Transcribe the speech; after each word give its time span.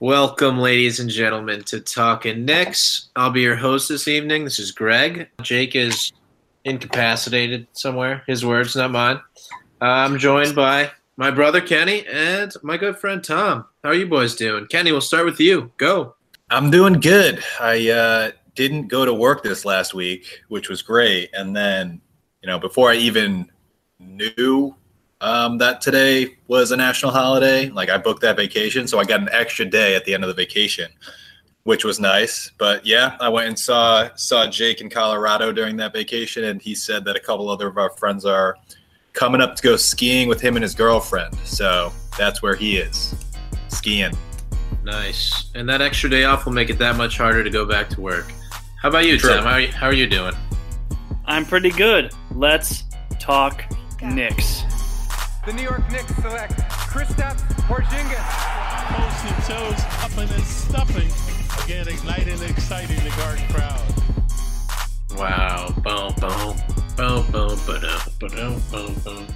Welcome, 0.00 0.58
ladies 0.60 1.00
and 1.00 1.10
gentlemen, 1.10 1.64
to 1.64 1.80
Talking 1.80 2.44
Knicks. 2.44 3.08
I'll 3.16 3.32
be 3.32 3.40
your 3.40 3.56
host 3.56 3.88
this 3.88 4.06
evening. 4.06 4.44
This 4.44 4.60
is 4.60 4.70
Greg. 4.70 5.28
Jake 5.42 5.74
is 5.74 6.12
incapacitated 6.64 7.66
somewhere. 7.72 8.22
His 8.28 8.46
words, 8.46 8.76
not 8.76 8.92
mine. 8.92 9.16
Uh, 9.82 9.86
I'm 9.86 10.16
joined 10.16 10.54
by 10.54 10.92
my 11.16 11.32
brother 11.32 11.60
Kenny 11.60 12.06
and 12.06 12.52
my 12.62 12.76
good 12.76 12.96
friend 12.96 13.24
Tom. 13.24 13.64
How 13.82 13.90
are 13.90 13.94
you 13.94 14.06
boys 14.06 14.36
doing? 14.36 14.68
Kenny, 14.68 14.92
we'll 14.92 15.00
start 15.00 15.24
with 15.24 15.40
you. 15.40 15.72
Go. 15.78 16.14
I'm 16.48 16.70
doing 16.70 17.00
good. 17.00 17.42
I 17.60 17.90
uh, 17.90 18.30
didn't 18.54 18.86
go 18.86 19.04
to 19.04 19.12
work 19.12 19.42
this 19.42 19.64
last 19.64 19.94
week, 19.94 20.42
which 20.46 20.68
was 20.68 20.80
great. 20.80 21.30
And 21.32 21.56
then, 21.56 22.00
you 22.40 22.46
know, 22.46 22.60
before 22.60 22.88
I 22.88 22.94
even 22.94 23.50
knew 23.98 24.76
um, 25.20 25.58
that 25.58 25.80
today 25.80 26.36
was 26.46 26.70
a 26.70 26.76
national 26.76 27.12
holiday, 27.12 27.68
like 27.70 27.90
I 27.90 27.98
booked 27.98 28.22
that 28.22 28.36
vacation, 28.36 28.86
so 28.86 28.98
I 28.98 29.04
got 29.04 29.20
an 29.20 29.28
extra 29.32 29.64
day 29.64 29.96
at 29.96 30.04
the 30.04 30.14
end 30.14 30.22
of 30.22 30.28
the 30.28 30.34
vacation, 30.34 30.90
which 31.64 31.84
was 31.84 31.98
nice. 31.98 32.50
But 32.58 32.86
yeah, 32.86 33.16
I 33.20 33.28
went 33.28 33.48
and 33.48 33.58
saw 33.58 34.08
saw 34.14 34.46
Jake 34.46 34.80
in 34.80 34.90
Colorado 34.90 35.52
during 35.52 35.76
that 35.78 35.92
vacation, 35.92 36.44
and 36.44 36.62
he 36.62 36.74
said 36.74 37.04
that 37.04 37.16
a 37.16 37.20
couple 37.20 37.50
other 37.50 37.68
of 37.68 37.78
our 37.78 37.90
friends 37.90 38.24
are 38.24 38.56
coming 39.12 39.40
up 39.40 39.56
to 39.56 39.62
go 39.62 39.76
skiing 39.76 40.28
with 40.28 40.40
him 40.40 40.56
and 40.56 40.62
his 40.62 40.74
girlfriend. 40.74 41.34
So 41.44 41.92
that's 42.16 42.40
where 42.42 42.54
he 42.54 42.76
is, 42.76 43.14
skiing. 43.68 44.12
Nice. 44.84 45.50
And 45.54 45.68
that 45.68 45.82
extra 45.82 46.08
day 46.08 46.24
off 46.24 46.46
will 46.46 46.52
make 46.52 46.70
it 46.70 46.78
that 46.78 46.96
much 46.96 47.18
harder 47.18 47.42
to 47.42 47.50
go 47.50 47.64
back 47.64 47.88
to 47.90 48.00
work. 48.00 48.32
How 48.80 48.90
about 48.90 49.06
you, 49.06 49.18
True. 49.18 49.34
Tim? 49.34 49.42
How 49.42 49.50
are 49.50 49.60
you, 49.60 49.68
how 49.68 49.86
are 49.86 49.92
you 49.92 50.06
doing? 50.06 50.34
I'm 51.26 51.44
pretty 51.44 51.70
good. 51.70 52.12
Let's 52.34 52.84
talk 53.18 53.64
Knicks. 54.00 54.62
The 55.48 55.54
New 55.54 55.62
York 55.62 55.90
Knicks 55.90 56.14
select 56.16 56.52
Kristaps 56.92 57.40
Porzingis. 57.64 58.20
Toes 58.92 59.22
to 59.22 59.50
toes, 59.50 59.80
upping 60.04 60.28
and 60.28 60.44
stuffing. 60.44 61.64
Again, 61.64 61.88
igniting 61.88 62.34
and 62.34 62.42
exciting 62.42 63.02
the 63.02 63.08
garden 63.16 63.42
crowd. 63.48 63.80
Wow. 65.16 65.70
Boom, 65.78 66.12
boom. 66.20 66.54
Boom, 66.98 67.32
boom, 67.32 67.58
ba-dum, 67.64 68.00
ba-dum, 68.20 68.62
boom, 68.70 68.94
boom. 69.02 69.26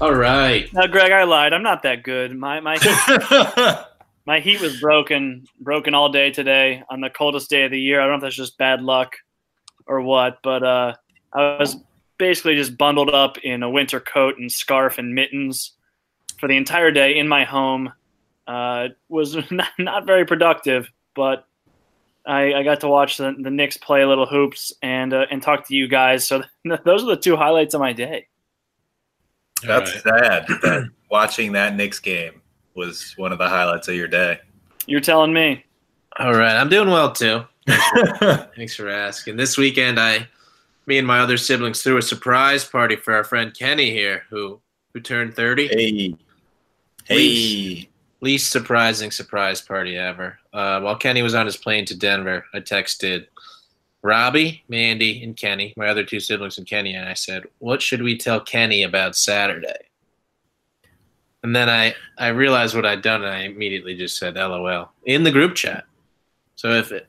All 0.00 0.16
right. 0.16 0.68
Now, 0.72 0.88
Greg, 0.88 1.12
I 1.12 1.22
lied. 1.22 1.52
I'm 1.52 1.62
not 1.62 1.84
that 1.84 2.02
good. 2.02 2.36
My 2.36 2.58
my 2.58 2.76
my 4.26 4.40
heat 4.40 4.60
was 4.60 4.80
broken 4.80 5.44
broken 5.60 5.94
all 5.94 6.08
day 6.08 6.32
today 6.32 6.82
on 6.90 7.00
the 7.00 7.10
coldest 7.10 7.50
day 7.50 7.62
of 7.62 7.70
the 7.70 7.80
year. 7.80 8.00
I 8.00 8.06
don't 8.06 8.14
know 8.14 8.16
if 8.16 8.22
that's 8.22 8.34
just 8.34 8.58
bad 8.58 8.82
luck 8.82 9.14
or 9.86 10.00
what, 10.00 10.38
but 10.42 10.64
uh, 10.64 10.94
I 11.32 11.56
was 11.60 11.76
basically 12.18 12.54
just 12.54 12.78
bundled 12.78 13.10
up 13.10 13.38
in 13.38 13.62
a 13.62 13.70
winter 13.70 14.00
coat 14.00 14.38
and 14.38 14.50
scarf 14.50 14.98
and 14.98 15.14
mittens 15.14 15.72
for 16.38 16.48
the 16.48 16.56
entire 16.56 16.90
day 16.90 17.16
in 17.16 17.28
my 17.28 17.44
home. 17.44 17.92
Uh, 18.46 18.88
was 19.08 19.36
not, 19.50 19.68
not 19.78 20.06
very 20.06 20.24
productive, 20.24 20.88
but 21.14 21.46
I, 22.26 22.54
I 22.54 22.62
got 22.62 22.80
to 22.80 22.88
watch 22.88 23.16
the, 23.16 23.34
the 23.38 23.50
Knicks 23.50 23.76
play 23.76 24.02
a 24.02 24.08
little 24.08 24.26
hoops 24.26 24.72
and 24.82 25.12
uh, 25.12 25.26
and 25.30 25.42
talk 25.42 25.66
to 25.68 25.74
you 25.74 25.88
guys. 25.88 26.26
So 26.26 26.42
those 26.84 27.02
are 27.02 27.06
the 27.06 27.16
two 27.16 27.36
highlights 27.36 27.74
of 27.74 27.80
my 27.80 27.92
day. 27.92 28.26
That's 29.64 29.94
All 29.94 30.00
sad 30.00 30.46
that 30.48 30.90
watching 31.10 31.52
that 31.52 31.74
Knicks 31.74 31.98
game 31.98 32.42
was 32.74 33.14
one 33.16 33.32
of 33.32 33.38
the 33.38 33.48
highlights 33.48 33.88
of 33.88 33.94
your 33.94 34.08
day. 34.08 34.38
You're 34.86 35.00
telling 35.00 35.32
me. 35.32 35.64
All 36.18 36.34
right. 36.34 36.56
I'm 36.56 36.68
doing 36.68 36.88
well, 36.88 37.12
too. 37.12 37.44
Thanks 37.68 38.76
for 38.76 38.88
asking. 38.88 39.36
This 39.36 39.58
weekend, 39.58 39.98
I, 39.98 40.28
me 40.86 40.98
and 40.98 41.06
my 41.06 41.18
other 41.18 41.36
siblings 41.36 41.82
threw 41.82 41.96
a 41.96 42.02
surprise 42.02 42.64
party 42.64 42.96
for 42.96 43.14
our 43.14 43.24
friend 43.24 43.56
Kenny 43.56 43.90
here, 43.90 44.24
who 44.30 44.60
who 44.94 45.00
turned 45.00 45.34
30. 45.34 45.68
hey, 45.68 46.14
hey, 47.04 47.88
Least 48.22 48.50
surprising 48.50 49.10
surprise 49.10 49.60
party 49.60 49.96
ever. 49.96 50.38
Uh, 50.52 50.80
while 50.80 50.96
Kenny 50.96 51.20
was 51.20 51.34
on 51.34 51.44
his 51.44 51.56
plane 51.56 51.84
to 51.84 51.94
Denver, 51.94 52.46
I 52.54 52.60
texted 52.60 53.26
Robbie, 54.00 54.64
Mandy, 54.68 55.22
and 55.22 55.36
Kenny, 55.36 55.74
my 55.76 55.88
other 55.88 56.02
two 56.02 56.18
siblings, 56.18 56.56
and 56.56 56.66
Kenny, 56.66 56.94
and 56.94 57.06
I 57.06 57.14
said, 57.14 57.44
"What 57.58 57.82
should 57.82 58.02
we 58.02 58.16
tell 58.16 58.40
Kenny 58.40 58.82
about 58.84 59.16
Saturday?" 59.16 59.90
And 61.42 61.54
then 61.54 61.68
I 61.68 61.94
I 62.16 62.28
realized 62.28 62.74
what 62.74 62.86
I'd 62.86 63.02
done, 63.02 63.22
and 63.22 63.34
I 63.34 63.40
immediately 63.40 63.94
just 63.94 64.16
said 64.16 64.36
"LOL" 64.36 64.92
in 65.04 65.24
the 65.24 65.30
group 65.30 65.54
chat. 65.54 65.84
So 66.54 66.70
if 66.70 66.90
it 66.92 67.06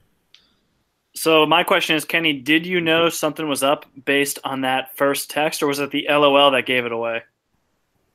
So 1.18 1.48
my 1.48 1.64
question 1.64 1.96
is, 1.96 2.06
Kenny, 2.06 2.34
did 2.34 2.68
you 2.68 2.80
know 2.80 3.10
something 3.10 3.48
was 3.48 3.64
up 3.64 3.88
based 4.06 4.38
on 4.44 4.62
that 4.62 4.96
first 4.96 5.32
text, 5.32 5.64
or 5.64 5.68
was 5.68 5.80
it 5.80 5.90
the 5.90 6.06
LOL 6.08 6.52
that 6.52 6.68
gave 6.68 6.86
it 6.86 6.92
away? 6.92 7.24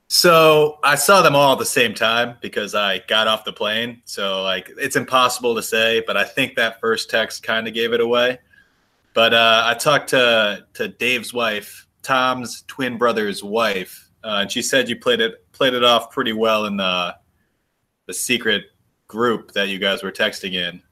So 0.07 0.79
I 0.85 0.95
saw 0.95 1.21
them 1.21 1.35
all 1.35 1.55
at 1.55 1.59
the 1.59 1.65
same 1.65 1.95
time 1.95 2.37
because 2.41 2.77
I 2.77 2.99
got 3.09 3.27
off 3.27 3.45
the 3.45 3.53
plane. 3.53 4.03
So 4.05 4.43
like 4.45 4.71
it's 4.79 4.95
impossible 4.95 5.57
to 5.57 5.63
say, 5.63 6.05
but 6.07 6.17
I 6.17 6.23
think 6.23 6.55
that 6.55 6.81
first 6.81 7.11
text 7.11 7.43
kind 7.43 7.67
of 7.67 7.75
gave 7.75 7.93
it 7.93 8.01
away. 8.01 8.39
But 9.15 9.35
uh, 9.35 9.63
I 9.65 9.75
talked 9.75 10.11
to 10.11 10.65
to 10.75 10.87
Dave's 10.87 11.35
wife, 11.35 11.89
Tom's 12.03 12.63
twin 12.69 12.99
brother's 12.99 13.43
wife, 13.43 14.11
uh, 14.23 14.39
and 14.43 14.53
she 14.53 14.63
said 14.63 14.89
you 14.89 14.97
played 14.97 15.21
it 15.21 15.51
played 15.51 15.75
it 15.75 15.83
off 15.83 16.13
pretty 16.13 16.35
well 16.35 16.67
in 16.67 16.77
the 16.77 17.17
the 18.07 18.15
secret 18.15 18.67
group 19.09 19.53
that 19.53 19.69
you 19.69 19.81
guys 19.81 20.05
were 20.05 20.13
texting 20.13 20.53
in, 20.53 20.83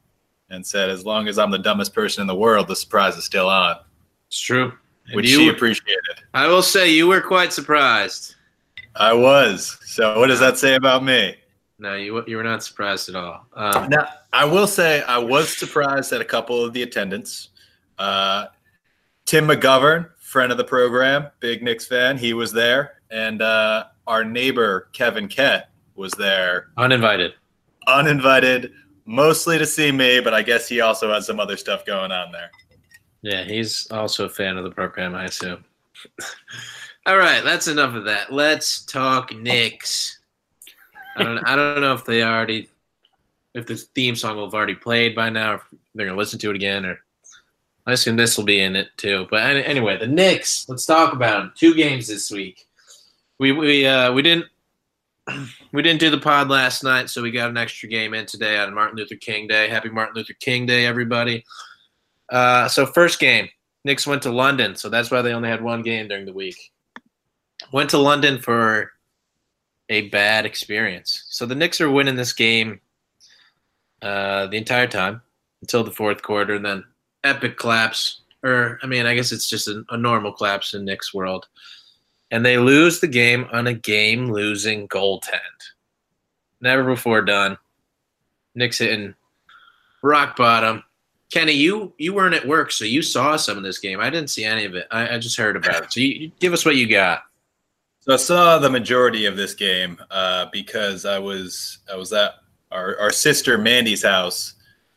and 0.51 0.67
said 0.67 0.91
as 0.91 1.05
long 1.05 1.29
as 1.29 1.39
I'm 1.39 1.51
the 1.51 1.59
dumbest 1.59 1.95
person 1.95 2.21
in 2.23 2.27
the 2.27 2.35
world, 2.35 2.69
the 2.69 2.77
surprise 2.77 3.17
is 3.17 3.25
still 3.25 3.49
on, 3.49 3.77
it's 4.27 4.41
true, 4.41 4.73
And 5.07 5.17
which 5.17 5.29
you 5.31 5.39
she 5.39 5.49
appreciated. 5.49 6.25
I 6.35 6.47
will 6.49 6.63
say 6.63 6.91
you 6.91 7.07
were 7.07 7.21
quite 7.21 7.53
surprised. 7.53 8.35
I 8.97 9.13
was. 9.13 9.79
So 9.85 10.19
what 10.19 10.27
does 10.27 10.41
that 10.41 10.59
say 10.59 10.75
about 10.75 11.05
me? 11.05 11.37
No, 11.79 11.95
you 11.95 12.23
you 12.27 12.37
were 12.37 12.43
not 12.45 12.63
surprised 12.63 13.09
at 13.09 13.15
all. 13.15 13.47
Um, 13.55 13.89
Now, 13.89 14.09
I 14.33 14.45
will 14.45 14.67
say 14.67 15.03
I 15.03 15.17
was 15.19 15.57
surprised 15.57 16.13
at 16.13 16.21
a 16.21 16.25
couple 16.25 16.63
of 16.65 16.73
the 16.75 16.83
attendance. 16.83 17.49
Uh, 17.99 18.47
Tim 19.25 19.47
McGovern, 19.47 20.11
friend 20.19 20.51
of 20.53 20.59
the 20.59 20.65
program, 20.65 21.29
big 21.41 21.63
Knicks 21.63 21.87
fan, 21.87 22.19
he 22.19 22.35
was 22.35 22.53
there, 22.53 22.97
and 23.11 23.41
uh, 23.41 23.85
our 24.07 24.25
neighbor 24.25 24.89
Kevin 24.93 25.29
Kett 25.29 25.71
was 25.95 26.13
there, 26.13 26.69
uninvited. 26.77 27.33
uninvited, 27.87 28.73
mostly 29.11 29.59
to 29.59 29.67
see 29.67 29.91
me, 29.91 30.21
but 30.21 30.33
I 30.33 30.43
guess 30.43 30.69
he 30.69 30.81
also 30.81 31.13
has 31.13 31.27
some 31.27 31.41
other 31.41 31.57
stuff 31.57 31.85
going 31.85 32.13
on 32.13 32.31
there. 32.31 32.51
Yeah, 33.23 33.45
he's 33.45 33.91
also 33.91 34.25
a 34.25 34.29
fan 34.29 34.57
of 34.57 34.65
the 34.65 34.71
program, 34.71 35.15
I 35.15 35.25
assume. 35.25 35.65
All 37.07 37.19
right, 37.19 37.43
that's 37.43 37.67
enough 37.67 37.95
of 37.95 38.05
that. 38.05 38.33
Let's 38.33 38.85
talk 38.85 39.35
Knicks. 39.35 40.19
I 41.17 41.25
don't 41.25 41.39
I 41.39 41.57
don't 41.57 41.81
know 41.81 41.93
if 41.93 42.05
they 42.05 42.23
already 42.23 42.69
if 43.53 43.67
the 43.67 43.77
theme 43.77 44.15
song 44.15 44.37
will 44.37 44.45
have 44.45 44.55
already 44.55 44.77
played 44.77 45.15
by 45.15 45.29
now, 45.29 45.55
if 45.55 45.63
they're 45.95 46.07
gonna 46.07 46.17
listen 46.17 46.39
to 46.39 46.51
it 46.51 46.57
again, 46.57 46.87
or 46.87 47.01
I 47.87 47.93
assume 47.93 48.17
this 48.17 48.39
will 48.39 48.45
be 48.45 48.61
in 48.61 48.77
it 48.77 48.89
too. 48.97 49.27
But 49.31 49.43
anyway, 49.43 49.99
the 49.99 50.07
Knicks. 50.07 50.69
Let's 50.69 50.87
talk 50.87 51.13
about 51.13 51.41
them. 51.41 51.53
Two 51.57 51.75
games 51.75 52.07
this 52.07 52.31
week. 52.31 52.67
We 53.39 53.53
we 53.53 53.87
uh, 53.87 54.13
we 54.13 54.23
didn't 54.23 54.47
we 55.73 55.83
didn't 55.83 56.01
do 56.01 56.11
the 56.11 56.19
pod 56.19 56.49
last 56.49 56.85
night, 56.85 57.11
so 57.11 57.23
we 57.23 57.31
got 57.31 57.51
an 57.51 57.57
extra 57.57 57.89
game 57.89 58.15
in 58.15 58.27
today 58.27 58.59
on 58.59 58.75
Martin 58.75 58.97
Luther 58.97 59.17
King 59.17 59.47
Day. 59.47 59.69
Happy 59.69 59.89
Martin 59.89 60.15
Luther 60.15 60.35
King 60.41 60.67
Day, 60.67 60.87
everybody. 60.87 61.45
Uh, 62.31 62.69
so 62.69 62.87
first 62.87 63.19
game, 63.19 63.49
Knicks 63.85 64.07
went 64.07 64.23
to 64.23 64.31
London, 64.31 64.77
so 64.77 64.89
that's 64.89 65.11
why 65.11 65.23
they 65.23 65.33
only 65.33 65.49
had 65.49 65.63
one 65.63 65.83
game 65.83 66.09
during 66.09 66.27
the 66.27 66.33
week. 66.33 66.73
Went 67.73 67.91
to 67.91 67.99
London 67.99 68.39
for 68.39 68.93
a 69.89 70.09
bad 70.09 70.47
experience. 70.47 71.25
So 71.29 71.47
the 71.47 71.55
Knicks 71.55 71.81
are 71.81 71.91
winning 71.91 72.17
this 72.17 72.33
game 72.33 72.81
uh, 74.03 74.47
the 74.47 74.57
entire 74.57 74.87
time 74.87 75.23
until 75.61 75.85
the 75.85 75.91
fourth 75.91 76.23
quarter, 76.23 76.55
and 76.55 76.65
then 76.65 76.85
epic 77.25 77.59
collapse. 77.59 78.23
Or 78.43 78.79
I 78.83 78.87
mean, 78.87 79.07
I 79.07 79.15
guess 79.15 79.33
it's 79.33 79.49
just 79.49 79.69
a, 79.69 79.85
a 79.91 79.97
normal 79.97 80.33
collapse 80.33 80.73
in 80.75 80.85
Knicks 80.85 81.13
world, 81.13 81.49
and 82.31 82.45
they 82.45 82.59
lose 82.59 83.01
the 83.01 83.09
game 83.09 83.49
on 83.53 83.67
a 83.67 83.75
game-losing 83.75 84.89
goaltend. 84.89 85.39
Never 86.61 86.85
before 86.85 87.23
done. 87.23 87.59
Knicks 88.55 88.79
hitting 88.79 89.15
rock 90.03 90.37
bottom. 90.37 90.83
Kenny, 91.31 91.53
you 91.53 91.93
you 91.99 92.13
weren't 92.13 92.35
at 92.35 92.47
work, 92.47 92.73
so 92.73 92.85
you 92.85 93.03
saw 93.03 93.37
some 93.37 93.57
of 93.57 93.63
this 93.63 93.79
game. 93.79 94.01
I 94.01 94.11
didn't 94.11 94.31
see 94.31 94.45
any 94.45 94.65
of 94.65 94.75
it. 94.75 94.87
I, 94.91 95.15
I 95.15 95.19
just 95.19 95.37
heard 95.37 95.57
about 95.57 95.85
it. 95.85 95.93
So 95.93 96.01
you, 96.01 96.09
you 96.09 96.33
give 96.41 96.53
us 96.53 96.65
what 96.65 96.77
you 96.77 96.89
got. 96.89 97.23
So 98.01 98.15
I 98.15 98.17
saw 98.17 98.59
the 98.59 98.71
majority 98.71 99.27
of 99.27 99.37
this 99.37 99.55
game 99.55 99.99
uh, 100.11 100.47
because 100.53 101.05
I 101.05 101.19
was 101.19 101.79
I 101.93 101.97
was 101.97 102.13
at 102.13 102.35
our, 102.73 102.99
our 102.99 103.11
sister 103.13 103.59
Mandy's 103.59 104.03
house 104.03 104.55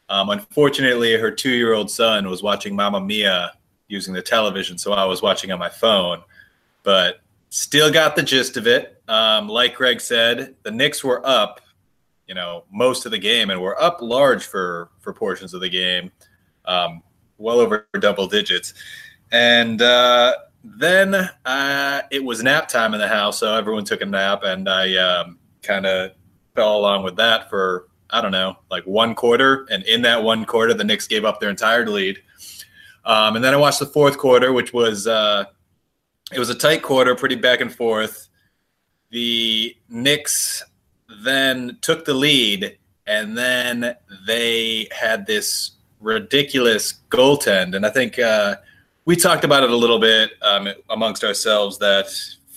Um, 0.10 0.30
unfortunately, 0.30 1.18
her 1.18 1.32
two-year-old 1.32 1.90
son 1.90 2.30
was 2.30 2.44
watching 2.44 2.76
Mamma 2.76 3.02
Mia 3.02 3.54
using 3.88 4.14
the 4.14 4.22
television, 4.22 4.78
so 4.78 4.94
I 4.94 5.06
was 5.06 5.22
watching 5.22 5.52
on 5.52 5.60
my 5.60 5.70
phone. 5.70 6.22
But 6.84 7.22
still 7.54 7.92
got 7.92 8.16
the 8.16 8.24
gist 8.24 8.58
of 8.58 8.66
it. 8.66 9.00
Um, 9.08 9.48
like 9.48 9.76
Greg 9.76 10.02
said, 10.02 10.56
the 10.64 10.72
Knicks 10.72 11.04
were 11.04 11.22
up, 11.24 11.62
you 12.28 12.34
know, 12.34 12.64
most 12.72 13.06
of 13.06 13.12
the 13.12 13.20
game, 13.20 13.52
and 13.52 13.62
were 13.62 13.80
up 13.80 14.02
large 14.02 14.44
for 14.46 14.90
for 15.00 15.14
portions 15.14 15.54
of 15.54 15.62
the 15.62 15.70
game, 15.70 16.12
um, 16.66 17.04
well 17.38 17.60
over 17.60 17.88
double 18.00 18.28
digits. 18.28 18.74
And 19.32 19.82
uh, 19.84 20.34
then 20.64 21.14
uh, 21.46 22.02
it 22.10 22.24
was 22.24 22.42
nap 22.42 22.68
time 22.68 22.96
in 22.96 23.00
the 23.00 23.08
house, 23.08 23.38
so 23.38 23.54
everyone 23.56 23.86
took 23.86 24.02
a 24.02 24.06
nap, 24.06 24.42
and 24.44 24.68
I 24.68 24.96
um, 24.96 25.38
kind 25.62 25.86
of 25.86 26.12
fell 26.56 26.76
along 26.76 27.04
with 27.04 27.18
that 27.18 27.52
for 27.52 27.88
I 28.10 28.22
don't 28.22 28.32
know, 28.32 28.58
like 28.72 28.86
one 28.86 29.14
quarter. 29.14 29.68
And 29.70 29.84
in 29.84 30.02
that 30.04 30.24
one 30.24 30.46
quarter, 30.46 30.74
the 30.74 30.84
Knicks 30.84 31.08
gave 31.08 31.24
up 31.24 31.40
their 31.40 31.50
entire 31.52 31.88
lead. 31.88 32.20
Um, 33.06 33.36
and 33.36 33.44
then 33.44 33.54
I 33.54 33.58
watched 33.58 33.80
the 33.80 33.86
fourth 33.86 34.18
quarter, 34.18 34.54
which 34.54 34.72
was 34.72 35.08
uh, 35.08 35.46
it 36.36 36.40
was 36.40 36.50
a 36.50 36.56
tight 36.56 36.82
quarter, 36.82 37.16
pretty 37.16 37.36
back 37.36 37.62
and 37.62 37.74
forth. 37.74 38.28
The 39.12 39.76
Knicks 39.90 40.64
then 41.24 41.78
took 41.82 42.06
the 42.06 42.14
lead, 42.14 42.78
and 43.06 43.38
then 43.38 43.96
they 44.26 44.88
had 44.92 45.26
this 45.26 45.72
ridiculous 46.00 46.96
goaltend. 47.10 47.76
And 47.76 47.86
I 47.86 47.90
think 47.90 48.20
uh, 48.20 48.56
we 49.06 49.16
talked 49.16 49.44
about 49.44 49.64
it 49.64 49.70
a 49.70 49.76
little 49.76 50.00
bit 50.00 50.32
um, 50.42 50.68
amongst 50.90 51.24
ourselves. 51.24 51.80
That 51.80 52.08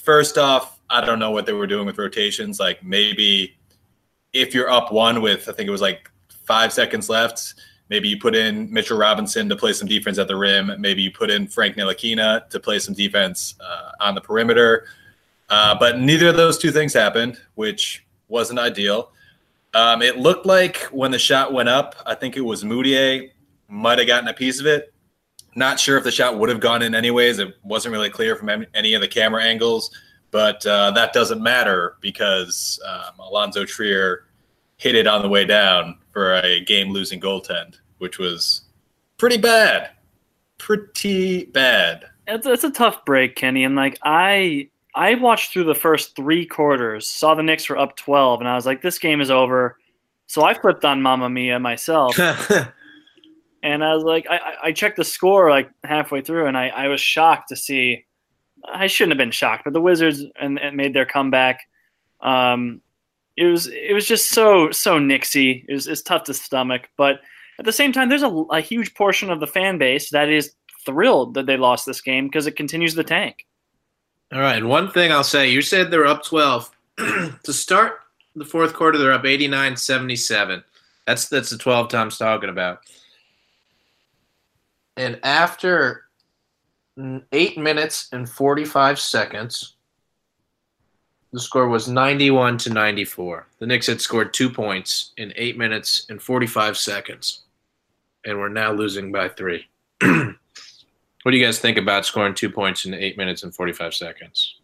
first 0.03 0.39
off, 0.39 0.79
I 0.89 1.05
don't 1.05 1.19
know 1.19 1.31
what 1.31 1.47
they 1.47 1.53
were 1.53 1.67
doing 1.67 1.87
with 1.87 1.99
rotations. 1.99 2.61
Like 2.61 2.85
maybe 2.85 3.57
if 4.33 4.55
you're 4.55 4.71
up 4.71 4.93
one 4.93 5.21
with, 5.21 5.49
I 5.49 5.53
think 5.53 5.69
it 5.69 5.73
was 5.73 5.81
like 5.81 6.11
five 6.45 6.73
seconds 6.73 7.09
left, 7.09 7.55
maybe 7.89 8.09
you 8.09 8.19
put 8.19 8.35
in 8.35 8.73
Mitchell 8.73 8.99
Robinson 8.99 9.49
to 9.49 9.57
play 9.57 9.73
some 9.73 9.89
defense 9.89 10.19
at 10.19 10.29
the 10.29 10.37
rim. 10.37 10.73
Maybe 10.79 11.03
you 11.03 11.11
put 11.11 11.31
in 11.31 11.47
Frank 11.47 11.77
Ntilikina 11.77 12.49
to 12.51 12.61
play 12.61 12.79
some 12.79 12.95
defense 12.95 13.55
uh, 13.61 13.93
on 14.01 14.15
the 14.15 14.21
perimeter. 14.21 14.87
Uh, 15.49 15.77
but 15.79 15.99
neither 15.99 16.29
of 16.29 16.37
those 16.37 16.59
two 16.59 16.73
things 16.73 16.93
happened, 16.93 17.41
which 17.55 18.05
wasn't 18.29 18.59
ideal. 18.59 19.11
Um, 19.75 20.03
it 20.03 20.19
looked 20.19 20.47
like 20.47 20.83
when 20.85 21.11
the 21.11 21.19
shot 21.19 21.53
went 21.53 21.69
up, 21.69 21.95
I 22.07 22.15
think 22.15 22.37
it 22.37 22.41
was 22.41 22.65
Mudiay 22.65 23.31
might 23.69 23.99
have 23.99 24.07
gotten 24.07 24.29
a 24.29 24.35
piece 24.35 24.61
of 24.61 24.67
it. 24.67 24.93
Not 25.55 25.81
sure 25.81 25.97
if 25.97 26.05
the 26.05 26.11
shot 26.11 26.39
would 26.39 26.49
have 26.49 26.61
gone 26.61 26.83
in 26.83 26.95
anyways. 26.95 27.39
It 27.39 27.57
wasn't 27.63 27.93
really 27.93 28.11
clear 28.11 28.37
from 28.37 28.67
any 28.75 28.95
of 28.95 29.01
the 29.01 29.09
camera 29.09 29.43
angles, 29.43 29.91
but 30.31 30.65
uh, 30.67 30.91
that 30.93 31.13
doesn't 31.13 31.43
matter 31.43 31.97
because 32.01 32.81
um, 32.87 33.19
Alonzo 33.21 33.65
Trier 33.65 34.26
hit 34.77 34.95
it 34.95 35.07
on 35.07 35.23
the 35.23 35.29
way 35.29 35.45
down 35.45 35.99
for 36.11 36.35
a 36.35 36.61
game 36.61 36.91
losing 36.91 37.21
goaltend, 37.21 37.79
which 37.99 38.19
was 38.19 38.63
pretty 39.19 39.39
bad. 39.39 39.91
Pretty 40.59 41.45
bad. 41.47 42.05
It's, 42.27 42.47
it's 42.47 42.65
a 42.65 42.71
tough 42.71 43.05
break, 43.05 43.37
Kenny. 43.37 43.65
And 43.65 43.77
like, 43.77 43.99
I. 44.03 44.71
I 44.99 45.13
watched 45.17 45.53
through 45.53 45.65
the 45.65 45.75
first 45.75 46.17
three 46.17 46.47
quarters, 46.47 47.07
saw 47.07 47.35
the 47.35 47.43
Knicks 47.43 47.69
were 47.69 47.77
up 47.77 47.99
12, 47.99 48.41
and 48.41 48.49
I 48.49 48.55
was 48.55 48.65
like, 48.65 48.81
this 48.81 48.99
game 48.99 49.21
is 49.21 49.31
over. 49.31 49.77
So 50.27 50.43
I 50.43 50.55
flipped 50.55 50.87
on 50.87 51.03
Mamma 51.03 51.29
Mia 51.29 51.59
myself. 51.59 52.19
and 53.63 53.85
I 53.85 53.95
was 53.95 54.05
like, 54.05 54.27
I, 54.29 54.55
I 54.65 54.73
checked 54.73 54.97
the 54.97 55.05
score 55.05 55.51
like 55.51 55.71
halfway 55.85 56.21
through, 56.21 56.47
and 56.47 56.57
I, 56.57 56.69
I 56.69 56.89
was 56.89 57.01
shocked 57.01 57.49
to 57.51 57.57
see. 57.57 58.07
I 58.73 58.87
shouldn't 58.87 59.13
have 59.13 59.19
been 59.19 59.31
shocked, 59.31 59.65
but 59.65 59.73
the 59.73 59.81
Wizards 59.81 60.25
and, 60.41 60.59
and 60.59 60.77
made 60.77 60.95
their 60.95 61.07
comeback. 61.07 61.61
Um, 62.21 62.81
it 63.37 63.45
was 63.47 63.67
it 63.69 63.93
was 63.95 64.07
just 64.07 64.31
so 64.31 64.71
so 64.71 64.99
Knicksy. 64.99 65.65
It 65.69 65.75
was 65.75 65.87
it's 65.87 66.03
tough 66.03 66.25
to 66.25 66.35
stomach, 66.35 66.89
but 66.97 67.21
at 67.59 67.65
the 67.65 67.73
same 67.73 67.93
time, 67.93 68.09
there's 68.09 68.23
a, 68.23 68.29
a 68.29 68.61
huge 68.61 68.95
portion 68.95 69.31
of 69.31 69.41
the 69.41 69.47
fan 69.47 69.79
base 69.79 70.11
that 70.11 70.29
is 70.29 70.53
thrilled 70.85 71.35
that 71.35 71.47
they 71.47 71.57
lost 71.57 71.87
this 71.87 72.01
game 72.01 72.27
because 72.27 72.47
it 72.47 72.57
continues 72.57 72.95
the 72.95 73.05
tank. 73.05 73.47
All 74.33 74.41
right. 74.41 74.57
and 74.57 74.69
One 74.69 74.91
thing 74.91 75.13
I'll 75.13 75.25
say 75.25 75.51
you 75.51 75.63
said 75.63 75.91
they're 75.91 76.07
up 76.07 76.25
12. 76.25 76.71
to 76.99 77.53
start 77.53 78.01
the 78.35 78.45
fourth 78.45 78.73
quarter, 78.73 78.99
they're 78.99 79.13
up 79.13 79.25
89 79.25 79.77
77. 79.77 80.65
That's, 81.07 81.29
that's 81.29 81.51
the 81.51 81.59
12 81.59 81.89
Tom's 81.89 82.19
talking 82.19 82.51
about. 82.51 82.81
And 84.97 85.21
after 85.23 86.05
eight 87.33 87.59
minutes 87.59 88.09
and 88.13 88.29
45 88.29 88.99
seconds, 88.99 89.76
the 91.33 91.41
score 91.41 91.69
was 91.69 91.89
91 91.89 92.59
to 92.59 92.73
94. 92.73 93.47
The 93.59 93.67
Knicks 93.67 93.87
had 93.87 94.01
scored 94.01 94.33
two 94.33 94.49
points 94.49 95.13
in 95.17 95.33
eight 95.37 95.59
minutes 95.59 96.07
and 96.09 96.23
45 96.23 96.77
seconds. 96.77 97.43
And 98.25 98.39
we're 98.39 98.49
now 98.49 98.73
losing 98.73 99.13
by 99.13 99.29
three. 99.29 99.67
What 101.27 101.33
do 101.33 101.39
you 101.39 101.45
guys 101.45 101.59
think 101.59 101.77
about 101.77 102.07
scoring 102.07 102.35
two 102.35 102.49
points 102.49 102.85
in 102.85 102.95
eight 102.95 103.17
minutes 103.17 103.43
and 103.43 103.53
45 103.53 103.95
seconds? 103.95 104.61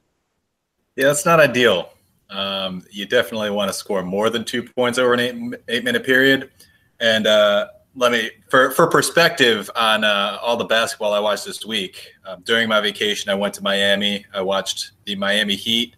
Yeah, 0.94 1.09
that's 1.09 1.26
not 1.26 1.41
ideal. 1.41 1.91
Um, 2.31 2.85
you 2.88 3.05
definitely 3.05 3.50
want 3.50 3.69
to 3.69 3.73
score 3.73 4.05
more 4.05 4.31
than 4.31 4.44
two 4.44 4.62
points 4.62 4.97
over 4.97 5.12
an 5.12 5.19
eight, 5.19 5.61
eight 5.67 5.82
minute 5.82 6.06
period. 6.06 6.53
And 7.00 7.26
uh, 7.26 7.67
let 7.97 8.12
me, 8.12 8.31
for, 8.49 8.70
for 8.70 8.87
perspective 8.87 9.73
on 9.75 10.05
uh, 10.05 10.38
all 10.41 10.56
the 10.56 10.64
basketball 10.64 11.12
I 11.12 11.19
watched 11.19 11.47
this 11.47 11.67
week, 11.67 12.12
um, 12.25 12.43
during 12.44 12.69
my 12.69 12.81
vacation, 12.81 13.29
I 13.29 13.35
went 13.35 13.55
to 13.55 13.62
Miami. 13.64 14.25
I 14.32 14.41
watched 14.41 14.93
the 15.05 15.17
Miami 15.17 15.56
Heat 15.56 15.97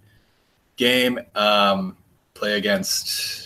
game 0.77 1.19
um, 1.35 1.97
play 2.35 2.57
against 2.57 3.45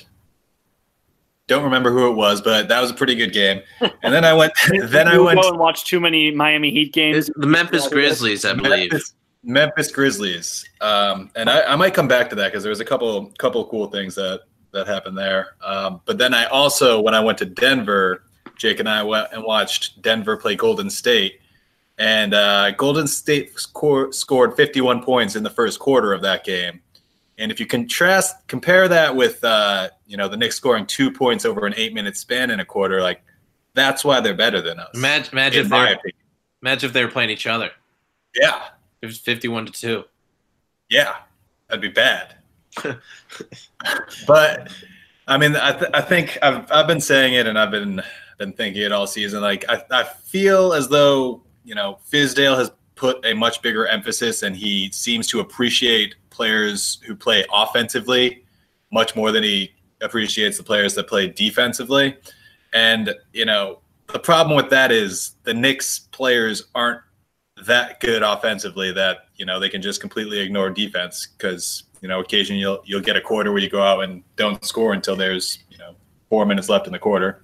don't 1.49 1.65
remember 1.65 1.91
who 1.91 2.09
it 2.11 2.15
was, 2.15 2.41
but 2.41 2.69
that 2.69 2.81
was 2.81 2.91
a 2.91 2.95
pretty 2.95 3.15
good 3.15 3.33
game. 3.33 3.63
And 3.81 4.13
then 4.15 4.25
I 4.25 4.35
went. 4.35 4.53
then 4.85 5.09
I 5.09 5.19
went 5.19 5.41
go 5.41 5.49
and 5.49 5.59
watched 5.59 5.87
too 5.87 5.99
many 5.99 6.31
Miami 6.31 6.71
Heat 6.71 6.93
games. 6.93 7.31
The 7.37 7.47
Memphis 7.47 7.89
Grizzlies, 7.89 8.45
I 8.45 8.53
believe. 8.53 8.93
Memphis, 8.93 9.15
Memphis 9.43 9.91
Grizzlies, 9.91 10.69
um, 10.81 11.31
and 11.35 11.49
I, 11.49 11.63
I, 11.63 11.77
might 11.77 11.95
come 11.95 12.07
back 12.07 12.29
to 12.31 12.37
that 12.37 12.49
because 12.49 12.63
there 12.63 12.71
was 12.71 12.81
a 12.81 12.85
couple 12.85 13.33
couple 13.39 13.65
cool 13.69 13.87
things 13.87 14.15
that 14.17 14.43
that 14.73 14.87
happened 14.87 15.17
there. 15.17 15.57
Um, 15.65 16.03
but 16.05 16.19
then 16.19 16.35
I 16.35 16.45
also, 16.47 17.01
when 17.01 17.15
I 17.15 17.21
went 17.21 17.39
to 17.39 17.47
Denver, 17.47 18.25
Jake 18.57 18.79
and 18.79 18.89
I 18.89 19.03
went 19.03 19.29
and 19.33 19.43
watched 19.43 20.03
Denver 20.03 20.37
play 20.37 20.55
Golden 20.55 20.91
State, 20.91 21.41
and 21.97 22.35
uh, 22.35 22.73
Golden 22.73 23.07
State 23.07 23.59
score, 23.59 24.13
scored 24.13 24.55
51 24.55 25.03
points 25.03 25.35
in 25.35 25.43
the 25.43 25.51
first 25.51 25.79
quarter 25.79 26.13
of 26.13 26.21
that 26.23 26.45
game. 26.45 26.83
And 27.39 27.53
if 27.53 27.61
you 27.61 27.67
contrast, 27.67 28.47
compare 28.49 28.89
that 28.89 29.15
with, 29.15 29.43
uh, 29.45 29.89
you 30.07 30.17
know, 30.17 30.29
the 30.29 30.37
Knicks 30.37 30.57
scoring 30.57 30.87
two 30.87 31.11
points 31.11 31.45
over 31.45 31.67
an 31.67 31.75
eight 31.77 31.95
minute 31.95 32.17
span 32.17 32.51
in 32.51 32.59
a 32.59 32.65
quarter, 32.65 33.01
like 33.01 33.23
that's 33.75 34.05
why 34.05 34.21
they're 34.21 34.35
better 34.35 34.61
than 34.61 34.81
us. 34.81 34.91
Imagine, 34.95 35.33
imagine 35.33 35.65
if 35.65 35.71
they're, 35.71 35.99
imagine 36.63 36.89
if 36.89 36.93
they 36.93 37.05
were 37.05 37.11
playing 37.11 37.31
each 37.31 37.47
other. 37.47 37.71
Yeah. 38.35 38.65
It 39.01 39.07
was 39.07 39.19
51 39.19 39.67
to 39.67 39.73
2. 39.73 40.05
Yeah. 40.91 41.15
That'd 41.69 41.81
be 41.81 41.89
bad. 41.89 42.35
but 44.27 44.73
I 45.29 45.39
mean, 45.39 45.55
I, 45.55 45.73
th- 45.73 45.91
I 45.95 46.01
think 46.01 46.39
I've, 46.43 46.71
I've 46.73 46.87
been 46.89 47.01
saying 47.01 47.35
it 47.35 47.47
and 47.47 47.57
I've 47.57 47.71
been, 47.71 48.03
been 48.39 48.53
thinking 48.53 48.83
it 48.83 48.93
all 48.93 49.07
season. 49.07 49.43
Like, 49.43 49.65
I, 49.69 49.83
I 49.91 50.05
feel 50.05 50.73
as 50.73 50.89
though, 50.89 51.43
you 51.65 51.77
know, 51.77 51.99
Fizdale 52.11 52.57
has 52.59 52.73
put 52.99 53.25
a 53.25 53.33
much 53.33 53.63
bigger 53.63 53.87
emphasis 53.87 54.43
and 54.43 54.57
he 54.57 54.91
seems 54.91 55.29
to 55.29 55.39
appreciate 55.41 56.17
players 56.31 57.01
who 57.07 57.15
play 57.15 57.45
offensively 57.53 58.45
much 58.91 59.15
more 59.15 59.31
than 59.31 59.45
he 59.45 59.71
appreciates 60.01 60.59
the 60.59 60.65
players 60.65 60.95
that 60.95 61.07
play 61.07 61.29
defensively. 61.29 62.17
And, 62.73 63.15
you 63.33 63.45
know, 63.45 63.81
the 64.09 64.19
problem 64.19 64.57
with 64.57 64.69
that 64.71 64.91
is 64.91 65.37
the 65.45 65.55
Knicks 65.55 66.01
players 66.11 66.65
aren't 66.75 67.01
that 67.67 68.01
good 68.01 68.23
offensively 68.23 68.93
that, 68.93 69.29
you 69.37 69.47
know, 69.47 69.61
they 69.61 69.69
can 69.69 69.81
just 69.81 70.01
completely 70.01 70.41
ignore 70.41 70.71
defense 70.71 71.29
because, 71.37 71.85
you 72.01 72.09
know, 72.09 72.21
occasionally 72.21 72.61
you'll 72.61 72.83
you'll 72.85 73.01
get 73.01 73.17
a 73.17 73.21
quarter 73.21 73.53
where 73.53 73.61
you 73.61 73.71
go 73.71 73.83
out 73.83 74.03
and 74.03 74.23
don't 74.37 74.65
score 74.65 74.93
until 74.93 75.17
there's, 75.17 75.59
you 75.71 75.79
know, 75.79 75.95
four 76.29 76.47
minutes 76.47 76.69
left 76.69 76.87
in 76.87 76.93
the 76.93 76.99
quarter. 76.99 77.43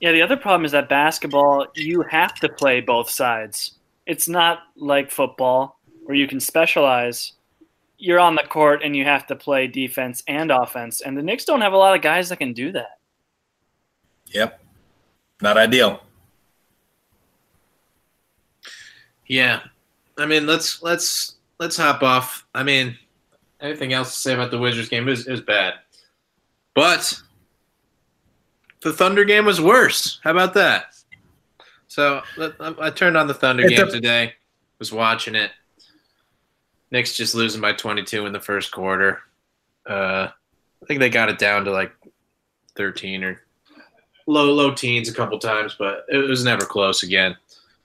Yeah, 0.00 0.10
the 0.10 0.22
other 0.22 0.36
problem 0.36 0.64
is 0.64 0.72
that 0.72 0.88
basketball, 0.88 1.68
you 1.76 2.02
have 2.02 2.34
to 2.40 2.48
play 2.48 2.80
both 2.80 3.08
sides. 3.08 3.78
It's 4.06 4.28
not 4.28 4.60
like 4.76 5.10
football 5.10 5.78
where 6.04 6.16
you 6.16 6.26
can 6.26 6.40
specialize, 6.40 7.32
you're 7.98 8.18
on 8.18 8.34
the 8.34 8.42
court 8.42 8.82
and 8.82 8.96
you 8.96 9.04
have 9.04 9.26
to 9.28 9.36
play 9.36 9.66
defense 9.68 10.22
and 10.26 10.50
offense. 10.50 11.00
And 11.00 11.16
the 11.16 11.22
Knicks 11.22 11.44
don't 11.44 11.60
have 11.60 11.72
a 11.72 11.76
lot 11.76 11.94
of 11.94 12.02
guys 12.02 12.28
that 12.28 12.38
can 12.38 12.52
do 12.52 12.72
that. 12.72 12.98
Yep. 14.26 14.60
Not 15.40 15.56
ideal. 15.56 16.02
Yeah. 19.26 19.60
I 20.18 20.26
mean, 20.26 20.46
let's 20.46 20.82
let's 20.82 21.36
let's 21.58 21.76
hop 21.76 22.02
off. 22.02 22.44
I 22.54 22.62
mean, 22.62 22.98
anything 23.60 23.92
else 23.92 24.12
to 24.12 24.18
say 24.18 24.34
about 24.34 24.50
the 24.50 24.58
Wizards 24.58 24.88
game 24.88 25.08
is 25.08 25.26
is 25.26 25.40
bad. 25.40 25.74
But 26.74 27.20
the 28.80 28.92
Thunder 28.92 29.24
game 29.24 29.44
was 29.44 29.60
worse. 29.60 30.20
How 30.22 30.32
about 30.32 30.54
that? 30.54 30.94
So 31.92 32.22
I 32.80 32.88
turned 32.88 33.18
on 33.18 33.26
the 33.26 33.34
Thunder 33.34 33.64
it's 33.64 33.76
game 33.76 33.86
a- 33.86 33.90
today. 33.90 34.32
Was 34.78 34.92
watching 34.92 35.34
it. 35.34 35.50
Knicks 36.90 37.12
just 37.14 37.34
losing 37.34 37.60
by 37.60 37.74
22 37.74 38.24
in 38.24 38.32
the 38.32 38.40
first 38.40 38.72
quarter. 38.72 39.20
Uh, 39.86 40.28
I 40.82 40.86
think 40.86 41.00
they 41.00 41.10
got 41.10 41.28
it 41.28 41.38
down 41.38 41.66
to 41.66 41.70
like 41.70 41.92
13 42.76 43.22
or 43.22 43.42
low 44.26 44.50
low 44.54 44.72
teens 44.72 45.10
a 45.10 45.14
couple 45.14 45.38
times, 45.38 45.76
but 45.78 46.06
it 46.08 46.16
was 46.16 46.44
never 46.44 46.64
close 46.64 47.02
again. 47.02 47.36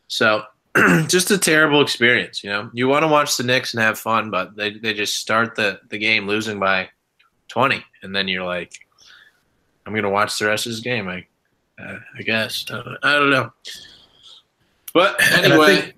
So 0.07 0.43
just 1.07 1.29
a 1.31 1.37
terrible 1.37 1.81
experience. 1.81 2.45
You 2.45 2.49
know, 2.51 2.69
you 2.73 2.87
want 2.87 3.03
to 3.03 3.09
watch 3.09 3.35
the 3.35 3.43
Knicks 3.43 3.73
and 3.73 3.83
have 3.83 3.99
fun, 3.99 4.31
but 4.31 4.55
they 4.55 4.71
they 4.71 4.93
just 4.93 5.17
start 5.17 5.53
the 5.55 5.81
the 5.89 5.97
game 5.97 6.27
losing 6.27 6.59
by 6.59 6.87
twenty, 7.49 7.83
and 8.03 8.15
then 8.15 8.29
you're 8.29 8.45
like, 8.45 8.71
I'm 9.85 9.93
gonna 9.93 10.09
watch 10.09 10.39
the 10.39 10.45
rest 10.45 10.65
of 10.65 10.71
this 10.71 10.79
game. 10.79 11.09
I 11.09 11.25
uh, 11.77 11.99
I 12.17 12.21
guess 12.21 12.65
I 12.71 12.75
don't, 12.75 12.97
I 13.03 13.13
don't 13.13 13.29
know. 13.31 13.51
But 14.97 15.21
anyway, 15.31 15.75
think, 15.75 15.95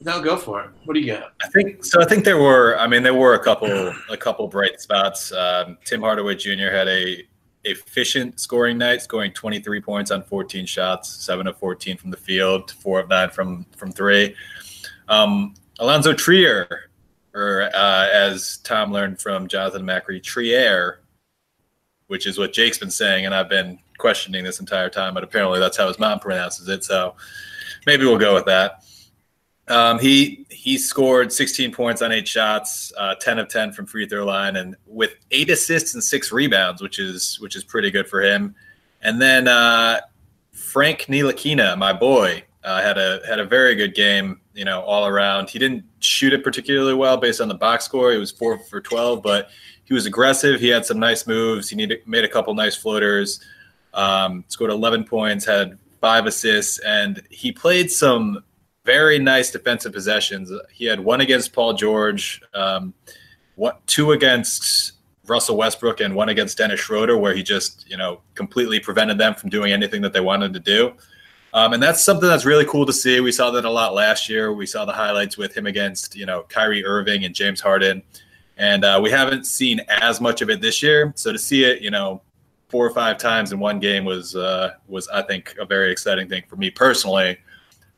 no, 0.00 0.22
go 0.22 0.38
for 0.38 0.62
it. 0.62 0.70
What 0.86 0.94
do 0.94 1.00
you 1.00 1.12
got? 1.12 1.34
I 1.44 1.48
think 1.48 1.84
so. 1.84 2.00
I 2.00 2.06
think 2.06 2.24
there 2.24 2.38
were. 2.38 2.74
I 2.78 2.86
mean, 2.86 3.02
there 3.02 3.12
were 3.12 3.34
a 3.34 3.38
couple 3.38 3.92
a 4.08 4.16
couple 4.16 4.48
bright 4.48 4.80
spots. 4.80 5.30
Um, 5.30 5.76
Tim 5.84 6.00
Hardaway 6.00 6.36
Jr. 6.36 6.70
had 6.70 6.88
a 6.88 7.22
efficient 7.64 8.40
scoring 8.40 8.78
night, 8.78 9.02
scoring 9.02 9.34
23 9.34 9.82
points 9.82 10.10
on 10.10 10.22
14 10.22 10.64
shots, 10.64 11.10
seven 11.22 11.46
of 11.46 11.58
14 11.58 11.98
from 11.98 12.10
the 12.10 12.16
field, 12.16 12.70
four 12.70 12.98
of 12.98 13.10
nine 13.10 13.28
from 13.28 13.66
from 13.76 13.92
three. 13.92 14.34
Um, 15.10 15.52
Alonzo 15.78 16.14
Trier, 16.14 16.88
or 17.34 17.68
uh, 17.74 18.08
as 18.10 18.56
Tom 18.64 18.90
learned 18.90 19.20
from 19.20 19.48
Jonathan 19.48 19.82
Macri, 19.82 20.22
Trier, 20.22 21.02
which 22.06 22.26
is 22.26 22.38
what 22.38 22.54
Jake's 22.54 22.78
been 22.78 22.90
saying, 22.90 23.26
and 23.26 23.34
I've 23.34 23.50
been 23.50 23.80
questioning 23.98 24.44
this 24.44 24.60
entire 24.60 24.88
time, 24.88 25.12
but 25.12 25.24
apparently 25.24 25.60
that's 25.60 25.76
how 25.76 25.88
his 25.88 25.98
mom 25.98 26.20
pronounces 26.20 26.70
it. 26.70 26.84
So 26.84 27.16
maybe 27.86 28.04
we'll 28.04 28.18
go 28.18 28.34
with 28.34 28.46
that. 28.46 28.84
Um, 29.68 29.98
he 30.00 30.46
he 30.50 30.76
scored 30.76 31.32
16 31.32 31.72
points 31.72 32.02
on 32.02 32.10
eight 32.10 32.26
shots, 32.26 32.92
uh, 32.98 33.14
10 33.14 33.38
of 33.38 33.48
10 33.48 33.72
from 33.72 33.86
free 33.86 34.06
throw 34.06 34.24
line, 34.24 34.56
and 34.56 34.76
with 34.86 35.14
eight 35.30 35.48
assists 35.48 35.94
and 35.94 36.02
six 36.02 36.32
rebounds, 36.32 36.82
which 36.82 36.98
is 36.98 37.38
which 37.40 37.54
is 37.54 37.62
pretty 37.62 37.90
good 37.90 38.08
for 38.08 38.20
him. 38.20 38.54
And 39.00 39.22
then 39.22 39.46
uh, 39.46 40.00
Frank 40.52 41.06
Ntilikina, 41.08 41.78
my 41.78 41.92
boy, 41.92 42.42
uh, 42.64 42.82
had 42.82 42.98
a 42.98 43.20
had 43.26 43.38
a 43.38 43.44
very 43.44 43.74
good 43.74 43.94
game. 43.94 44.40
You 44.54 44.64
know, 44.64 44.80
all 44.80 45.06
around. 45.06 45.48
He 45.48 45.58
didn't 45.58 45.84
shoot 46.00 46.32
it 46.32 46.42
particularly 46.42 46.92
well 46.92 47.16
based 47.16 47.40
on 47.40 47.48
the 47.48 47.54
box 47.54 47.84
score. 47.84 48.12
He 48.12 48.18
was 48.18 48.30
four 48.30 48.58
for 48.58 48.80
12, 48.80 49.22
but 49.22 49.48
he 49.84 49.94
was 49.94 50.06
aggressive. 50.06 50.60
He 50.60 50.68
had 50.68 50.84
some 50.84 50.98
nice 50.98 51.26
moves. 51.26 51.70
He 51.70 51.76
needed, 51.76 52.06
made 52.06 52.24
a 52.24 52.28
couple 52.28 52.52
nice 52.54 52.76
floaters. 52.76 53.40
Um, 53.94 54.44
scored 54.48 54.70
11 54.70 55.04
points, 55.04 55.44
had 55.44 55.78
five 56.00 56.26
assists, 56.26 56.78
and 56.80 57.22
he 57.30 57.52
played 57.52 57.90
some 57.90 58.42
very 58.84 59.18
nice 59.18 59.50
defensive 59.50 59.92
possessions. 59.92 60.50
He 60.72 60.86
had 60.86 61.00
one 61.00 61.20
against 61.20 61.52
Paul 61.52 61.74
George, 61.74 62.40
um, 62.54 62.94
two 63.86 64.12
against 64.12 64.92
Russell 65.26 65.56
Westbrook, 65.56 66.00
and 66.00 66.14
one 66.14 66.28
against 66.28 66.58
Dennis 66.58 66.80
Schroeder, 66.80 67.16
where 67.16 67.34
he 67.34 67.42
just 67.42 67.88
you 67.88 67.96
know 67.96 68.20
completely 68.34 68.80
prevented 68.80 69.18
them 69.18 69.34
from 69.34 69.50
doing 69.50 69.72
anything 69.72 70.02
that 70.02 70.12
they 70.12 70.20
wanted 70.20 70.52
to 70.54 70.60
do. 70.60 70.94
Um, 71.52 71.72
and 71.72 71.82
that's 71.82 72.02
something 72.02 72.28
that's 72.28 72.44
really 72.44 72.64
cool 72.64 72.86
to 72.86 72.92
see. 72.92 73.18
We 73.20 73.32
saw 73.32 73.50
that 73.50 73.64
a 73.64 73.70
lot 73.70 73.92
last 73.92 74.28
year. 74.28 74.52
We 74.52 74.66
saw 74.66 74.84
the 74.84 74.92
highlights 74.92 75.36
with 75.36 75.56
him 75.56 75.66
against 75.66 76.16
you 76.16 76.26
know 76.26 76.44
Kyrie 76.48 76.84
Irving 76.84 77.24
and 77.24 77.34
James 77.34 77.60
Harden, 77.60 78.02
and 78.56 78.84
uh, 78.84 79.00
we 79.02 79.10
haven't 79.10 79.46
seen 79.46 79.80
as 79.88 80.20
much 80.20 80.42
of 80.42 80.50
it 80.50 80.60
this 80.60 80.82
year. 80.82 81.12
So 81.16 81.32
to 81.32 81.38
see 81.38 81.64
it, 81.64 81.82
you 81.82 81.90
know, 81.90 82.22
four 82.70 82.86
or 82.86 82.90
five 82.90 83.18
times 83.18 83.52
in 83.52 83.58
one 83.58 83.80
game 83.80 84.04
was 84.04 84.36
uh, 84.36 84.74
was 84.88 85.08
I 85.08 85.22
think 85.22 85.54
a 85.58 85.64
very 85.64 85.90
exciting 85.90 86.28
thing 86.28 86.44
for 86.48 86.56
me 86.56 86.70
personally 86.70 87.38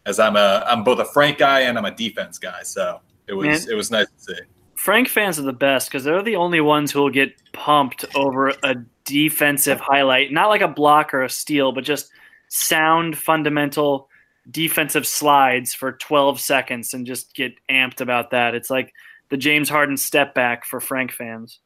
as 0.06 0.18
I'm 0.18 0.36
a 0.36 0.64
I'm 0.66 0.84
both 0.84 0.98
a 0.98 1.04
Frank 1.04 1.38
guy 1.38 1.60
and 1.60 1.78
I'm 1.78 1.84
a 1.84 1.94
defense 1.94 2.38
guy. 2.38 2.62
So 2.62 3.00
it 3.26 3.34
was 3.34 3.46
Man, 3.46 3.72
it 3.72 3.74
was 3.74 3.90
nice 3.90 4.06
to 4.06 4.34
see. 4.34 4.40
Frank 4.74 5.08
fans 5.08 5.38
are 5.38 5.42
the 5.42 5.52
best 5.52 5.88
because 5.88 6.04
they're 6.04 6.22
the 6.22 6.36
only 6.36 6.60
ones 6.60 6.90
who 6.90 7.00
will 7.00 7.10
get 7.10 7.34
pumped 7.52 8.04
over 8.16 8.52
a 8.64 8.74
defensive 9.04 9.78
highlight, 9.78 10.32
not 10.32 10.48
like 10.48 10.60
a 10.60 10.68
block 10.68 11.14
or 11.14 11.22
a 11.22 11.30
steal, 11.30 11.72
but 11.72 11.84
just 11.84 12.10
sound 12.48 13.16
fundamental 13.16 14.08
defensive 14.50 15.06
slides 15.06 15.72
for 15.72 15.92
12 15.92 16.40
seconds 16.40 16.94
and 16.94 17.06
just 17.06 17.34
get 17.34 17.54
amped 17.70 18.00
about 18.00 18.30
that. 18.30 18.54
It's 18.54 18.70
like 18.70 18.92
the 19.28 19.36
James 19.36 19.68
Harden 19.68 19.96
step 19.96 20.34
back 20.34 20.64
for 20.64 20.80
Frank 20.80 21.12
fans. 21.12 21.60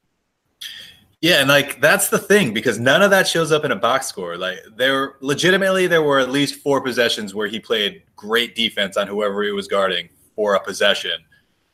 Yeah, 1.23 1.41
and 1.41 1.49
like 1.49 1.81
that's 1.81 2.09
the 2.09 2.19
thing 2.19 2.53
because 2.53 2.79
none 2.79 3.03
of 3.03 3.11
that 3.11 3.27
shows 3.27 3.51
up 3.51 3.65
in 3.65 3.73
a 3.73 3.77
box 3.77 4.07
score. 4.07 4.37
Like 4.37 4.59
there 4.77 5.15
legitimately 5.21 5.87
there 5.87 6.03
were 6.03 6.19
at 6.19 6.31
least 6.31 6.57
four 6.57 6.81
possessions 6.81 7.35
where 7.35 7.49
he 7.49 7.59
played 7.59 8.03
great 8.15 8.55
defense 8.55 8.97
on 8.97 9.07
whoever 9.07 9.43
he 9.43 9.51
was 9.51 9.67
guarding 9.67 10.09
for 10.35 10.55
a 10.55 10.61
possession. 10.63 11.19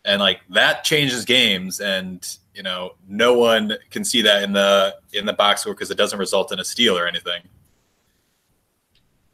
And 0.05 0.21
like 0.21 0.41
that 0.51 0.85
changes 0.85 1.25
games 1.25 1.81
and 1.81 2.27
you 2.55 2.63
know, 2.63 2.93
no 3.09 3.35
one 3.35 3.79
can 3.91 4.05
see 4.05 4.23
that 4.23 4.43
in 4.43 4.53
the 4.53 4.97
in 5.13 5.27
the 5.27 5.33
box 5.33 5.63
score 5.63 5.75
because 5.75 5.91
it 5.91 5.97
doesn't 5.97 6.19
result 6.19 6.53
in 6.53 6.61
a 6.61 6.65
steal 6.65 6.97
or 6.97 7.07
anything. 7.07 7.43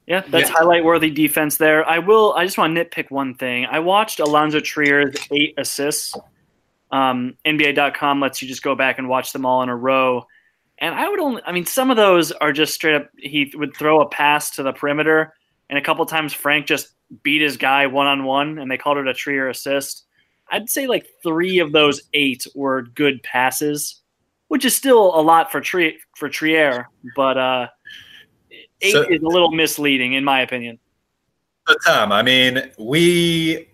Yeah, 0.07 0.23
that's 0.29 0.49
yeah. 0.49 0.57
highlight 0.57 0.85
worthy 0.85 1.11
defense 1.11 1.59
there. 1.59 1.87
I 1.87 1.99
will 1.99 2.33
I 2.33 2.47
just 2.47 2.57
want 2.57 2.75
to 2.75 2.83
nitpick 2.83 3.11
one 3.11 3.35
thing. 3.35 3.67
I 3.67 3.81
watched 3.81 4.21
Alonzo 4.21 4.61
Trier's 4.61 5.15
eight 5.31 5.55
assists 5.59 6.17
um, 6.90 7.35
NBA.com 7.45 8.21
lets 8.21 8.40
you 8.40 8.49
just 8.49 8.62
go 8.62 8.75
back 8.75 8.99
and 8.99 9.09
watch 9.09 9.33
them 9.33 9.45
all 9.45 9.62
in 9.62 9.68
a 9.68 9.76
row. 9.76 10.26
And 10.78 10.95
I 10.95 11.09
would 11.09 11.21
only, 11.21 11.42
I 11.45 11.52
mean, 11.52 11.66
some 11.66 11.90
of 11.90 11.97
those 11.97 12.33
are 12.33 12.52
just 12.52 12.75
straight 12.75 12.95
up, 12.95 13.11
he 13.16 13.52
would 13.54 13.76
throw 13.76 14.00
a 14.00 14.09
pass 14.09 14.50
to 14.52 14.62
the 14.62 14.73
perimeter. 14.73 15.35
And 15.68 15.78
a 15.78 15.83
couple 15.83 16.04
times 16.07 16.33
Frank 16.33 16.66
just 16.66 16.95
beat 17.23 17.42
his 17.42 17.57
guy 17.57 17.87
one 17.87 18.07
on 18.07 18.25
one 18.25 18.59
and 18.59 18.71
they 18.71 18.78
called 18.78 18.99
it 18.99 19.09
a 19.09 19.14
tree 19.14 19.35
Trier 19.35 19.49
assist. 19.49 20.04
I'd 20.50 20.71
say 20.71 20.87
like 20.87 21.07
three 21.23 21.59
of 21.59 21.73
those 21.73 22.02
eight 22.14 22.47
were 22.54 22.83
good 22.83 23.23
passes, 23.23 24.00
which 24.49 24.64
is 24.64 24.75
still 24.75 25.18
a 25.18 25.21
lot 25.21 25.52
for 25.52 25.61
Trier, 25.61 25.92
for 26.16 26.28
Trier 26.28 26.88
but 27.16 27.37
uh, 27.37 27.66
eight 28.80 28.92
so, 28.92 29.02
is 29.02 29.21
a 29.21 29.28
little 29.28 29.50
misleading 29.50 30.14
in 30.14 30.25
my 30.25 30.40
opinion. 30.40 30.78
So 31.66 31.75
Tom, 31.87 32.12
I 32.12 32.23
mean, 32.23 32.71
we 32.78 33.68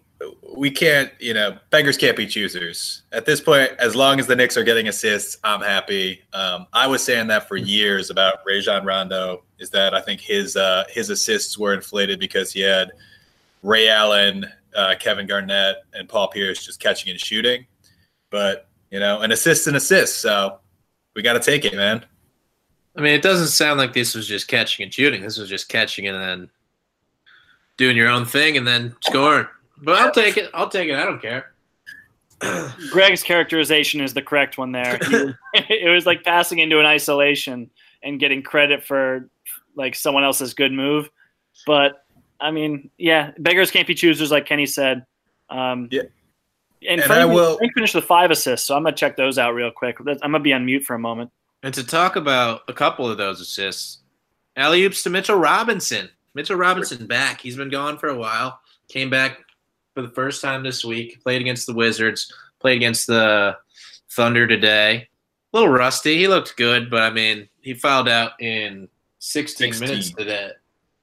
we 0.57 0.71
can't, 0.71 1.11
you 1.19 1.35
know, 1.35 1.59
beggars 1.71 1.97
can't 1.97 2.17
be 2.17 2.27
choosers. 2.27 3.03
At 3.13 3.27
this 3.27 3.41
point, 3.41 3.73
as 3.79 3.97
long 3.97 4.21
as 4.21 4.27
the 4.27 4.37
Knicks 4.37 4.57
are 4.57 4.65
getting 4.65 4.89
assists, 4.89 5.39
I'm 5.45 5.61
happy. 5.61 6.23
Um, 6.33 6.67
I 6.73 6.87
was 6.87 7.03
saying 7.03 7.27
that 7.29 7.49
for 7.49 7.57
years 7.57 8.11
about 8.11 8.39
Rajon 8.47 8.85
Rondo. 8.85 9.43
Is 9.59 9.71
that 9.71 9.95
I 9.95 10.01
think 10.01 10.21
his 10.21 10.57
uh, 10.57 10.85
his 10.89 11.11
assists 11.11 11.57
were 11.57 11.75
inflated 11.75 12.19
because 12.21 12.53
he 12.53 12.61
had 12.61 12.91
Ray 13.63 13.89
Allen, 13.89 14.47
uh, 14.75 14.95
Kevin 14.99 15.27
Garnett, 15.27 15.77
and 15.93 16.09
Paul 16.09 16.29
Pierce 16.29 16.65
just 16.65 16.81
catching 16.81 17.11
and 17.11 17.21
shooting. 17.21 17.67
But 18.31 18.69
you 18.91 19.01
know, 19.01 19.21
an 19.21 19.33
assist 19.33 19.67
and 19.67 19.77
assist, 19.77 20.21
so 20.21 20.59
we 21.15 21.23
got 21.23 21.35
to 21.35 21.41
take 21.41 21.65
it, 21.65 21.75
man. 21.75 22.05
I 22.97 23.01
mean, 23.01 23.15
it 23.15 23.23
doesn't 23.23 23.49
sound 23.49 23.79
like 23.79 23.93
this 23.93 24.15
was 24.15 24.29
just 24.29 24.49
catching 24.49 24.85
and 24.85 24.93
shooting. 24.93 25.23
This 25.23 25.39
was 25.39 25.49
just 25.49 25.69
catching 25.69 26.07
and 26.07 26.17
then 26.17 26.51
doing 27.77 27.97
your 27.97 28.09
own 28.09 28.25
thing 28.25 28.57
and 28.57 28.67
then 28.67 28.95
scoring. 29.01 29.47
But 29.83 29.99
I'll 29.99 30.13
take 30.13 30.37
it. 30.37 30.51
I'll 30.55 30.69
take 30.69 30.89
it. 30.89 30.95
I 30.95 31.05
don't 31.05 31.21
care. 31.21 31.53
Greg's 32.91 33.23
characterization 33.23 34.01
is 34.01 34.15
the 34.15 34.23
correct 34.23 34.59
one 34.59 34.73
there. 34.73 34.99
it 35.55 35.91
was 35.91 36.07
like 36.07 36.25
passing 36.25 36.59
into 36.59 36.81
an 36.81 36.87
isolation 36.87 37.71
and 38.03 38.21
getting 38.21 38.43
credit 38.43 38.85
for 38.85 39.29
like 39.77 39.95
someone 39.95 40.25
else's 40.25 40.55
good 40.55 40.73
move. 40.73 41.11
But 41.67 42.05
I 42.41 42.51
mean, 42.51 42.91
yeah, 42.99 43.33
beggars 43.39 43.71
can't 43.71 43.87
be 43.87 43.95
choosers, 43.95 44.31
like 44.31 44.47
Kenny 44.47 44.67
said. 44.67 45.07
Um, 45.51 45.89
yeah. 45.91 46.03
And, 46.87 47.01
and 47.01 47.05
Frank, 47.05 47.23
I 47.23 47.25
will 47.25 47.57
Frank 47.57 47.73
finished 47.73 47.95
with 47.95 48.05
five 48.05 48.31
assists, 48.31 48.67
so 48.67 48.77
I'm 48.77 48.83
gonna 48.83 48.95
check 48.95 49.17
those 49.17 49.39
out 49.39 49.55
real 49.55 49.71
quick. 49.71 49.99
I'm 50.01 50.17
gonna 50.19 50.41
be 50.41 50.53
on 50.53 50.67
mute 50.67 50.85
for 50.85 50.95
a 50.95 50.99
moment. 50.99 51.31
And 51.63 51.73
to 51.73 51.85
talk 51.85 52.17
about 52.17 52.61
a 52.69 52.75
couple 52.75 53.09
of 53.09 53.17
those 53.17 53.41
assists, 53.41 54.01
alley 54.57 54.85
oops 54.85 55.03
to 55.05 55.11
Mitchell 55.11 55.37
Robinson. 55.37 56.11
Mitchell 56.35 56.57
Robinson 56.57 57.07
back. 57.07 57.41
He's 57.41 57.57
been 57.57 57.71
gone 57.71 57.97
for 57.97 58.09
a 58.09 58.17
while. 58.17 58.61
Came 58.89 59.09
back 59.09 59.39
for 59.95 60.03
the 60.03 60.09
first 60.09 60.43
time 60.43 60.63
this 60.63 60.85
week. 60.85 61.23
Played 61.23 61.41
against 61.41 61.67
the 61.67 61.73
Wizards. 61.73 62.33
Played 62.61 62.77
against 62.77 63.07
the 63.07 63.57
Thunder 64.11 64.47
today. 64.47 65.09
A 65.53 65.57
little 65.57 65.73
rusty. 65.73 66.19
He 66.19 66.29
looked 66.29 66.57
good, 66.57 66.91
but 66.91 67.03
I 67.03 67.11
mean, 67.11 67.49
he 67.61 67.75
fouled 67.75 68.09
out 68.09 68.41
in 68.41 68.89
16, 69.21 69.73
16. 69.73 69.89
minutes 69.89 70.11
today, 70.11 70.51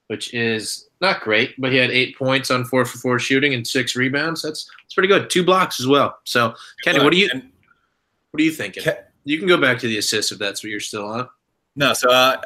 which 0.08 0.34
is 0.34 0.90
not 1.00 1.22
great. 1.22 1.60
But 1.60 1.72
he 1.72 1.78
had 1.78 1.90
eight 1.90 2.18
points 2.18 2.52
on 2.52 2.66
four 2.66 2.86
for 2.86 2.98
four 2.98 3.20
shooting 3.20 3.54
and 3.54 3.66
six 3.66 3.96
rebounds. 3.96 4.42
That's 4.42 4.70
that's 4.84 4.94
pretty 4.94 5.08
good. 5.08 5.30
Two 5.30 5.44
blocks 5.44 5.80
as 5.80 5.88
well. 5.88 6.20
So, 6.26 6.54
Kenny, 6.84 7.04
what 7.04 7.14
do 7.14 7.18
you 7.18 7.30
what 7.30 8.42
are 8.42 8.44
you 8.44 8.52
thinking? 8.52 8.84
You 9.24 9.38
can 9.38 9.48
go 9.48 9.58
back 9.58 9.80
to 9.80 9.88
the 9.88 9.98
assist 9.98 10.32
if 10.32 10.40
that's 10.40 10.64
what 10.64 10.70
you're 10.70 10.80
still 10.80 11.06
on. 11.06 11.30
No, 11.75 11.94
so 11.94 12.10
uh, 12.12 12.42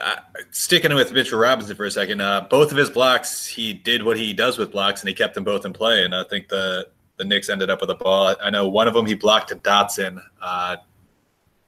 sticking 0.52 0.94
with 0.94 1.12
Mitchell 1.12 1.40
Robinson 1.40 1.76
for 1.76 1.86
a 1.86 1.92
second, 1.92 2.22
uh, 2.22 2.42
both 2.42 2.72
of 2.72 2.78
his 2.78 2.92
blocks, 2.92 3.46
he 3.46 3.74
did 3.74 4.04
what 4.04 4.18
he 4.18 4.34
does 4.34 4.58
with 4.60 4.72
blocks, 4.72 5.02
and 5.02 5.10
he 5.10 5.16
kept 5.16 5.34
them 5.34 5.44
both 5.44 5.66
in 5.66 5.74
play. 5.74 6.04
And 6.04 6.14
I 6.14 6.24
think 6.24 6.48
the 6.48 6.88
the 7.18 7.26
Knicks 7.26 7.50
ended 7.50 7.70
up 7.70 7.82
with 7.82 7.90
a 7.90 7.96
ball. 7.96 8.36
I 8.42 8.50
know 8.50 8.68
one 8.68 8.88
of 8.88 8.94
them 8.94 9.06
he 9.06 9.16
blocked 9.16 9.48
to 9.48 9.56
Dotson, 9.56 10.22
uh, 10.42 10.76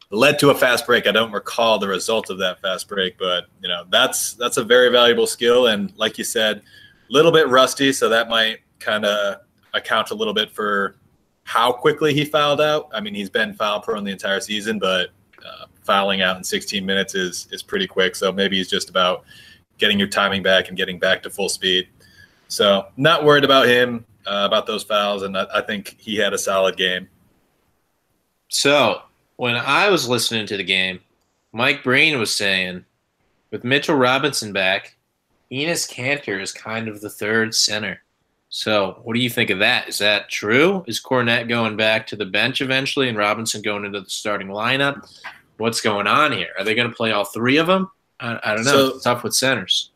led 0.09 0.37
to 0.39 0.49
a 0.49 0.55
fast 0.55 0.85
break. 0.85 1.07
I 1.07 1.11
don't 1.11 1.31
recall 1.31 1.79
the 1.79 1.87
result 1.87 2.29
of 2.29 2.37
that 2.39 2.61
fast 2.61 2.87
break, 2.87 3.17
but 3.17 3.45
you 3.61 3.69
know 3.69 3.85
that's 3.89 4.33
that's 4.33 4.57
a 4.57 4.63
very 4.63 4.89
valuable 4.89 5.25
skill. 5.25 5.67
And 5.67 5.91
like 5.97 6.19
you 6.19 6.23
said, 6.23 6.57
a 6.57 6.61
little 7.09 7.31
bit 7.31 7.47
rusty, 7.47 7.91
so 7.91 8.07
that 8.09 8.29
might 8.29 8.59
kind 8.79 9.03
of 9.03 9.37
account 9.73 10.11
a 10.11 10.15
little 10.15 10.33
bit 10.33 10.51
for 10.51 10.95
how 11.43 11.71
quickly 11.71 12.13
he 12.13 12.23
fouled 12.23 12.61
out. 12.61 12.89
I 12.93 13.01
mean, 13.01 13.15
he's 13.15 13.29
been 13.29 13.53
foul 13.53 13.79
prone 13.79 14.03
the 14.03 14.11
entire 14.11 14.41
season, 14.41 14.77
but 14.77 15.07
uh, 15.07 15.13
fouling 15.87 16.21
out 16.21 16.37
in 16.37 16.43
16 16.43 16.85
minutes 16.85 17.15
is 17.15 17.47
is 17.51 17.63
pretty 17.63 17.87
quick. 17.87 18.15
So 18.15 18.31
maybe 18.31 18.57
he's 18.57 18.69
just 18.69 18.89
about 18.89 19.23
getting 19.79 19.97
your 19.97 20.07
timing 20.07 20.43
back 20.43 20.67
and 20.67 20.77
getting 20.77 20.99
back 20.99 21.23
to 21.23 21.31
full 21.31 21.49
speed. 21.49 21.87
So 22.47 22.87
not 22.97 23.23
worried 23.23 23.43
about 23.43 23.67
him 23.67 24.05
uh, 24.27 24.43
about 24.45 24.67
those 24.67 24.83
fouls, 24.83 25.23
and 25.23 25.37
I, 25.37 25.47
I 25.55 25.61
think 25.61 25.95
he 25.97 26.17
had 26.17 26.33
a 26.33 26.37
solid 26.37 26.77
game. 26.77 27.07
So 28.49 29.01
when 29.37 29.55
I 29.55 29.89
was 29.89 30.07
listening 30.07 30.45
to 30.47 30.57
the 30.57 30.63
game, 30.63 30.99
Mike 31.53 31.83
Breen 31.83 32.19
was 32.19 32.33
saying, 32.33 32.85
with 33.51 33.63
Mitchell 33.63 33.95
Robinson 33.95 34.53
back, 34.53 34.97
Enes 35.51 35.89
Kanter 35.89 36.41
is 36.41 36.51
kind 36.51 36.87
of 36.87 37.01
the 37.01 37.09
third 37.09 37.55
center. 37.55 38.01
So 38.49 38.99
what 39.03 39.13
do 39.13 39.19
you 39.19 39.29
think 39.29 39.49
of 39.49 39.59
that? 39.59 39.89
Is 39.89 39.97
that 39.97 40.29
true? 40.29 40.83
Is 40.87 41.01
Kornet 41.01 41.49
going 41.49 41.75
back 41.75 42.07
to 42.07 42.15
the 42.15 42.25
bench 42.25 42.61
eventually 42.61 43.09
and 43.09 43.17
Robinson 43.17 43.61
going 43.61 43.85
into 43.85 44.01
the 44.01 44.09
starting 44.09 44.47
lineup? 44.47 45.09
What's 45.57 45.81
going 45.81 46.07
on 46.07 46.31
here? 46.31 46.49
Are 46.57 46.63
they 46.63 46.75
going 46.75 46.89
to 46.89 46.95
play 46.95 47.11
all 47.11 47.25
three 47.25 47.57
of 47.57 47.67
them? 47.67 47.89
I, 48.19 48.39
I 48.43 48.55
don't 48.55 48.65
know. 48.65 48.91
So- 48.91 48.99
tough 48.99 49.23
with 49.23 49.35
centers. 49.35 49.91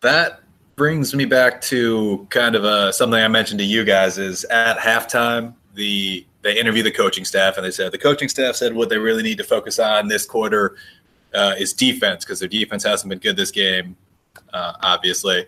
That 0.00 0.40
brings 0.76 1.14
me 1.14 1.26
back 1.26 1.60
to 1.60 2.26
kind 2.30 2.54
of 2.54 2.64
uh, 2.64 2.90
something 2.90 3.20
I 3.20 3.28
mentioned 3.28 3.58
to 3.58 3.66
you 3.66 3.84
guys 3.84 4.16
is 4.16 4.44
at 4.44 4.78
halftime 4.78 5.54
the 5.74 6.26
they 6.42 6.58
interviewed 6.58 6.86
the 6.86 6.90
coaching 6.90 7.24
staff 7.24 7.58
and 7.58 7.66
they 7.66 7.70
said 7.70 7.92
the 7.92 7.98
coaching 7.98 8.28
staff 8.28 8.56
said 8.56 8.74
what 8.74 8.88
they 8.88 8.96
really 8.96 9.22
need 9.22 9.36
to 9.38 9.44
focus 9.44 9.78
on 9.78 10.08
this 10.08 10.24
quarter 10.24 10.76
uh, 11.34 11.54
is 11.58 11.72
defense 11.72 12.24
because 12.24 12.40
their 12.40 12.48
defense 12.48 12.82
hasn't 12.82 13.08
been 13.08 13.18
good 13.18 13.36
this 13.36 13.50
game, 13.50 13.96
uh, 14.52 14.72
obviously. 14.82 15.46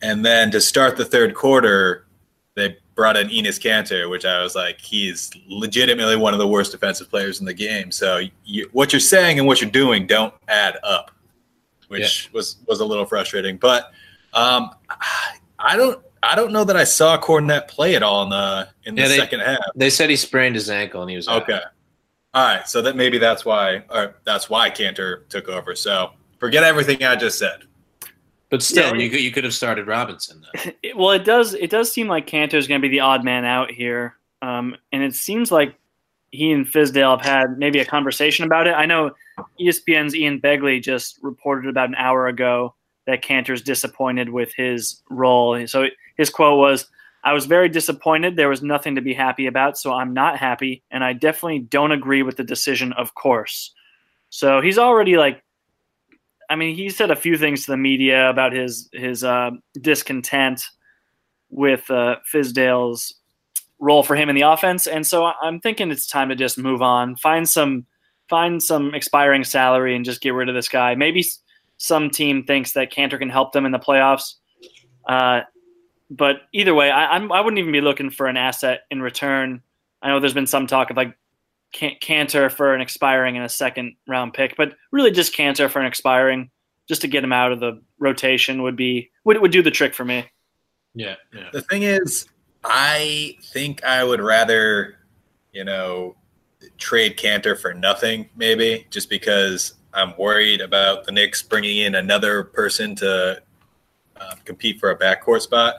And 0.00 0.24
then 0.24 0.50
to 0.52 0.60
start 0.60 0.96
the 0.96 1.04
third 1.04 1.34
quarter, 1.34 2.06
they 2.54 2.76
brought 2.94 3.16
in 3.16 3.28
Enes 3.28 3.58
Kanter, 3.60 4.08
which 4.10 4.24
I 4.24 4.42
was 4.42 4.54
like, 4.54 4.80
he's 4.80 5.30
legitimately 5.48 6.16
one 6.16 6.32
of 6.34 6.38
the 6.38 6.46
worst 6.48 6.72
defensive 6.72 7.08
players 7.08 7.40
in 7.40 7.46
the 7.46 7.54
game. 7.54 7.90
So 7.90 8.20
you, 8.44 8.68
what 8.72 8.92
you're 8.92 9.00
saying 9.00 9.38
and 9.38 9.46
what 9.46 9.60
you're 9.60 9.70
doing 9.70 10.06
don't 10.06 10.34
add 10.48 10.76
up, 10.82 11.10
which 11.88 12.30
was 12.32 12.56
was 12.66 12.80
a 12.80 12.84
little 12.84 13.06
frustrating. 13.06 13.56
But 13.56 13.92
um, 14.34 14.70
I 15.58 15.76
don't 15.76 16.02
I 16.22 16.34
don't 16.36 16.52
know 16.52 16.64
that 16.64 16.76
I 16.76 16.84
saw 16.84 17.18
Kornet 17.20 17.66
play 17.68 17.96
at 17.96 18.02
all 18.02 18.24
in 18.24 18.30
the 18.30 18.68
in 18.84 18.94
the 18.94 19.02
Yeah, 19.02 19.08
they- 19.08 19.16
second 19.18 19.40
half. 19.40 19.58
They 19.74 19.90
said 19.90 20.10
he 20.10 20.16
sprained 20.16 20.54
his 20.54 20.68
ankle 20.70 21.00
and 21.02 21.10
he 21.10 21.16
was 21.16 21.28
out. 21.28 21.42
Okay. 21.42 21.60
All 22.34 22.44
right. 22.46 22.66
So 22.68 22.80
that 22.82 22.96
maybe 22.96 23.18
that's 23.18 23.44
why 23.44 23.84
or 23.90 24.14
that's 24.24 24.48
why 24.48 24.70
Kanter 24.70 25.28
took 25.28 25.48
over. 25.48 25.74
So 25.74 26.12
forget 26.38 26.62
everything 26.64 27.02
I 27.04 27.16
just 27.16 27.38
said. 27.38 27.64
But 28.52 28.62
still, 28.62 28.94
Yeah. 28.94 29.02
you 29.02 29.10
could 29.10 29.20
you 29.22 29.30
could 29.32 29.44
have 29.44 29.54
started 29.54 29.86
Robinson 29.86 30.44
then. 30.52 30.74
It- 30.82 30.94
well, 30.96 31.10
it 31.12 31.24
does. 31.24 31.54
It 31.54 31.70
does 31.70 31.90
seem 31.90 32.06
like 32.06 32.26
Kanter 32.26 32.54
is 32.54 32.68
going 32.68 32.80
to 32.82 32.86
be 32.86 32.92
the 32.92 33.00
odd 33.00 33.24
man 33.24 33.46
out 33.46 33.70
here, 33.70 34.16
um, 34.42 34.76
and 34.92 35.02
it 35.02 35.14
seems 35.14 35.50
like 35.50 35.74
he 36.32 36.52
and 36.52 36.66
Fizdale 36.66 37.16
have 37.18 37.24
had 37.26 37.58
maybe 37.58 37.78
a 37.78 37.84
conversation 37.86 38.44
about 38.44 38.66
it. 38.66 38.72
I 38.72 38.84
know 38.84 39.12
ESPN's 39.58 40.14
Ian 40.14 40.38
Begley 40.38 40.82
just 40.82 41.18
reported 41.22 41.68
about 41.70 41.88
an 41.88 41.94
hour 41.94 42.26
ago 42.28 42.74
that 43.06 43.22
Kanter's 43.24 43.62
disappointed 43.62 44.28
with 44.28 44.52
his 44.54 45.02
role. 45.08 45.66
So 45.66 45.86
his 46.18 46.28
quote 46.28 46.58
was, 46.58 46.88
"I 47.24 47.32
was 47.32 47.46
very 47.46 47.70
disappointed. 47.70 48.36
There 48.36 48.50
was 48.50 48.62
nothing 48.62 48.94
to 48.96 49.00
be 49.00 49.14
happy 49.14 49.46
about, 49.46 49.78
so 49.78 49.94
I'm 49.94 50.12
not 50.12 50.36
happy, 50.38 50.82
and 50.90 51.02
I 51.02 51.14
definitely 51.14 51.60
don't 51.60 51.92
agree 51.92 52.22
with 52.22 52.36
the 52.36 52.44
decision, 52.44 52.92
of 52.92 53.14
course." 53.14 53.72
So 54.28 54.60
he's 54.60 54.76
already 54.76 55.16
like 55.16 55.42
I 56.50 56.56
mean, 56.56 56.76
he 56.76 56.90
said 56.90 57.10
a 57.10 57.16
few 57.16 57.36
things 57.36 57.64
to 57.64 57.72
the 57.72 57.76
media 57.76 58.28
about 58.28 58.52
his 58.52 58.88
his 58.92 59.24
uh, 59.24 59.50
discontent 59.80 60.62
with 61.50 61.90
uh, 61.90 62.16
Fizdale's 62.32 63.14
role 63.78 64.02
for 64.02 64.16
him 64.16 64.28
in 64.28 64.34
the 64.34 64.42
offense, 64.42 64.86
and 64.86 65.06
so 65.06 65.32
I'm 65.42 65.60
thinking 65.60 65.90
it's 65.90 66.06
time 66.06 66.28
to 66.28 66.34
just 66.34 66.58
move 66.58 66.82
on, 66.82 67.16
find 67.16 67.48
some 67.48 67.86
find 68.28 68.62
some 68.62 68.94
expiring 68.94 69.44
salary, 69.44 69.96
and 69.96 70.04
just 70.04 70.20
get 70.20 70.34
rid 70.34 70.48
of 70.48 70.54
this 70.54 70.68
guy. 70.68 70.94
Maybe 70.94 71.24
some 71.78 72.10
team 72.10 72.44
thinks 72.44 72.72
that 72.72 72.92
Kanter 72.92 73.18
can 73.18 73.30
help 73.30 73.52
them 73.52 73.66
in 73.66 73.72
the 73.72 73.78
playoffs, 73.78 74.34
uh, 75.08 75.40
but 76.10 76.42
either 76.52 76.74
way, 76.74 76.90
I, 76.90 77.16
I'm 77.16 77.32
I 77.32 77.40
wouldn't 77.40 77.58
even 77.58 77.72
be 77.72 77.80
looking 77.80 78.10
for 78.10 78.26
an 78.26 78.36
asset 78.36 78.82
in 78.90 79.02
return. 79.02 79.62
I 80.02 80.08
know 80.08 80.20
there's 80.20 80.34
been 80.34 80.46
some 80.46 80.66
talk 80.66 80.90
of 80.90 80.96
like 80.96 81.16
Kanter 81.72 82.50
for 82.50 82.74
an 82.74 82.80
expiring 82.80 83.36
and 83.36 83.44
a 83.44 83.48
second 83.48 83.96
round 84.06 84.34
pick, 84.34 84.56
but 84.56 84.74
really 84.90 85.10
just 85.10 85.34
Kanter 85.34 85.70
for 85.70 85.80
an 85.80 85.86
expiring, 85.86 86.50
just 86.88 87.00
to 87.02 87.08
get 87.08 87.24
him 87.24 87.32
out 87.32 87.52
of 87.52 87.60
the 87.60 87.80
rotation 87.98 88.62
would 88.62 88.76
be 88.76 89.10
would 89.24 89.40
would 89.40 89.52
do 89.52 89.62
the 89.62 89.70
trick 89.70 89.94
for 89.94 90.04
me. 90.04 90.24
Yeah, 90.94 91.16
yeah. 91.32 91.48
The 91.52 91.62
thing 91.62 91.84
is, 91.84 92.26
I 92.64 93.36
think 93.42 93.82
I 93.84 94.04
would 94.04 94.20
rather, 94.20 94.96
you 95.52 95.64
know, 95.64 96.16
trade 96.78 97.16
Kanter 97.16 97.58
for 97.58 97.72
nothing, 97.72 98.28
maybe, 98.36 98.86
just 98.90 99.08
because 99.08 99.74
I'm 99.94 100.14
worried 100.18 100.60
about 100.60 101.04
the 101.04 101.12
Knicks 101.12 101.42
bringing 101.42 101.78
in 101.78 101.94
another 101.94 102.44
person 102.44 102.94
to 102.96 103.42
uh, 104.16 104.34
compete 104.44 104.78
for 104.78 104.90
a 104.90 104.98
backcourt 104.98 105.40
spot. 105.40 105.76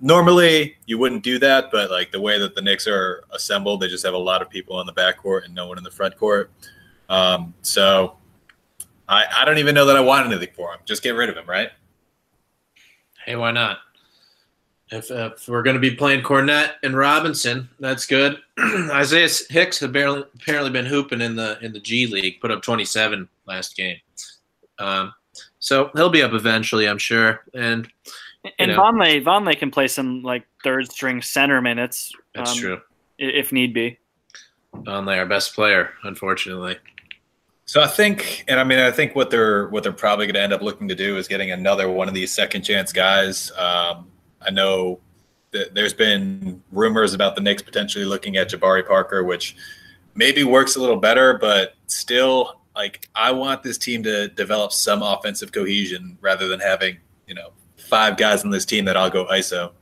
Normally, 0.00 0.76
you 0.86 0.98
wouldn't 0.98 1.22
do 1.22 1.38
that, 1.40 1.70
but 1.70 1.90
like 1.90 2.10
the 2.10 2.20
way 2.20 2.38
that 2.38 2.54
the 2.54 2.62
Knicks 2.62 2.86
are 2.86 3.24
assembled, 3.32 3.80
they 3.80 3.88
just 3.88 4.04
have 4.04 4.14
a 4.14 4.18
lot 4.18 4.40
of 4.40 4.48
people 4.48 4.76
on 4.76 4.86
the 4.86 4.92
backcourt 4.92 5.44
and 5.44 5.54
no 5.54 5.66
one 5.66 5.78
in 5.78 5.84
the 5.84 5.90
front 5.90 6.16
court. 6.16 6.50
Um, 7.08 7.54
so 7.62 8.16
I, 9.08 9.24
I 9.38 9.44
don't 9.44 9.58
even 9.58 9.74
know 9.74 9.86
that 9.86 9.96
I 9.96 10.00
want 10.00 10.26
anything 10.26 10.54
for 10.54 10.72
him. 10.72 10.80
Just 10.84 11.02
get 11.02 11.10
rid 11.10 11.28
of 11.28 11.36
him, 11.36 11.46
right? 11.46 11.70
Hey, 13.24 13.36
why 13.36 13.50
not? 13.50 13.78
If, 14.90 15.10
if 15.10 15.48
we're 15.48 15.62
going 15.62 15.76
to 15.76 15.80
be 15.80 15.94
playing 15.94 16.22
Kornet 16.22 16.72
and 16.82 16.96
Robinson, 16.96 17.68
that's 17.78 18.06
good. 18.06 18.38
Isaiah 18.58 19.28
Hicks 19.50 19.80
had 19.80 19.92
barely, 19.92 20.24
apparently 20.34 20.70
been 20.70 20.86
hooping 20.86 21.20
in 21.20 21.36
the 21.36 21.58
in 21.60 21.74
the 21.74 21.80
G 21.80 22.06
League. 22.06 22.40
Put 22.40 22.50
up 22.50 22.62
27 22.62 23.28
last 23.46 23.76
game, 23.76 23.98
um, 24.78 25.12
so 25.58 25.90
he'll 25.94 26.08
be 26.08 26.22
up 26.22 26.32
eventually, 26.32 26.88
I'm 26.88 26.96
sure. 26.96 27.44
And 27.52 27.86
And 28.58 28.72
know. 28.72 28.78
Vonleh 28.78 29.22
Vonleh 29.22 29.58
can 29.58 29.70
play 29.70 29.88
some 29.88 30.22
like 30.22 30.46
third 30.62 30.90
string 30.90 31.22
center 31.22 31.60
minutes. 31.60 32.12
that's 32.34 32.52
um, 32.52 32.58
true. 32.58 32.80
if 33.18 33.52
need 33.52 33.74
be. 33.74 33.98
Only 34.86 35.18
our 35.18 35.26
best 35.26 35.54
player, 35.54 35.90
unfortunately. 36.04 36.76
So 37.64 37.82
I 37.82 37.86
think, 37.86 38.44
and 38.48 38.58
I 38.58 38.64
mean, 38.64 38.78
I 38.78 38.90
think 38.90 39.14
what 39.14 39.30
they're 39.30 39.68
what 39.68 39.82
they're 39.82 39.92
probably 39.92 40.26
going 40.26 40.34
to 40.34 40.40
end 40.40 40.52
up 40.52 40.62
looking 40.62 40.88
to 40.88 40.94
do 40.94 41.16
is 41.18 41.28
getting 41.28 41.50
another 41.50 41.90
one 41.90 42.08
of 42.08 42.14
these 42.14 42.32
second 42.32 42.62
chance 42.62 42.92
guys. 42.92 43.50
Um, 43.58 44.08
I 44.40 44.50
know 44.50 45.00
that 45.50 45.74
there's 45.74 45.94
been 45.94 46.62
rumors 46.72 47.14
about 47.14 47.34
the 47.34 47.40
Knicks 47.40 47.62
potentially 47.62 48.04
looking 48.04 48.36
at 48.36 48.50
Jabari 48.50 48.86
Parker, 48.86 49.24
which 49.24 49.56
maybe 50.14 50.44
works 50.44 50.76
a 50.76 50.80
little 50.80 50.96
better, 50.96 51.36
but 51.38 51.74
still, 51.86 52.60
like 52.74 53.06
I 53.14 53.32
want 53.32 53.62
this 53.62 53.76
team 53.76 54.02
to 54.04 54.28
develop 54.28 54.72
some 54.72 55.02
offensive 55.02 55.52
cohesion 55.52 56.16
rather 56.20 56.48
than 56.48 56.60
having 56.60 56.98
you 57.26 57.34
know 57.34 57.50
five 57.88 58.16
guys 58.16 58.44
on 58.44 58.50
this 58.50 58.64
team 58.64 58.84
that 58.84 58.96
I'll 58.96 59.10
go 59.10 59.26
ISO. 59.26 59.72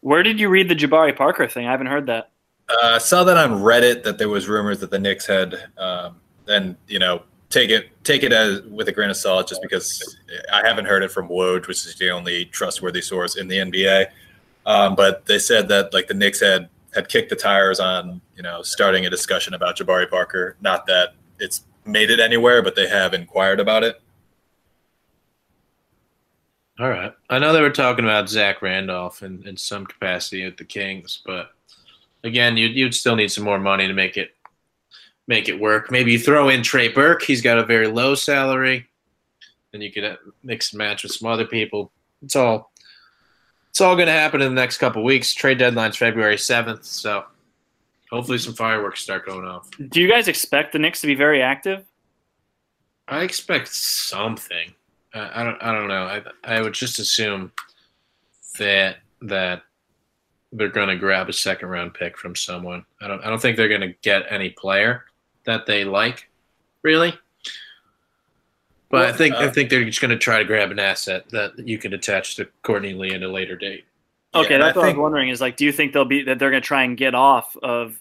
Where 0.00 0.22
did 0.22 0.38
you 0.38 0.48
read 0.48 0.68
the 0.68 0.76
Jabari 0.76 1.16
Parker 1.16 1.48
thing? 1.48 1.66
I 1.66 1.70
haven't 1.70 1.88
heard 1.88 2.06
that. 2.06 2.30
Uh, 2.68 2.92
I 2.94 2.98
saw 2.98 3.24
that 3.24 3.36
on 3.36 3.62
Reddit 3.62 4.02
that 4.04 4.18
there 4.18 4.28
was 4.28 4.48
rumors 4.48 4.80
that 4.80 4.90
the 4.90 4.98
Knicks 4.98 5.26
had, 5.26 5.54
um, 5.78 6.20
and 6.48 6.76
you 6.88 6.98
know, 6.98 7.22
take 7.48 7.70
it 7.70 7.90
take 8.04 8.22
it 8.22 8.32
as 8.32 8.62
with 8.62 8.88
a 8.88 8.92
grain 8.92 9.10
of 9.10 9.16
salt, 9.16 9.48
just 9.48 9.62
because 9.62 10.16
I 10.52 10.66
haven't 10.66 10.84
heard 10.84 11.02
it 11.02 11.10
from 11.10 11.28
Woj, 11.28 11.66
which 11.66 11.86
is 11.86 11.94
the 11.96 12.10
only 12.10 12.44
trustworthy 12.46 13.02
source 13.02 13.36
in 13.36 13.48
the 13.48 13.56
NBA. 13.56 14.06
Um, 14.64 14.96
but 14.96 15.26
they 15.26 15.38
said 15.38 15.68
that 15.68 15.94
like 15.94 16.08
the 16.08 16.14
Knicks 16.14 16.40
had 16.40 16.68
had 16.94 17.08
kicked 17.08 17.30
the 17.30 17.36
tires 17.36 17.78
on 17.78 18.20
you 18.36 18.42
know 18.42 18.62
starting 18.62 19.06
a 19.06 19.10
discussion 19.10 19.54
about 19.54 19.76
Jabari 19.76 20.08
Parker. 20.10 20.56
Not 20.60 20.86
that 20.86 21.14
it's 21.38 21.64
made 21.84 22.10
it 22.10 22.18
anywhere, 22.18 22.62
but 22.62 22.74
they 22.74 22.88
have 22.88 23.14
inquired 23.14 23.60
about 23.60 23.84
it. 23.84 24.00
All 26.78 26.90
right. 26.90 27.12
I 27.30 27.38
know 27.38 27.52
they 27.52 27.62
were 27.62 27.70
talking 27.70 28.04
about 28.04 28.28
Zach 28.28 28.60
Randolph 28.60 29.22
in, 29.22 29.46
in 29.46 29.56
some 29.56 29.86
capacity 29.86 30.44
at 30.44 30.58
the 30.58 30.64
Kings, 30.64 31.22
but 31.24 31.50
again, 32.22 32.56
you'd, 32.56 32.76
you'd 32.76 32.94
still 32.94 33.16
need 33.16 33.32
some 33.32 33.44
more 33.44 33.58
money 33.58 33.86
to 33.86 33.94
make 33.94 34.16
it 34.16 34.32
make 35.26 35.48
it 35.48 35.58
work. 35.58 35.90
Maybe 35.90 36.12
you 36.12 36.18
throw 36.18 36.48
in 36.50 36.62
Trey 36.62 36.88
Burke. 36.88 37.22
He's 37.22 37.40
got 37.42 37.58
a 37.58 37.64
very 37.64 37.86
low 37.88 38.14
salary. 38.14 38.88
and 39.72 39.82
you 39.82 39.90
could 39.90 40.04
uh, 40.04 40.16
mix 40.42 40.72
and 40.72 40.78
match 40.78 41.02
with 41.02 41.12
some 41.12 41.28
other 41.28 41.46
people. 41.46 41.90
It's 42.22 42.36
all 42.36 42.72
it's 43.70 43.80
all 43.80 43.94
going 43.96 44.06
to 44.06 44.12
happen 44.12 44.40
in 44.42 44.54
the 44.54 44.60
next 44.60 44.78
couple 44.78 45.02
weeks. 45.02 45.34
Trade 45.34 45.58
deadline's 45.58 45.96
February 45.96 46.38
seventh, 46.38 46.84
so 46.84 47.24
hopefully 48.10 48.38
some 48.38 48.54
fireworks 48.54 49.00
start 49.00 49.26
going 49.26 49.46
off. 49.46 49.68
Do 49.88 50.00
you 50.00 50.08
guys 50.08 50.28
expect 50.28 50.72
the 50.72 50.78
Knicks 50.78 51.00
to 51.00 51.06
be 51.06 51.14
very 51.14 51.42
active? 51.42 51.84
I 53.08 53.22
expect 53.22 53.68
something. 53.68 54.74
I 55.14 55.42
don't. 55.44 55.62
I 55.62 55.72
don't 55.72 55.88
know. 55.88 56.04
I 56.04 56.22
I 56.44 56.60
would 56.60 56.74
just 56.74 56.98
assume 56.98 57.52
that 58.58 58.98
that 59.22 59.62
they're 60.52 60.68
going 60.68 60.88
to 60.88 60.96
grab 60.96 61.28
a 61.28 61.32
second 61.32 61.68
round 61.68 61.94
pick 61.94 62.16
from 62.18 62.34
someone. 62.36 62.84
I 63.00 63.08
don't. 63.08 63.22
I 63.24 63.28
don't 63.30 63.40
think 63.40 63.56
they're 63.56 63.68
going 63.68 63.80
to 63.82 63.94
get 64.02 64.24
any 64.30 64.50
player 64.50 65.04
that 65.44 65.66
they 65.66 65.84
like, 65.84 66.28
really. 66.82 67.14
But 68.88 69.00
I 69.02 69.04
Well, 69.06 69.14
think 69.14 69.34
I 69.34 69.46
uh, 69.46 69.50
think 69.52 69.70
they're 69.70 69.84
just 69.84 70.00
going 70.00 70.10
to 70.10 70.18
try 70.18 70.38
to 70.38 70.44
grab 70.44 70.70
an 70.70 70.78
asset 70.78 71.28
that 71.30 71.58
you 71.58 71.78
can 71.78 71.92
attach 71.92 72.36
to 72.36 72.46
Courtney 72.62 72.92
Lee 72.94 73.12
at 73.12 73.22
a 73.22 73.28
later 73.28 73.56
date. 73.56 73.84
Okay, 74.34 74.54
and 74.54 74.62
that's 74.62 74.76
I 74.76 74.80
what 74.80 74.84
I 74.84 74.88
think- 74.88 74.98
was 74.98 75.02
wondering. 75.02 75.28
Is 75.30 75.40
like, 75.40 75.56
do 75.56 75.64
you 75.64 75.72
think 75.72 75.92
they'll 75.92 76.04
be 76.04 76.22
that 76.24 76.38
they're 76.38 76.50
going 76.50 76.62
to 76.62 76.66
try 76.66 76.82
and 76.84 76.96
get 76.96 77.14
off 77.14 77.56
of 77.62 78.00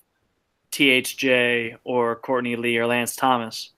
THJ 0.72 1.78
or 1.84 2.16
Courtney 2.18 2.56
Lee 2.56 2.78
or 2.78 2.86
Lance 2.88 3.16
Thomas? 3.16 3.72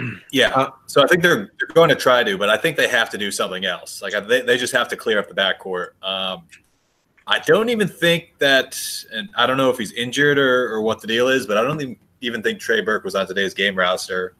Yeah. 0.32 0.50
Uh, 0.50 0.70
so 0.86 1.02
I 1.02 1.06
think 1.06 1.22
they're 1.22 1.50
they're 1.58 1.74
going 1.74 1.88
to 1.88 1.96
try 1.96 2.22
to, 2.22 2.38
but 2.38 2.48
I 2.48 2.56
think 2.56 2.76
they 2.76 2.88
have 2.88 3.10
to 3.10 3.18
do 3.18 3.30
something 3.30 3.64
else. 3.64 4.00
Like 4.00 4.12
they 4.28 4.40
they 4.40 4.56
just 4.56 4.72
have 4.72 4.88
to 4.88 4.96
clear 4.96 5.18
up 5.18 5.28
the 5.28 5.34
backcourt. 5.34 5.90
Um, 6.02 6.44
I 7.26 7.38
don't 7.40 7.68
even 7.68 7.86
think 7.86 8.34
that, 8.38 8.80
and 9.12 9.28
I 9.36 9.46
don't 9.46 9.56
know 9.56 9.70
if 9.70 9.78
he's 9.78 9.92
injured 9.92 10.36
or, 10.36 10.72
or 10.72 10.82
what 10.82 11.00
the 11.00 11.06
deal 11.06 11.28
is, 11.28 11.46
but 11.46 11.56
I 11.56 11.62
don't 11.62 11.80
even, 11.80 11.96
even 12.20 12.42
think 12.42 12.58
Trey 12.58 12.80
Burke 12.80 13.04
was 13.04 13.14
on 13.14 13.26
today's 13.26 13.54
game 13.54 13.76
roster. 13.76 14.34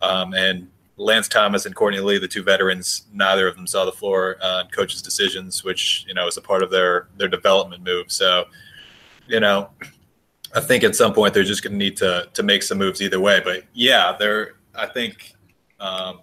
Um, 0.00 0.32
and 0.34 0.68
Lance 0.96 1.26
Thomas 1.26 1.66
and 1.66 1.74
Courtney 1.74 1.98
Lee, 1.98 2.18
the 2.18 2.28
two 2.28 2.42
veterans, 2.42 3.06
neither 3.12 3.48
of 3.48 3.56
them 3.56 3.66
saw 3.66 3.84
the 3.84 3.92
floor 3.92 4.36
on 4.42 4.68
coaches' 4.68 5.02
decisions, 5.02 5.64
which 5.64 6.04
you 6.06 6.14
know 6.14 6.26
is 6.26 6.36
a 6.36 6.42
part 6.42 6.62
of 6.62 6.70
their 6.70 7.08
their 7.16 7.28
development 7.28 7.82
move. 7.82 8.12
So, 8.12 8.44
you 9.26 9.40
know, 9.40 9.70
I 10.54 10.60
think 10.60 10.84
at 10.84 10.94
some 10.94 11.12
point 11.12 11.34
they're 11.34 11.42
just 11.42 11.62
going 11.62 11.72
to 11.72 11.78
need 11.78 11.96
to 11.98 12.28
to 12.32 12.42
make 12.42 12.62
some 12.62 12.78
moves 12.78 13.02
either 13.02 13.18
way. 13.20 13.40
But 13.42 13.64
yeah, 13.72 14.14
they're. 14.18 14.54
I 14.74 14.86
think 14.86 15.34
um, 15.78 16.20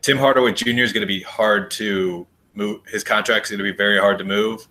Tim 0.00 0.18
Hardaway 0.18 0.52
Jr. 0.52 0.82
is 0.82 0.92
going 0.92 1.02
to 1.02 1.06
be 1.06 1.22
hard 1.22 1.70
to 1.72 2.26
move. 2.54 2.80
His 2.86 3.04
contract 3.04 3.46
is 3.46 3.50
going 3.50 3.58
to 3.58 3.64
be 3.64 3.76
very 3.76 3.98
hard 3.98 4.18
to 4.18 4.24
move. 4.24 4.66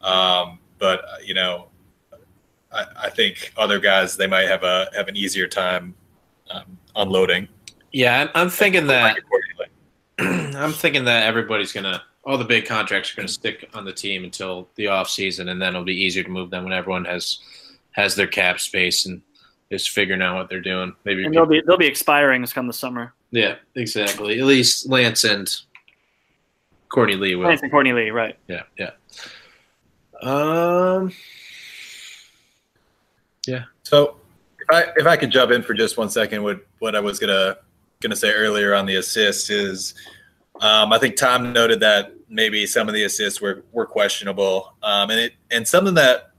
Um, 0.00 0.58
but 0.78 1.00
uh, 1.04 1.16
you 1.24 1.34
know, 1.34 1.68
I, 2.72 2.84
I, 3.04 3.10
think 3.10 3.52
other 3.56 3.80
guys 3.80 4.16
they 4.16 4.26
might 4.26 4.48
have 4.48 4.62
a 4.62 4.88
have 4.94 5.08
an 5.08 5.16
easier 5.16 5.48
time 5.48 5.94
um, 6.50 6.78
unloading. 6.94 7.48
Yeah, 7.92 8.30
I'm 8.34 8.50
thinking 8.50 8.86
that. 8.88 9.16
I'm 10.18 10.72
thinking 10.72 11.04
that 11.04 11.24
everybody's 11.24 11.72
gonna 11.72 12.02
all 12.24 12.38
the 12.38 12.44
big 12.44 12.66
contracts 12.66 13.12
are 13.12 13.16
gonna 13.16 13.28
stick 13.28 13.68
on 13.74 13.84
the 13.84 13.92
team 13.92 14.24
until 14.24 14.68
the 14.76 14.88
off 14.88 15.08
season, 15.08 15.48
and 15.48 15.60
then 15.60 15.70
it'll 15.70 15.84
be 15.84 15.94
easier 15.94 16.22
to 16.22 16.30
move 16.30 16.50
them 16.50 16.64
when 16.64 16.72
everyone 16.72 17.04
has 17.06 17.38
has 17.92 18.14
their 18.14 18.26
cap 18.26 18.60
space 18.60 19.06
and 19.06 19.22
is 19.70 19.86
figuring 19.86 20.22
out 20.22 20.36
what 20.36 20.48
they're 20.48 20.60
doing. 20.60 20.94
Maybe 21.04 21.24
and 21.24 21.34
they'll 21.34 21.46
be 21.46 21.62
they'll 21.66 21.76
be 21.76 21.86
expiring 21.86 22.40
this 22.40 22.52
come 22.52 22.66
the 22.66 22.72
summer. 22.72 23.12
Yeah, 23.30 23.56
exactly. 23.74 24.38
At 24.38 24.46
least 24.46 24.88
Lance 24.88 25.24
and 25.24 25.54
Courtney 26.88 27.16
Lee 27.16 27.34
will. 27.34 27.46
Lance 27.46 27.62
and 27.62 27.70
Courtney 27.70 27.92
Lee, 27.92 28.10
right? 28.10 28.36
Yeah, 28.48 28.62
yeah. 28.78 28.90
Um. 30.22 31.12
Yeah. 33.46 33.64
So 33.82 34.16
if 34.60 34.70
I 34.70 34.92
if 34.96 35.06
I 35.06 35.16
could 35.16 35.30
jump 35.30 35.50
in 35.50 35.62
for 35.62 35.74
just 35.74 35.96
one 35.96 36.10
second, 36.10 36.42
what 36.42 36.64
what 36.78 36.94
I 36.94 37.00
was 37.00 37.18
gonna 37.18 37.58
gonna 38.00 38.16
say 38.16 38.32
earlier 38.32 38.74
on 38.74 38.86
the 38.86 38.96
assist 38.96 39.50
is, 39.50 39.94
um, 40.60 40.92
I 40.92 40.98
think 40.98 41.16
Tom 41.16 41.52
noted 41.52 41.80
that 41.80 42.12
maybe 42.28 42.66
some 42.66 42.88
of 42.88 42.94
the 42.94 43.04
assists 43.04 43.40
were 43.40 43.64
were 43.72 43.86
questionable, 43.86 44.74
um, 44.82 45.10
and 45.10 45.20
it 45.20 45.32
and 45.50 45.66
something 45.66 45.94
that 45.94 46.32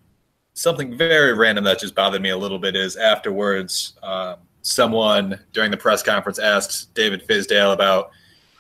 something 0.58 0.98
very 0.98 1.34
random 1.34 1.64
that 1.64 1.80
just 1.80 1.94
bothered 1.94 2.22
me 2.22 2.30
a 2.30 2.38
little 2.38 2.58
bit 2.58 2.76
is 2.76 2.96
afterwards, 2.96 3.94
um, 4.02 4.38
someone 4.64 5.40
during 5.54 5.70
the 5.70 5.78
press 5.78 6.02
conference 6.02 6.40
asked 6.40 6.94
David 6.96 7.26
Fizdale 7.28 7.74
about 7.74 8.10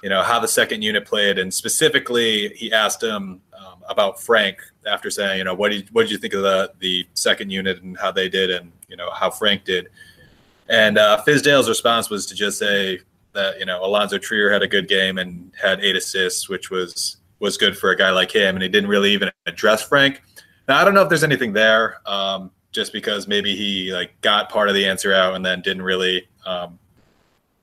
you 0.04 0.10
know 0.10 0.22
how 0.22 0.40
the 0.40 0.48
second 0.48 0.84
unit 0.84 1.06
played, 1.06 1.40
and 1.40 1.52
specifically 1.52 2.50
he 2.50 2.72
asked 2.72 3.02
him 3.02 3.42
um, 3.58 3.84
about 3.90 4.22
Frank 4.22 4.60
after 4.86 5.10
saying, 5.10 5.40
you 5.40 5.44
know, 5.44 5.56
what 5.56 5.72
did 5.72 5.90
what 5.92 6.04
did 6.04 6.12
you 6.12 6.20
think 6.20 6.36
of 6.36 6.44
the 6.44 6.72
the 6.80 7.06
second 7.16 7.50
unit 7.50 7.82
and 7.82 7.98
how 7.98 8.12
they 8.12 8.30
did, 8.30 8.52
and 8.52 8.72
you 8.88 8.96
know 8.96 9.10
how 9.10 9.32
Frank 9.32 9.66
did. 9.66 9.90
And 10.70 11.00
uh, 11.00 11.24
Fizdale's 11.26 11.68
response 11.68 12.12
was 12.12 12.28
to 12.28 12.36
just 12.36 12.60
say 12.60 13.00
that 13.34 13.58
you 13.58 13.66
know 13.66 13.84
Alonzo 13.84 14.20
Trier 14.20 14.52
had 14.52 14.62
a 14.62 14.68
good 14.68 14.88
game 14.88 15.18
and 15.18 15.52
had 15.60 15.84
eight 15.84 15.96
assists, 15.96 16.48
which 16.48 16.70
was 16.70 17.18
was 17.40 17.58
good 17.58 17.76
for 17.76 17.90
a 17.90 17.98
guy 17.98 18.12
like 18.12 18.32
him, 18.32 18.56
and 18.56 18.62
he 18.62 18.70
didn't 18.70 18.90
really 18.90 19.12
even 19.14 19.32
address 19.48 19.82
Frank. 19.82 20.22
Now 20.68 20.80
I 20.80 20.84
don't 20.84 20.94
know 20.94 21.02
if 21.02 21.10
there's 21.10 21.24
anything 21.24 21.54
there, 21.54 21.98
um, 22.06 22.52
just 22.72 22.94
because 22.94 23.28
maybe 23.28 23.56
he 23.56 23.94
like 23.94 24.20
got 24.22 24.50
part 24.50 24.70
of 24.70 24.76
the 24.76 24.86
answer 24.86 25.14
out 25.14 25.36
and 25.36 25.46
then 25.46 25.62
didn't 25.62 25.84
really 25.84 26.28
um, 26.46 26.78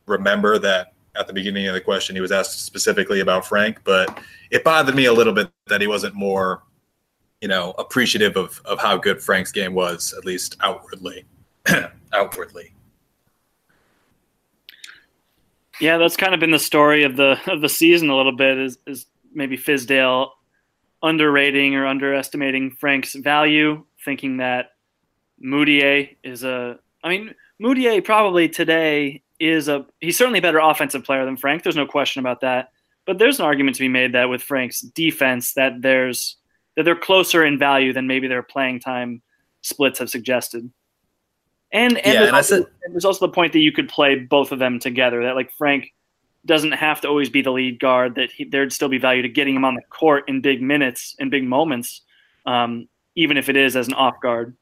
remember 0.06 0.58
that 0.58 0.94
at 1.16 1.26
the 1.26 1.32
beginning 1.32 1.66
of 1.66 1.74
the 1.74 1.80
question 1.80 2.16
he 2.16 2.20
was 2.20 2.32
asked 2.32 2.64
specifically 2.64 3.20
about 3.20 3.46
Frank, 3.46 3.80
but 3.84 4.18
it 4.50 4.64
bothered 4.64 4.94
me 4.94 5.04
a 5.04 5.12
little 5.12 5.32
bit 5.32 5.50
that 5.66 5.80
he 5.80 5.86
wasn't 5.86 6.14
more, 6.14 6.62
you 7.40 7.48
know, 7.48 7.74
appreciative 7.78 8.36
of 8.36 8.60
of 8.64 8.80
how 8.80 8.96
good 8.96 9.22
Frank's 9.22 9.52
game 9.52 9.74
was, 9.74 10.14
at 10.16 10.24
least 10.24 10.56
outwardly. 10.60 11.24
outwardly. 12.12 12.72
Yeah, 15.80 15.98
that's 15.98 16.16
kind 16.16 16.34
of 16.34 16.40
been 16.40 16.52
the 16.52 16.58
story 16.58 17.04
of 17.04 17.16
the 17.16 17.38
of 17.46 17.60
the 17.60 17.68
season 17.68 18.08
a 18.08 18.16
little 18.16 18.36
bit 18.36 18.58
is 18.58 18.78
is 18.86 19.06
maybe 19.32 19.56
Fizdale 19.56 20.30
underrating 21.04 21.76
or 21.76 21.86
underestimating 21.86 22.72
Frank's 22.72 23.14
value, 23.14 23.84
thinking 24.04 24.38
that 24.38 24.70
Mudiay 25.44 26.16
is 26.24 26.42
a 26.42 26.78
I 27.04 27.10
mean, 27.10 27.34
Mudiay 27.62 28.02
probably 28.02 28.48
today 28.48 29.22
is 29.38 29.68
a 29.68 29.86
he's 30.00 30.16
certainly 30.16 30.38
a 30.38 30.42
better 30.42 30.58
offensive 30.58 31.04
player 31.04 31.24
than 31.24 31.36
Frank. 31.36 31.62
There's 31.62 31.76
no 31.76 31.86
question 31.86 32.20
about 32.20 32.40
that. 32.40 32.70
But 33.06 33.18
there's 33.18 33.38
an 33.38 33.44
argument 33.44 33.76
to 33.76 33.82
be 33.82 33.88
made 33.88 34.14
that 34.14 34.30
with 34.30 34.42
Frank's 34.42 34.80
defense 34.80 35.52
that 35.54 35.82
there's 35.82 36.38
that 36.76 36.84
they're 36.84 36.96
closer 36.96 37.44
in 37.44 37.58
value 37.58 37.92
than 37.92 38.06
maybe 38.06 38.26
their 38.26 38.42
playing 38.42 38.80
time 38.80 39.22
splits 39.62 39.98
have 39.98 40.10
suggested. 40.10 40.70
And, 41.70 41.98
and, 41.98 42.06
yeah, 42.06 42.12
there's, 42.12 42.26
and 42.28 42.36
also, 42.36 42.56
said, 42.56 42.66
there's 42.90 43.04
also 43.04 43.26
the 43.26 43.32
point 43.32 43.52
that 43.52 43.58
you 43.58 43.72
could 43.72 43.88
play 43.88 44.16
both 44.16 44.52
of 44.52 44.58
them 44.58 44.78
together. 44.78 45.22
That 45.24 45.34
like 45.34 45.52
Frank 45.52 45.92
doesn't 46.46 46.72
have 46.72 47.00
to 47.02 47.08
always 47.08 47.30
be 47.30 47.42
the 47.42 47.50
lead 47.50 47.80
guard. 47.80 48.14
That 48.16 48.30
he, 48.30 48.44
there'd 48.44 48.72
still 48.72 48.88
be 48.88 48.98
value 48.98 49.22
to 49.22 49.28
getting 49.28 49.54
him 49.54 49.64
on 49.64 49.74
the 49.74 49.82
court 49.82 50.24
in 50.28 50.40
big 50.40 50.62
minutes 50.62 51.14
in 51.18 51.30
big 51.30 51.44
moments, 51.44 52.02
um, 52.46 52.88
even 53.14 53.36
if 53.36 53.48
it 53.48 53.56
is 53.56 53.76
as 53.76 53.88
an 53.88 53.94
off 53.94 54.20
guard. 54.20 54.56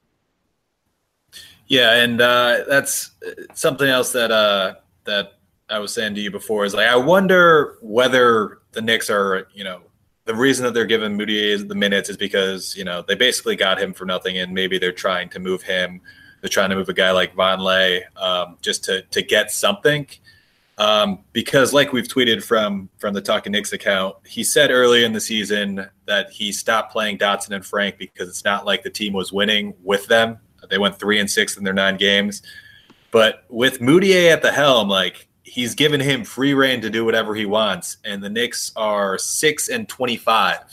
Yeah, 1.67 1.95
and 2.03 2.21
uh, 2.21 2.65
that's 2.69 3.13
something 3.55 3.89
else 3.89 4.13
that 4.13 4.31
uh, 4.31 4.75
that 5.05 5.39
I 5.69 5.79
was 5.79 5.93
saying 5.93 6.15
to 6.17 6.21
you 6.21 6.31
before 6.31 6.65
is 6.65 6.75
like 6.75 6.89
I 6.89 6.97
wonder 6.97 7.79
whether 7.81 8.59
the 8.73 8.83
Knicks 8.83 9.09
are 9.09 9.49
you 9.55 9.65
know 9.65 9.83
the 10.25 10.35
reason 10.35 10.65
that 10.65 10.75
they're 10.75 10.87
giving 10.87 11.19
Mudiay 11.19 11.67
the 11.67 11.75
minutes 11.75 12.09
is 12.09 12.17
because 12.17 12.77
you 12.77 12.85
know 12.85 13.03
they 13.07 13.15
basically 13.15 13.57
got 13.57 13.81
him 13.81 13.93
for 13.93 14.05
nothing, 14.05 14.39
and 14.39 14.53
maybe 14.53 14.79
they're 14.79 14.93
trying 14.93 15.29
to 15.31 15.39
move 15.39 15.63
him. 15.63 16.01
They're 16.41 16.49
trying 16.49 16.71
to 16.71 16.77
move 16.77 16.89
a 16.89 16.95
guy 16.95 17.11
like 17.13 17.35
Vonleh 17.35 18.03
um, 18.17 18.59
just 18.61 18.85
to 18.85 19.03
to 19.03 19.23
get 19.23 19.51
something. 19.51 20.07
Um, 20.79 21.21
because, 21.33 21.73
like 21.73 21.93
we've 21.93 22.09
tweeted 22.09 22.43
from 22.43 22.89
from 22.99 23.13
the 23.13 23.21
Talking 23.21 23.53
Knicks 23.53 23.73
account, 23.73 24.17
he 24.27 24.43
said 24.43 24.71
early 24.71 25.05
in 25.05 25.13
the 25.13 25.21
season 25.21 25.87
that 26.07 26.31
he 26.31 26.51
stopped 26.51 26.93
playing 26.93 27.19
Dotson 27.19 27.55
and 27.55 27.65
Frank 27.65 27.99
because 27.99 28.29
it's 28.29 28.45
not 28.45 28.65
like 28.65 28.83
the 28.83 28.91
team 28.91 29.13
was 29.13 29.33
winning 29.33 29.75
with 29.83 30.07
them. 30.07 30.39
They 30.71 30.79
went 30.79 30.99
three 30.99 31.21
and 31.21 31.31
six 31.31 31.57
in 31.57 31.65
their 31.65 31.75
nine 31.75 31.99
games, 31.99 32.41
but 33.11 33.45
with 33.51 33.81
Mudiay 33.81 34.33
at 34.33 34.41
the 34.41 34.51
helm, 34.51 34.89
like 34.89 35.29
he's 35.43 35.75
given 35.75 36.01
him 36.01 36.25
free 36.25 36.55
reign 36.55 36.81
to 36.81 36.89
do 36.89 37.05
whatever 37.05 37.35
he 37.35 37.45
wants, 37.45 37.99
and 38.05 38.23
the 38.23 38.31
Knicks 38.31 38.73
are 38.75 39.19
six 39.19 39.69
and 39.69 39.87
twenty-five, 39.89 40.65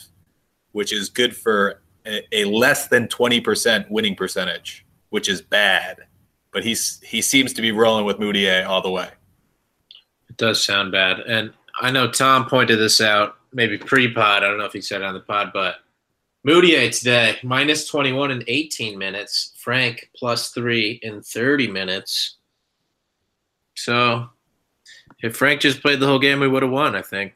which 0.72 0.94
is 0.94 1.10
good 1.10 1.36
for 1.36 1.82
a, 2.06 2.24
a 2.32 2.46
less 2.46 2.88
than 2.88 3.10
twenty 3.10 3.42
percent 3.42 3.92
winning 3.92 4.16
percentage, 4.16 4.86
which 5.10 5.28
is 5.28 5.42
bad. 5.42 5.98
But 6.54 6.64
he's 6.64 7.02
he 7.02 7.22
seems 7.22 7.52
to 7.54 7.62
be 7.62 7.74
rolling 7.74 8.06
with 8.06 8.18
Mudiay 8.18 8.66
all 8.66 8.82
the 8.82 8.92
way. 8.92 9.10
It 10.40 10.46
does 10.46 10.64
sound 10.64 10.94
bad, 10.94 11.20
and 11.20 11.52
I 11.82 11.92
know 11.92 12.10
Tom 12.10 12.46
pointed 12.46 12.80
this 12.80 13.02
out 13.02 13.36
maybe 13.52 13.78
pre-pod. 13.78 14.42
I 14.42 14.48
don't 14.48 14.58
know 14.58 14.64
if 14.64 14.72
he 14.72 14.80
said 14.80 15.02
it 15.02 15.06
on 15.06 15.14
the 15.14 15.20
pod, 15.20 15.52
but 15.54 15.76
Mudiay 16.48 16.98
today 16.98 17.38
minus 17.44 17.86
twenty 17.86 18.14
one 18.14 18.32
in 18.32 18.46
eighteen 18.48 18.98
minutes. 18.98 19.52
Frank 19.58 20.10
plus 20.16 20.52
three 20.52 20.98
in 21.04 21.22
thirty 21.22 21.68
minutes. 21.68 22.38
So 23.76 24.30
if 25.22 25.36
Frank 25.36 25.60
just 25.60 25.82
played 25.82 26.00
the 26.00 26.08
whole 26.08 26.20
game, 26.20 26.40
we 26.40 26.48
would 26.48 26.64
have 26.64 26.72
won. 26.72 26.96
I 26.96 27.02
think. 27.02 27.34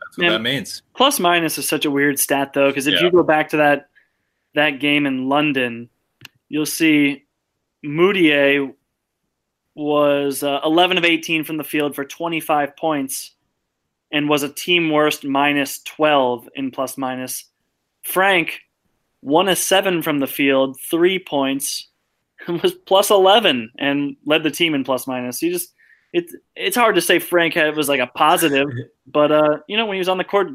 That's 0.00 0.16
what 0.16 0.24
Yeah. 0.24 0.30
that 0.32 0.40
means. 0.42 0.80
Plus 0.96 1.20
minus 1.20 1.58
is 1.58 1.68
such 1.68 1.84
a 1.84 1.90
weird 1.90 2.18
stat 2.18 2.54
though, 2.54 2.68
because 2.70 2.86
if 2.86 2.94
Yeah. 2.94 3.02
you 3.02 3.10
go 3.10 3.22
back 3.22 3.50
to 3.50 3.58
that 3.58 3.90
that 4.54 4.80
game 4.80 5.04
in 5.04 5.28
London, 5.28 5.90
you'll 6.48 6.64
see 6.64 7.24
Mudiay 7.84 8.74
was 9.74 10.42
uh, 10.42 10.60
11 10.64 10.98
of 10.98 11.04
18 11.04 11.44
from 11.44 11.56
the 11.56 11.64
field 11.64 11.94
for 11.94 12.04
25 12.04 12.76
points 12.76 13.32
and 14.10 14.28
was 14.28 14.42
a 14.42 14.48
team 14.48 14.90
worst 14.90 15.24
minus 15.24 15.80
12 15.82 16.48
in 16.54 16.70
plus 16.70 16.98
minus. 16.98 17.46
Frank 18.02 18.60
one 19.22 19.48
of 19.48 19.56
seven 19.56 20.02
from 20.02 20.18
the 20.18 20.26
field, 20.26 20.78
three 20.90 21.18
points, 21.18 21.88
and 22.46 22.60
was 22.60 22.74
plus 22.74 23.10
11 23.10 23.70
and 23.78 24.16
led 24.26 24.42
the 24.42 24.50
team 24.50 24.74
in 24.74 24.84
plus 24.84 25.06
minus. 25.06 25.40
You 25.40 25.50
just 25.50 25.72
it's 26.12 26.34
it's 26.54 26.76
hard 26.76 26.94
to 26.96 27.00
say 27.00 27.18
Frank 27.18 27.54
had, 27.54 27.74
was 27.74 27.88
like 27.88 28.00
a 28.00 28.06
positive, 28.08 28.68
but 29.06 29.32
uh, 29.32 29.58
you 29.66 29.76
know 29.76 29.86
when 29.86 29.94
he 29.94 30.00
was 30.00 30.08
on 30.08 30.18
the 30.18 30.24
court, 30.24 30.48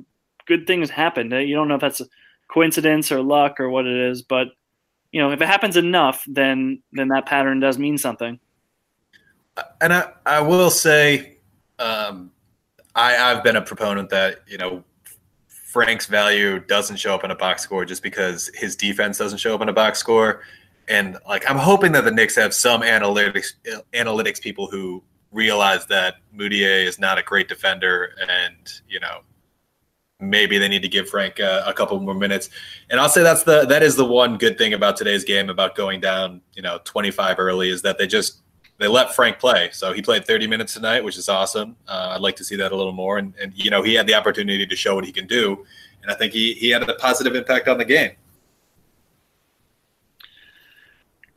good 0.46 0.68
things 0.68 0.90
happened. 0.90 1.34
Uh, 1.34 1.38
You 1.38 1.56
don't 1.56 1.68
know 1.68 1.76
if 1.76 1.82
that's 1.82 2.02
a 2.02 2.08
coincidence 2.50 3.12
or 3.12 3.22
luck 3.22 3.60
or 3.60 3.70
what 3.70 3.88
it 3.88 3.98
is, 4.12 4.22
but 4.22 4.50
you 5.12 5.22
know 5.22 5.32
if 5.32 5.42
it 5.42 5.48
happens 5.48 5.78
enough, 5.78 6.24
then 6.28 6.84
then 6.92 7.08
that 7.08 7.26
pattern 7.26 7.60
does 7.60 7.80
mean 7.80 7.98
something. 7.98 8.40
And 9.82 9.94
I, 9.94 10.12
I 10.26 10.42
will 10.42 10.70
say, 10.70 11.38
um, 11.80 12.32
I, 12.96 13.16
I've 13.18 13.44
been 13.44 13.56
a 13.56 13.62
proponent 13.62 14.10
that 14.10 14.40
you 14.48 14.58
know 14.58 14.84
Frank's 15.48 16.06
value 16.06 16.60
doesn't 16.60 16.98
show 16.98 17.14
up 17.14 17.24
in 17.24 17.32
a 17.32 17.36
box 17.36 17.62
score 17.62 17.86
just 17.86 18.04
because 18.04 18.50
his 18.56 18.76
defense 18.76 19.18
doesn't 19.18 19.40
show 19.40 19.54
up 19.54 19.62
in 19.62 19.70
a 19.70 19.74
box 19.74 20.00
score, 20.00 20.42
and 20.88 21.18
like 21.28 21.50
I'm 21.50 21.58
hoping 21.58 21.92
that 21.94 22.04
the 22.04 22.12
Knicks 22.12 22.36
have 22.36 22.54
some 22.54 22.82
analytics 22.82 23.54
analytics 23.94 24.42
people 24.42 24.68
who 24.68 25.04
realize 25.32 25.86
that 25.88 26.16
Mudiay 26.36 26.86
is 26.86 27.00
not 27.00 27.18
a 27.18 27.24
great 27.24 27.48
defender, 27.48 28.16
and 28.22 28.72
you 28.88 29.00
know 29.00 29.22
maybe 30.20 30.58
they 30.58 30.68
need 30.68 30.82
to 30.82 30.88
give 30.88 31.10
Frank 31.10 31.40
uh, 31.40 31.64
a 31.66 31.74
couple 31.74 32.00
more 32.00 32.16
minutes. 32.16 32.50
And 32.90 33.00
I'll 33.00 33.10
say 33.10 33.24
that's 33.24 33.44
the 33.44 33.66
that 33.66 33.84
is 33.84 33.96
the 33.96 34.06
one 34.06 34.38
good 34.38 34.58
thing 34.58 34.74
about 34.74 34.98
today's 34.98 35.24
game 35.24 35.50
about 35.50 35.76
going 35.76 36.00
down, 36.00 36.42
you 36.54 36.62
know, 36.62 36.80
25 36.84 37.40
early 37.40 37.70
is 37.70 37.82
that 37.84 37.98
they 37.98 38.08
just 38.08 38.42
they 38.80 38.88
let 38.88 39.16
Frank 39.16 39.40
play. 39.40 39.70
So 39.72 39.94
he 39.94 40.02
played 40.02 40.26
30 40.26 40.48
minutes 40.48 40.74
tonight, 40.74 41.04
which 41.04 41.18
is 41.18 41.30
awesome. 41.30 41.76
Uh, 41.88 42.12
I'd 42.14 42.22
like 42.22 42.36
to 42.38 42.44
see 42.44 42.56
that 42.58 42.72
a 42.72 42.76
little 42.76 42.94
more. 42.94 43.18
And, 43.18 43.34
and 43.42 43.54
you 43.56 43.72
know, 43.72 43.82
he 43.82 43.94
had 43.94 44.08
the 44.08 44.14
opportunity 44.14 44.66
to 44.66 44.76
show 44.76 44.96
what 44.96 45.06
he 45.06 45.12
can 45.12 45.28
do, 45.28 45.66
and 46.02 46.12
I 46.12 46.16
think 46.16 46.34
he 46.34 46.54
he 46.54 46.70
had 46.70 46.88
a 46.88 46.94
positive 46.96 47.36
impact 47.36 47.68
on 47.68 47.78
the 47.78 47.86
game. 47.86 48.12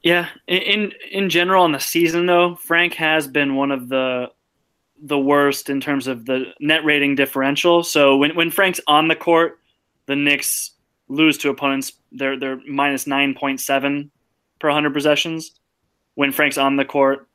Yeah, 0.03 0.29
in 0.47 0.93
in 1.11 1.29
general 1.29 1.65
on 1.65 1.73
the 1.73 1.81
season 1.81 2.27
though, 2.27 2.57
Frank 2.57 2.95
has 2.95 3.27
been 3.27 3.55
one 3.57 3.71
of 3.71 3.89
the 3.89 4.31
the 5.03 5.19
worst 5.19 5.71
in 5.71 5.81
terms 5.81 6.07
of 6.07 6.27
the 6.27 6.53
net 6.61 6.85
rating 6.85 7.15
differential. 7.15 7.83
So 7.83 8.19
when, 8.19 8.37
when 8.37 8.51
Frank's 8.51 8.81
on 8.87 9.09
the 9.09 9.17
court, 9.17 9.59
the 10.07 10.17
Knicks 10.17 10.73
lose 11.09 11.37
to 11.39 11.51
opponents. 11.51 11.93
They're 12.13 12.39
they're 12.39 12.61
minus 12.67 13.07
nine 13.07 13.35
point 13.35 13.61
seven 13.61 14.11
per 14.59 14.71
hundred 14.71 14.95
possessions. 14.95 15.53
When 16.15 16.33
Frank's 16.33 16.59
on 16.59 16.77
the 16.77 16.85
court, 16.85 17.29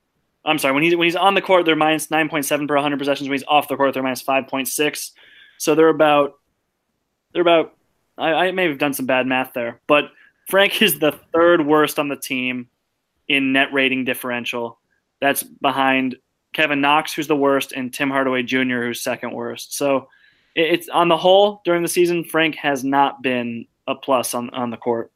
I'm 0.45 0.59
sorry, 0.59 0.73
when 0.73 0.83
he's 0.83 0.95
when 0.95 1.05
he's 1.05 1.15
on 1.15 1.33
the 1.33 1.41
court, 1.41 1.65
they're 1.65 1.75
minus 1.75 2.11
nine 2.11 2.29
point 2.29 2.45
seven 2.45 2.67
per 2.67 2.77
hundred 2.77 2.99
possessions. 2.99 3.27
When 3.27 3.37
he's 3.37 3.47
off 3.47 3.67
the 3.67 3.75
court, 3.75 3.93
they're 3.93 4.03
minus 4.03 4.21
five 4.21 4.47
point 4.47 4.67
six. 4.67 5.11
So 5.57 5.73
they're 5.73 5.89
about 5.89 6.33
they're 7.33 7.41
about 7.41 7.75
I, 8.17 8.33
I 8.33 8.51
may 8.51 8.67
have 8.67 8.77
done 8.77 8.93
some 8.93 9.05
bad 9.05 9.27
math 9.27 9.53
there, 9.53 9.81
but 9.87 10.11
Frank 10.47 10.81
is 10.81 10.99
the 10.99 11.19
third 11.33 11.65
worst 11.65 11.97
on 11.97 12.07
the 12.07 12.15
team 12.15 12.67
in 13.27 13.53
net 13.53 13.73
rating 13.73 14.05
differential. 14.05 14.79
That's 15.19 15.43
behind 15.43 16.15
Kevin 16.53 16.81
Knox, 16.81 17.13
who's 17.13 17.27
the 17.27 17.35
worst, 17.35 17.71
and 17.71 17.93
Tim 17.93 18.09
Hardaway 18.09 18.43
Jr., 18.43 18.83
who's 18.83 19.01
second 19.01 19.31
worst. 19.31 19.75
So 19.75 20.07
it's 20.55 20.87
on 20.89 21.09
the 21.09 21.17
whole 21.17 21.61
during 21.65 21.81
the 21.81 21.89
season, 21.89 22.23
Frank 22.23 22.55
has 22.55 22.83
not 22.83 23.21
been 23.21 23.65
a 23.87 23.95
plus 23.95 24.33
on, 24.33 24.49
on 24.51 24.69
the 24.69 24.77
court. 24.77 25.11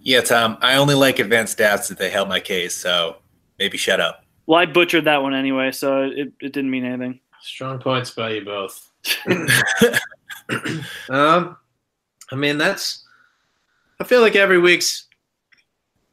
Yeah, 0.00 0.22
Tom, 0.22 0.56
I 0.62 0.76
only 0.76 0.94
like 0.94 1.18
advanced 1.18 1.58
stats 1.58 1.90
if 1.90 1.98
they 1.98 2.08
help 2.08 2.28
my 2.28 2.40
case, 2.40 2.74
so 2.74 3.16
maybe 3.60 3.78
shut 3.78 4.00
up. 4.00 4.24
Well, 4.46 4.58
I 4.58 4.66
butchered 4.66 5.04
that 5.04 5.22
one 5.22 5.34
anyway, 5.34 5.70
so 5.70 6.02
it, 6.02 6.32
it 6.40 6.52
didn't 6.52 6.70
mean 6.70 6.84
anything. 6.84 7.20
Strong 7.40 7.78
points 7.78 8.10
by 8.10 8.30
you 8.30 8.44
both. 8.44 8.90
um, 11.08 11.56
I 12.32 12.34
mean, 12.34 12.58
that's. 12.58 13.04
I 14.00 14.04
feel 14.04 14.22
like 14.22 14.34
every 14.34 14.58
week's 14.58 15.06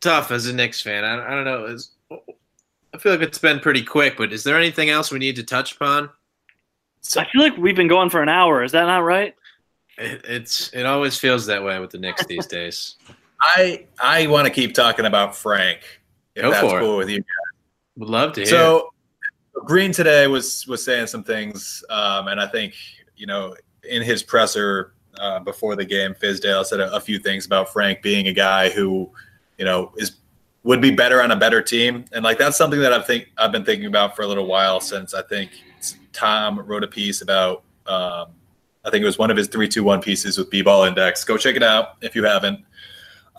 tough 0.02 0.30
as 0.30 0.46
a 0.46 0.54
Knicks 0.54 0.82
fan. 0.82 1.04
I, 1.04 1.26
I 1.26 1.30
don't 1.32 1.46
know. 1.46 1.66
It's, 1.66 1.92
I 2.94 2.98
feel 3.00 3.14
like 3.14 3.22
it's 3.22 3.38
been 3.38 3.60
pretty 3.60 3.82
quick, 3.82 4.18
but 4.18 4.34
is 4.34 4.44
there 4.44 4.58
anything 4.58 4.90
else 4.90 5.10
we 5.10 5.20
need 5.20 5.38
to 5.38 5.44
touch 5.44 5.74
upon? 5.76 6.10
So, 7.02 7.22
I 7.22 7.28
feel 7.30 7.42
like 7.42 7.58
we've 7.58 7.76
been 7.76 7.88
going 7.88 8.10
for 8.10 8.22
an 8.22 8.30
hour. 8.30 8.64
Is 8.64 8.74
that 8.74 8.86
not 8.86 9.00
right? 9.00 9.34
It, 9.98 10.22
it's 10.26 10.72
it 10.74 10.86
always 10.86 11.18
feels 11.18 11.46
that 11.48 11.64
way 11.64 11.80
with 11.80 11.92
the 11.92 11.98
Knicks 11.98 12.26
these 12.26 12.46
days. 12.46 12.96
I 13.42 13.86
I 14.00 14.28
want 14.28 14.46
to 14.46 14.54
keep 14.54 14.74
talking 14.74 15.06
about 15.06 15.36
Frank. 15.36 15.80
If 16.38 16.43
Go 16.43 16.52
that's 16.52 16.67
for 16.67 16.78
it. 16.78 16.82
cool 16.82 16.97
with 16.97 17.10
you. 17.10 17.23
Would 17.97 18.10
love 18.10 18.34
to 18.34 18.41
hear. 18.41 18.50
So 18.50 18.93
Breen 19.65 19.91
today 19.91 20.28
was 20.28 20.67
was 20.67 20.84
saying 20.84 21.08
some 21.08 21.23
things, 21.23 21.84
um, 21.89 22.28
and 22.28 22.39
I 22.39 22.45
think 22.45 22.76
you 23.15 23.26
know 23.26 23.56
in 23.89 24.04
his 24.04 24.21
presser 24.21 24.93
uh, 25.19 25.39
before 25.39 25.76
the 25.76 25.84
game, 25.84 26.13
Fizdale 26.13 26.63
said 26.63 26.80
a, 26.80 26.93
a 26.93 27.00
few 27.00 27.17
things 27.17 27.47
about 27.47 27.69
Frank 27.73 28.04
being 28.04 28.28
a 28.28 28.34
guy 28.34 28.69
who 28.69 29.10
you 29.58 29.65
know 29.65 29.91
is 29.97 30.17
would 30.62 30.80
be 30.80 30.91
better 30.91 31.23
on 31.23 31.32
a 31.32 31.36
better 31.36 31.62
team, 31.62 32.06
and 32.12 32.23
like 32.23 32.38
that's 32.38 32.56
something 32.56 32.80
that 32.82 32.93
I 32.93 33.02
think 33.02 33.30
I've 33.38 33.52
been 33.52 33.65
thinking 33.65 33.88
about 33.88 34.15
for 34.15 34.21
a 34.21 34.28
little 34.28 34.45
while 34.45 34.80
since 34.80 35.15
I 35.15 35.23
think 35.23 35.50
Tom 36.13 36.60
wrote 36.60 36.84
a 36.84 36.88
piece 36.88 37.21
about. 37.21 37.63
Um, 37.88 38.28
I 38.86 38.89
think 38.89 39.02
it 39.02 39.06
was 39.06 39.17
one 39.17 39.32
of 39.32 39.38
his 39.38 39.47
three 39.47 39.67
two 39.67 39.84
one 39.84 40.02
pieces 40.02 40.38
with 40.38 40.52
B 40.52 40.62
Ball 40.62 40.84
Index. 40.84 41.23
Go 41.23 41.36
check 41.36 41.56
it 41.56 41.63
out 41.63 41.95
if 42.02 42.15
you 42.15 42.23
haven't. 42.23 42.63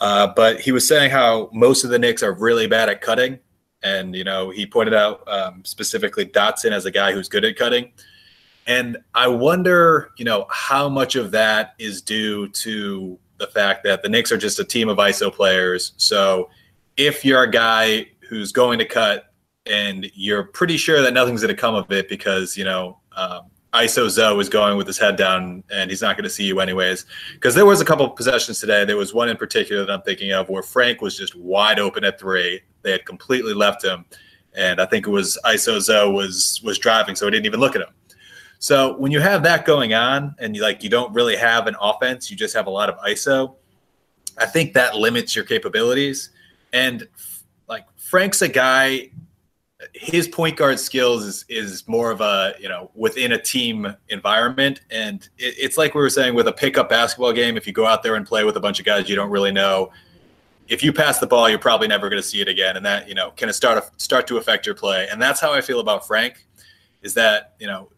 Uh, 0.00 0.28
but 0.34 0.60
he 0.60 0.72
was 0.72 0.86
saying 0.86 1.10
how 1.10 1.50
most 1.52 1.84
of 1.84 1.90
the 1.90 1.98
Knicks 1.98 2.22
are 2.22 2.32
really 2.32 2.66
bad 2.66 2.88
at 2.88 3.00
cutting, 3.00 3.38
and 3.82 4.14
you 4.14 4.24
know 4.24 4.50
he 4.50 4.66
pointed 4.66 4.94
out 4.94 5.26
um, 5.28 5.64
specifically 5.64 6.26
Dotson 6.26 6.72
as 6.72 6.84
a 6.84 6.90
guy 6.90 7.12
who's 7.12 7.28
good 7.28 7.44
at 7.44 7.56
cutting. 7.56 7.92
And 8.66 8.98
I 9.14 9.28
wonder, 9.28 10.10
you 10.18 10.26
know, 10.26 10.46
how 10.50 10.90
much 10.90 11.16
of 11.16 11.30
that 11.30 11.74
is 11.78 12.02
due 12.02 12.48
to 12.48 13.18
the 13.38 13.46
fact 13.46 13.82
that 13.84 14.02
the 14.02 14.10
Knicks 14.10 14.30
are 14.30 14.36
just 14.36 14.58
a 14.60 14.64
team 14.64 14.90
of 14.90 14.98
ISO 14.98 15.32
players. 15.32 15.92
So 15.96 16.50
if 16.98 17.24
you're 17.24 17.44
a 17.44 17.50
guy 17.50 18.08
who's 18.28 18.52
going 18.52 18.78
to 18.80 18.84
cut 18.84 19.32
and 19.64 20.10
you're 20.14 20.44
pretty 20.44 20.76
sure 20.76 21.00
that 21.00 21.14
nothing's 21.14 21.40
going 21.40 21.54
to 21.54 21.60
come 21.60 21.74
of 21.74 21.90
it 21.90 22.10
because, 22.10 22.58
you 22.58 22.64
know, 22.64 22.98
um, 23.16 23.50
ISO 23.74 24.08
Zoe 24.08 24.40
is 24.40 24.48
going 24.48 24.76
with 24.76 24.86
his 24.86 24.98
head 24.98 25.16
down 25.16 25.62
and 25.70 25.90
he's 25.90 26.00
not 26.00 26.16
going 26.16 26.24
to 26.24 26.30
see 26.30 26.44
you 26.44 26.60
anyways. 26.60 27.04
Because 27.34 27.54
there 27.54 27.66
was 27.66 27.80
a 27.80 27.84
couple 27.84 28.08
possessions 28.10 28.60
today. 28.60 28.84
There 28.84 28.96
was 28.96 29.12
one 29.12 29.28
in 29.28 29.36
particular 29.36 29.84
that 29.84 29.92
I'm 29.92 30.02
thinking 30.02 30.32
of 30.32 30.48
where 30.48 30.62
Frank 30.62 31.00
was 31.00 31.16
just 31.16 31.34
wide 31.34 31.78
open 31.78 32.04
at 32.04 32.18
three. 32.18 32.62
They 32.82 32.92
had 32.92 33.04
completely 33.04 33.54
left 33.54 33.84
him. 33.84 34.04
And 34.56 34.80
I 34.80 34.86
think 34.86 35.06
it 35.06 35.10
was 35.10 35.38
ISO 35.44 35.80
Zoe 35.80 36.10
was 36.10 36.60
was 36.64 36.78
driving, 36.78 37.14
so 37.14 37.26
he 37.26 37.30
didn't 37.30 37.46
even 37.46 37.60
look 37.60 37.76
at 37.76 37.82
him. 37.82 37.90
So 38.58 38.96
when 38.96 39.12
you 39.12 39.20
have 39.20 39.42
that 39.44 39.64
going 39.64 39.94
on 39.94 40.34
and 40.38 40.56
you 40.56 40.62
like 40.62 40.82
you 40.82 40.90
don't 40.90 41.12
really 41.12 41.36
have 41.36 41.66
an 41.66 41.76
offense, 41.80 42.30
you 42.30 42.36
just 42.36 42.56
have 42.56 42.66
a 42.66 42.70
lot 42.70 42.88
of 42.88 42.98
ISO. 42.98 43.54
I 44.38 44.46
think 44.46 44.72
that 44.74 44.96
limits 44.96 45.36
your 45.36 45.44
capabilities. 45.44 46.30
And 46.72 47.06
like 47.68 47.84
Frank's 47.96 48.42
a 48.42 48.48
guy, 48.48 49.10
his 49.94 50.26
point 50.26 50.56
guard 50.56 50.80
skills 50.80 51.24
is 51.24 51.44
is 51.48 51.86
more 51.86 52.10
of 52.10 52.20
a 52.20 52.54
you 52.60 52.68
know 52.68 52.90
within 52.94 53.32
a 53.32 53.40
team 53.40 53.94
environment, 54.08 54.80
and 54.90 55.28
it, 55.38 55.54
it's 55.58 55.78
like 55.78 55.94
we 55.94 56.00
were 56.00 56.10
saying 56.10 56.34
with 56.34 56.48
a 56.48 56.52
pickup 56.52 56.88
basketball 56.88 57.32
game. 57.32 57.56
If 57.56 57.66
you 57.66 57.72
go 57.72 57.86
out 57.86 58.02
there 58.02 58.16
and 58.16 58.26
play 58.26 58.44
with 58.44 58.56
a 58.56 58.60
bunch 58.60 58.80
of 58.80 58.86
guys 58.86 59.08
you 59.08 59.16
don't 59.16 59.30
really 59.30 59.52
know, 59.52 59.92
if 60.68 60.82
you 60.82 60.92
pass 60.92 61.18
the 61.20 61.26
ball, 61.26 61.48
you're 61.48 61.58
probably 61.58 61.86
never 61.86 62.08
going 62.08 62.20
to 62.20 62.26
see 62.28 62.40
it 62.40 62.48
again, 62.48 62.76
and 62.76 62.84
that 62.84 63.08
you 63.08 63.14
know 63.14 63.30
can 63.32 63.52
start 63.52 63.88
start 64.00 64.26
to 64.26 64.36
affect 64.36 64.66
your 64.66 64.74
play. 64.74 65.06
And 65.10 65.22
that's 65.22 65.40
how 65.40 65.52
I 65.52 65.60
feel 65.60 65.80
about 65.80 66.06
Frank. 66.06 66.44
Is 67.02 67.14
that 67.14 67.54
you 67.60 67.68
know 67.68 67.88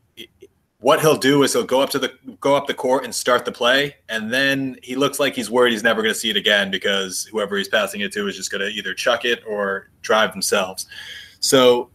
what 0.80 1.00
he'll 1.00 1.16
do 1.16 1.42
is 1.42 1.52
he'll 1.52 1.64
go 1.64 1.80
up 1.80 1.90
to 1.90 1.98
the 1.98 2.12
go 2.40 2.56
up 2.56 2.66
the 2.66 2.74
court 2.74 3.04
and 3.04 3.14
start 3.14 3.46
the 3.46 3.52
play, 3.52 3.96
and 4.10 4.30
then 4.30 4.76
he 4.82 4.96
looks 4.96 5.18
like 5.18 5.34
he's 5.34 5.50
worried 5.50 5.72
he's 5.72 5.82
never 5.82 6.02
going 6.02 6.12
to 6.12 6.18
see 6.18 6.30
it 6.30 6.36
again 6.36 6.70
because 6.70 7.26
whoever 7.30 7.56
he's 7.56 7.68
passing 7.68 8.02
it 8.02 8.12
to 8.12 8.26
is 8.28 8.36
just 8.36 8.50
going 8.50 8.60
to 8.60 8.68
either 8.68 8.92
chuck 8.92 9.24
it 9.24 9.42
or 9.46 9.88
drive 10.02 10.32
themselves. 10.32 10.86
So 11.40 11.90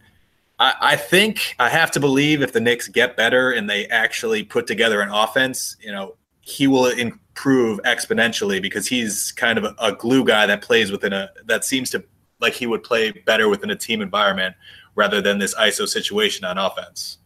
I, 0.58 0.74
I 0.80 0.96
think 0.96 1.54
I 1.58 1.68
have 1.68 1.90
to 1.92 2.00
believe 2.00 2.42
if 2.42 2.52
the 2.52 2.60
Knicks 2.60 2.88
get 2.88 3.16
better 3.16 3.52
and 3.52 3.68
they 3.68 3.86
actually 3.86 4.42
put 4.42 4.66
together 4.66 5.00
an 5.00 5.10
offense, 5.10 5.76
you 5.80 5.92
know, 5.92 6.16
he 6.40 6.66
will 6.66 6.86
improve 6.86 7.80
exponentially 7.84 8.62
because 8.62 8.86
he's 8.86 9.32
kind 9.32 9.58
of 9.58 9.64
a, 9.64 9.74
a 9.80 9.92
glue 9.92 10.24
guy 10.24 10.46
that 10.46 10.62
plays 10.62 10.92
within 10.92 11.12
a 11.12 11.30
that 11.46 11.64
seems 11.64 11.90
to 11.90 12.04
like 12.40 12.52
he 12.52 12.66
would 12.66 12.84
play 12.84 13.10
better 13.10 13.48
within 13.48 13.70
a 13.70 13.76
team 13.76 14.00
environment 14.00 14.54
rather 14.94 15.20
than 15.20 15.38
this 15.38 15.54
ISO 15.54 15.88
situation 15.88 16.44
on 16.44 16.58
offense. 16.58 17.18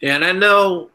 Yeah, 0.00 0.14
and 0.14 0.24
I 0.24 0.32
know 0.32 0.90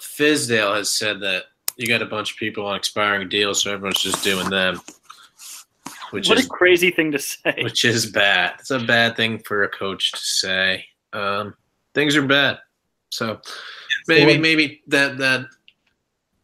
Fizdale 0.00 0.76
has 0.76 0.90
said 0.90 1.20
that 1.20 1.44
you 1.76 1.86
got 1.86 2.02
a 2.02 2.06
bunch 2.06 2.32
of 2.32 2.38
people 2.38 2.66
on 2.66 2.76
expiring 2.76 3.28
deals, 3.28 3.62
so 3.62 3.72
everyone's 3.72 4.02
just 4.02 4.22
doing 4.24 4.48
them. 4.50 4.80
Which 6.12 6.28
what 6.28 6.38
is 6.38 6.46
a 6.46 6.48
crazy 6.48 6.90
thing 6.90 7.10
to 7.12 7.18
say. 7.18 7.54
which 7.62 7.84
is 7.84 8.06
bad. 8.06 8.54
It's 8.60 8.70
a 8.70 8.78
bad 8.78 9.16
thing 9.16 9.38
for 9.38 9.62
a 9.62 9.68
coach 9.68 10.12
to 10.12 10.18
say. 10.18 10.84
Um, 11.12 11.54
things 11.94 12.16
are 12.16 12.26
bad. 12.26 12.58
So 13.10 13.40
maybe 14.08 14.38
maybe 14.38 14.82
that 14.88 15.18
that 15.18 15.46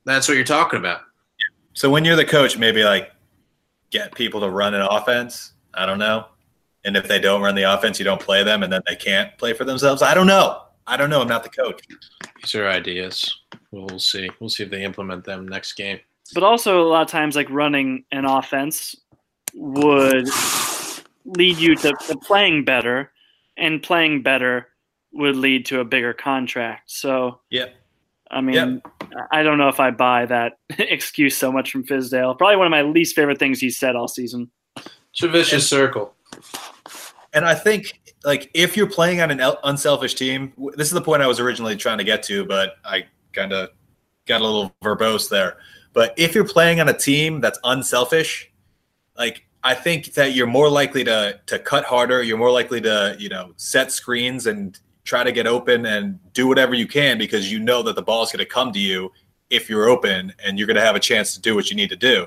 that's 0.05 0.27
what 0.27 0.35
you're 0.35 0.45
talking 0.45 0.79
about. 0.79 1.03
So 1.75 1.91
when 1.91 2.05
you're 2.05 2.17
the 2.17 2.25
coach, 2.25 2.57
maybe 2.57 2.83
like 2.83 3.13
get 3.91 4.15
people 4.15 4.41
to 4.41 4.51
run 4.51 4.75
an 4.75 4.83
offense. 4.83 5.53
I 5.75 5.87
don't 5.87 5.99
know. 5.99 6.27
And 6.85 6.97
if 6.97 7.07
they 7.07 7.21
don't 7.21 7.43
run 7.43 7.55
the 7.55 7.63
offense, 7.63 7.99
you 7.99 8.05
don't 8.05 8.21
play 8.21 8.43
them, 8.43 8.63
and 8.63 8.73
then 8.73 8.81
they 8.89 8.97
can't 8.97 9.37
play 9.37 9.53
for 9.53 9.65
themselves. 9.65 10.01
I 10.01 10.15
don't 10.15 10.27
know. 10.27 10.63
I 10.87 10.97
don't 10.97 11.11
know. 11.11 11.21
I'm 11.21 11.29
not 11.29 11.43
the 11.43 11.51
coach. 11.51 11.83
These 12.43 12.55
are 12.55 12.69
ideas. 12.69 13.41
We'll 13.71 13.99
see. 13.99 14.31
We'll 14.41 14.49
see 14.49 14.63
if 14.63 14.71
they 14.71 14.83
implement 14.83 15.25
them 15.25 15.47
next 15.47 15.75
game. 15.75 16.01
But 16.35 16.43
also, 16.43 16.81
a 16.81 16.89
lot 16.89 17.03
of 17.03 17.09
times, 17.09 17.37
like 17.37 17.51
running 17.51 18.05
an 18.13 18.25
offense 18.25 18.95
would 19.59 20.29
lead 21.25 21.59
you 21.59 21.75
to, 21.75 21.93
to 22.07 22.17
playing 22.19 22.65
better, 22.65 23.11
and 23.57 23.83
playing 23.83 24.23
better 24.23 24.69
would 25.13 25.37
lead 25.37 25.67
to 25.67 25.81
a 25.81 25.85
bigger 25.85 26.13
contract. 26.13 26.91
So, 26.91 27.41
Yeah. 27.51 27.67
I 28.31 28.43
mean, 28.43 28.83
I 29.33 29.43
don't 29.43 29.57
know 29.57 29.69
if 29.69 29.81
I 29.81 29.91
buy 29.91 30.27
that 30.27 30.59
excuse 30.79 31.37
so 31.37 31.51
much 31.51 31.71
from 31.71 31.85
Fizdale. 31.85 32.37
Probably 32.37 32.57
one 32.57 32.67
of 32.67 32.71
my 32.71 32.83
least 32.83 33.17
favorite 33.17 33.39
things 33.39 33.59
he 33.59 33.71
said 33.71 33.97
all 33.97 34.07
season. 34.07 34.51
It's 34.77 35.23
a 35.23 35.29
vicious 35.29 35.67
circle. 35.67 36.15
And 37.33 37.47
I 37.47 37.55
think 37.55 38.01
like 38.25 38.51
if 38.53 38.77
you're 38.77 38.89
playing 38.89 39.21
on 39.21 39.31
an 39.31 39.41
unselfish 39.65 40.15
team, 40.15 40.53
this 40.77 40.89
is 40.89 40.93
the 40.93 41.01
point 41.01 41.23
I 41.23 41.27
was 41.27 41.41
originally 41.41 41.75
trying 41.75 41.99
to 41.99 42.05
get 42.05 42.23
to, 42.25 42.45
but 42.45 42.77
I 42.85 43.07
kind 43.33 43.53
of 43.53 43.71
got 44.27 44.43
a 44.43 44.45
little 44.45 44.75
verbose 44.83 45.31
there. 45.31 45.57
But 45.95 46.13
if 46.19 46.35
you're 46.35 46.47
playing 46.47 46.81
on 46.81 46.89
a 46.89 46.97
team 46.97 47.41
that's 47.41 47.59
unselfish, 47.65 48.53
like 49.17 49.48
I 49.65 49.75
think 49.75 50.15
that 50.15 50.35
you're 50.35 50.47
more 50.47 50.69
likely 50.69 51.05
to 51.05 51.41
to 51.47 51.59
cut 51.59 51.85
harder. 51.85 52.23
You're 52.23 52.39
more 52.39 52.51
likely 52.51 52.81
to 52.83 53.17
you 53.19 53.29
know 53.29 53.53
set 53.57 53.93
screens 53.93 54.47
and 54.47 54.79
try 55.05 55.25
to 55.25 55.33
get 55.33 55.47
open 55.47 55.87
and 55.87 56.19
do 56.35 56.47
whatever 56.47 56.75
you 56.75 56.87
can 56.87 57.19
because 57.19 57.51
you 57.51 57.59
know 57.59 57.83
that 57.83 57.97
the 57.97 58.03
ball 58.03 58.23
is 58.23 58.31
going 58.31 58.39
to 58.39 58.45
come 58.45 58.73
to 58.73 58.79
you 58.79 59.11
if 59.49 59.69
you're 59.69 59.89
open 59.89 60.33
and 60.45 60.59
you're 60.59 60.67
going 60.67 60.77
to 60.77 60.83
have 60.83 60.97
a 60.97 61.01
chance 61.01 61.33
to 61.35 61.41
do 61.41 61.55
what 61.55 61.71
you 61.71 61.77
need 61.77 61.89
to 61.89 61.97
do. 61.97 62.27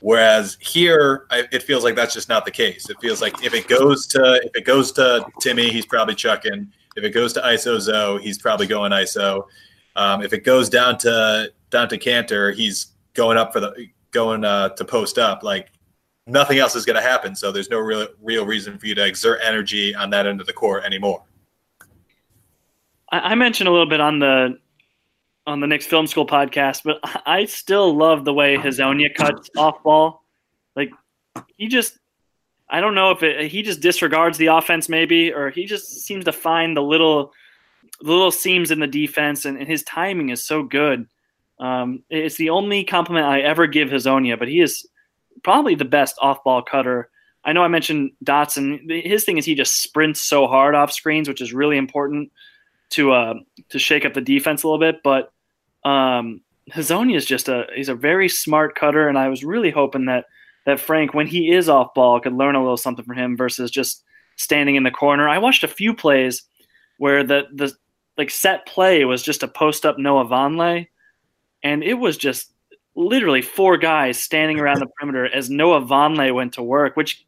Whereas 0.00 0.56
here, 0.60 1.26
I, 1.30 1.44
it 1.52 1.62
feels 1.62 1.84
like 1.84 1.94
that's 1.94 2.14
just 2.14 2.28
not 2.28 2.44
the 2.44 2.50
case. 2.50 2.90
It 2.90 2.96
feels 3.00 3.20
like 3.20 3.44
if 3.44 3.54
it 3.54 3.68
goes 3.68 4.06
to 4.08 4.40
if 4.44 4.54
it 4.54 4.64
goes 4.64 4.92
to 4.92 5.24
Timmy, 5.40 5.70
he's 5.70 5.86
probably 5.86 6.14
chucking. 6.14 6.72
If 6.96 7.04
it 7.04 7.10
goes 7.10 7.32
to 7.34 7.40
ISO 7.40 7.80
Zoe, 7.80 8.22
he's 8.22 8.38
probably 8.38 8.66
going 8.66 8.92
ISO. 8.92 9.44
Um, 9.94 10.22
if 10.22 10.32
it 10.32 10.44
goes 10.44 10.68
down 10.68 10.98
to 10.98 11.52
down 11.70 11.88
to 11.88 11.98
Kanter, 11.98 12.54
he's 12.54 12.88
going 13.14 13.38
up 13.38 13.52
for 13.52 13.60
the 13.60 13.86
going 14.10 14.44
uh, 14.44 14.70
to 14.70 14.84
post 14.84 15.18
up. 15.18 15.44
Like 15.44 15.70
nothing 16.26 16.58
else 16.58 16.74
is 16.74 16.84
going 16.84 16.96
to 16.96 17.02
happen. 17.02 17.34
So 17.34 17.52
there's 17.52 17.70
no 17.70 17.78
real 17.78 18.08
real 18.20 18.46
reason 18.46 18.78
for 18.78 18.86
you 18.86 18.94
to 18.94 19.04
exert 19.04 19.40
energy 19.42 19.94
on 19.94 20.10
that 20.10 20.26
end 20.26 20.40
of 20.40 20.46
the 20.46 20.52
court 20.52 20.84
anymore. 20.84 21.22
I, 23.10 23.34
mentioned 23.34 23.68
a 23.68 23.70
little 23.70 23.88
bit 23.88 24.00
on 24.00 24.18
the 24.18 24.58
on 25.46 25.60
the 25.60 25.66
Knicks 25.66 25.86
Film 25.86 26.06
School 26.06 26.26
podcast, 26.26 26.82
but 26.84 26.98
I 27.26 27.44
still 27.44 27.94
love 27.96 28.24
the 28.24 28.32
way 28.32 28.56
Hezonja 28.56 29.14
cuts 29.14 29.50
off 29.56 29.82
ball. 29.82 30.22
Like 30.74 30.90
he 31.56 31.68
just, 31.68 31.98
I 32.70 32.80
don't 32.80 32.94
know 32.94 33.10
if 33.10 33.22
it, 33.22 33.50
he 33.50 33.62
just 33.62 33.80
disregards 33.80 34.38
the 34.38 34.46
offense 34.46 34.88
maybe, 34.88 35.32
or 35.32 35.50
he 35.50 35.66
just 35.66 36.02
seems 36.02 36.24
to 36.24 36.32
find 36.32 36.76
the 36.76 36.82
little, 36.82 37.32
the 38.00 38.10
little 38.10 38.30
seams 38.30 38.70
in 38.70 38.80
the 38.80 38.86
defense, 38.86 39.44
and, 39.44 39.58
and 39.58 39.68
his 39.68 39.82
timing 39.82 40.30
is 40.30 40.44
so 40.44 40.62
good. 40.62 41.06
Um, 41.58 42.02
it's 42.08 42.36
the 42.36 42.50
only 42.50 42.82
compliment 42.82 43.26
I 43.26 43.40
ever 43.40 43.66
give 43.66 43.90
Hezonja, 43.90 44.38
but 44.38 44.48
he 44.48 44.60
is 44.60 44.88
probably 45.42 45.74
the 45.74 45.84
best 45.84 46.16
off 46.20 46.42
ball 46.44 46.62
cutter. 46.62 47.10
I 47.44 47.52
know 47.52 47.62
I 47.62 47.68
mentioned 47.68 48.12
Dotson. 48.24 49.04
His 49.04 49.24
thing 49.24 49.38
is 49.38 49.44
he 49.44 49.54
just 49.54 49.82
sprints 49.82 50.20
so 50.20 50.46
hard 50.46 50.74
off 50.74 50.92
screens, 50.92 51.28
which 51.28 51.40
is 51.40 51.52
really 51.52 51.76
important 51.76 52.30
to 52.90 53.12
uh, 53.12 53.34
to 53.70 53.78
shake 53.78 54.04
up 54.04 54.14
the 54.14 54.20
defense 54.20 54.62
a 54.62 54.68
little 54.68 54.78
bit. 54.78 55.02
But 55.02 55.32
um, 55.84 56.40
Hezonja 56.70 57.16
is 57.16 57.26
just 57.26 57.48
a 57.48 57.66
he's 57.74 57.88
a 57.88 57.94
very 57.94 58.28
smart 58.28 58.74
cutter, 58.74 59.08
and 59.08 59.18
I 59.18 59.28
was 59.28 59.44
really 59.44 59.70
hoping 59.70 60.06
that 60.06 60.26
that 60.64 60.80
Frank, 60.80 61.14
when 61.14 61.26
he 61.26 61.50
is 61.50 61.68
off 61.68 61.94
ball, 61.94 62.20
could 62.20 62.34
learn 62.34 62.54
a 62.54 62.60
little 62.60 62.76
something 62.76 63.04
from 63.04 63.16
him 63.16 63.36
versus 63.36 63.70
just 63.70 64.04
standing 64.36 64.76
in 64.76 64.84
the 64.84 64.90
corner. 64.90 65.28
I 65.28 65.38
watched 65.38 65.64
a 65.64 65.68
few 65.68 65.94
plays 65.94 66.42
where 66.98 67.24
the 67.24 67.44
the 67.54 67.72
like 68.16 68.30
set 68.30 68.66
play 68.66 69.04
was 69.04 69.22
just 69.22 69.42
a 69.42 69.48
post 69.48 69.84
up 69.84 69.98
Noah 69.98 70.26
Vonleh, 70.26 70.86
and 71.62 71.82
it 71.82 71.94
was 71.94 72.16
just 72.16 72.51
literally 72.94 73.42
four 73.42 73.76
guys 73.76 74.22
standing 74.22 74.60
around 74.60 74.80
the 74.80 74.86
perimeter 74.86 75.26
as 75.26 75.48
Noah 75.48 75.80
Vonleh 75.80 76.34
went 76.34 76.54
to 76.54 76.62
work, 76.62 76.96
which 76.96 77.24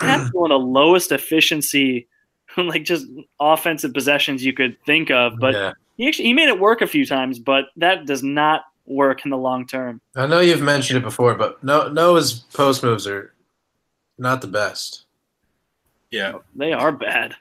that's 0.00 0.30
one 0.32 0.50
of 0.50 0.60
the 0.60 0.66
lowest 0.66 1.12
efficiency 1.12 2.08
like 2.56 2.84
just 2.84 3.06
offensive 3.40 3.92
possessions 3.92 4.44
you 4.44 4.52
could 4.52 4.76
think 4.84 5.10
of. 5.10 5.38
But 5.38 5.54
yeah. 5.54 5.72
he 5.96 6.08
actually 6.08 6.26
he 6.26 6.32
made 6.32 6.48
it 6.48 6.58
work 6.58 6.80
a 6.80 6.86
few 6.86 7.06
times, 7.06 7.38
but 7.38 7.66
that 7.76 8.06
does 8.06 8.22
not 8.22 8.62
work 8.86 9.24
in 9.24 9.30
the 9.30 9.36
long 9.36 9.66
term. 9.66 10.00
I 10.16 10.26
know 10.26 10.40
you've 10.40 10.62
mentioned 10.62 10.98
it 10.98 11.02
before, 11.02 11.34
but 11.34 11.62
no 11.62 11.88
Noah's 11.88 12.32
post 12.52 12.82
moves 12.82 13.06
are 13.06 13.34
not 14.18 14.40
the 14.40 14.46
best. 14.48 15.04
Yeah, 16.10 16.34
they 16.54 16.72
are 16.72 16.92
bad. 16.92 17.36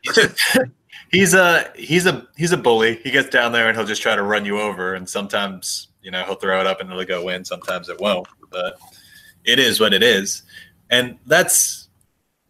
he's 1.11 1.33
a 1.33 1.71
he's 1.75 2.05
a 2.05 2.27
he's 2.35 2.51
a 2.51 2.57
bully. 2.57 2.99
He 3.03 3.11
gets 3.11 3.29
down 3.29 3.53
there 3.53 3.69
and 3.69 3.77
he'll 3.77 3.87
just 3.87 4.01
try 4.01 4.15
to 4.15 4.23
run 4.23 4.45
you 4.45 4.59
over, 4.59 4.93
and 4.93 5.07
sometimes 5.07 5.87
you 6.07 6.11
know 6.11 6.23
he'll 6.23 6.35
throw 6.35 6.61
it 6.61 6.65
up 6.65 6.79
and 6.79 6.89
it'll 6.89 7.03
go 7.03 7.27
in. 7.27 7.43
Sometimes 7.43 7.89
it 7.89 7.99
won't, 7.99 8.29
but 8.49 8.79
it 9.43 9.59
is 9.59 9.77
what 9.77 9.93
it 9.93 10.01
is, 10.01 10.43
and 10.89 11.17
that's 11.25 11.89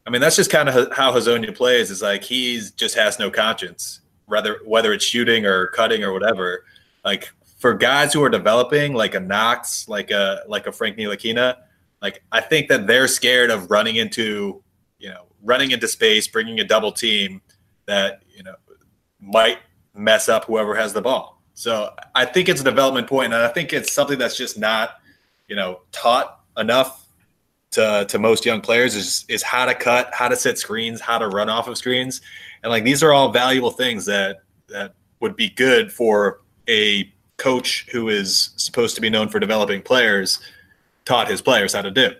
I 0.06 0.12
mean, 0.12 0.22
that's 0.22 0.36
just 0.36 0.52
kind 0.52 0.70
of 0.70 0.94
how 0.96 1.12
Hezonja 1.12 1.56
plays. 1.56 1.90
Is 1.90 2.04
like 2.04 2.24
he's 2.24 2.70
just 2.70 2.94
has 2.94 3.18
no 3.18 3.32
conscience, 3.32 4.02
whether 4.28 4.60
whether 4.64 4.94
it's 4.94 5.04
shooting 5.04 5.48
or 5.48 5.68
cutting 5.68 6.04
or 6.04 6.14
whatever. 6.14 6.66
Like 7.04 7.30
for 7.58 7.74
guys 7.74 8.14
who 8.14 8.24
are 8.24 8.30
developing, 8.30 8.94
like 8.94 9.16
a 9.16 9.20
Knox, 9.20 9.90
like 9.90 10.12
a 10.12 10.44
like 10.48 10.68
a 10.68 10.72
Frank 10.72 10.98
Ntilikina, 10.98 11.56
like 12.00 12.22
I 12.32 12.42
think 12.42 12.68
that 12.68 12.86
they're 12.86 13.08
scared 13.08 13.50
of 13.50 13.72
running 13.72 13.96
into, 13.96 14.64
you 15.00 15.10
know, 15.10 15.26
running 15.42 15.72
into 15.72 15.88
space, 15.88 16.28
bringing 16.28 16.60
a 16.60 16.64
double 16.64 16.92
team 16.92 17.42
that 17.88 18.22
you 18.30 18.44
know 18.44 18.54
might 19.20 19.58
mess 19.96 20.30
up 20.30 20.46
whoever 20.46 20.76
has 20.76 20.94
the 20.94 21.02
ball. 21.02 21.37
So 21.58 21.92
I 22.14 22.26
think 22.26 22.50
it's 22.50 22.62
a 22.62 22.64
development 22.64 23.08
point, 23.08 23.34
and 23.34 23.42
I 23.42 23.48
think 23.48 23.74
it's 23.74 23.92
something 23.92 24.20
that's 24.20 24.38
just 24.38 24.60
not, 24.60 25.00
you 25.48 25.56
know, 25.56 25.82
taught 25.92 26.42
enough 26.56 27.08
to, 27.72 28.06
to 28.10 28.20
most 28.20 28.46
young 28.46 28.62
players 28.62 28.94
is 28.94 29.26
is 29.28 29.42
how 29.42 29.66
to 29.66 29.74
cut, 29.74 30.12
how 30.14 30.28
to 30.28 30.36
set 30.36 30.60
screens, 30.60 31.02
how 31.02 31.18
to 31.18 31.28
run 31.28 31.50
off 31.50 31.68
of 31.68 31.76
screens, 31.76 32.22
and 32.62 32.70
like 32.70 32.84
these 32.84 33.02
are 33.02 33.12
all 33.12 33.32
valuable 33.32 33.72
things 33.72 34.06
that 34.06 34.44
that 34.68 34.94
would 35.20 35.36
be 35.36 35.50
good 35.50 35.92
for 35.92 36.42
a 36.70 37.12
coach 37.38 37.88
who 37.92 38.10
is 38.10 38.52
supposed 38.58 38.94
to 38.94 39.02
be 39.02 39.10
known 39.10 39.28
for 39.28 39.40
developing 39.40 39.82
players 39.82 40.40
taught 41.06 41.28
his 41.28 41.42
players 41.42 41.74
how 41.74 41.82
to 41.82 41.90
do. 41.90 42.12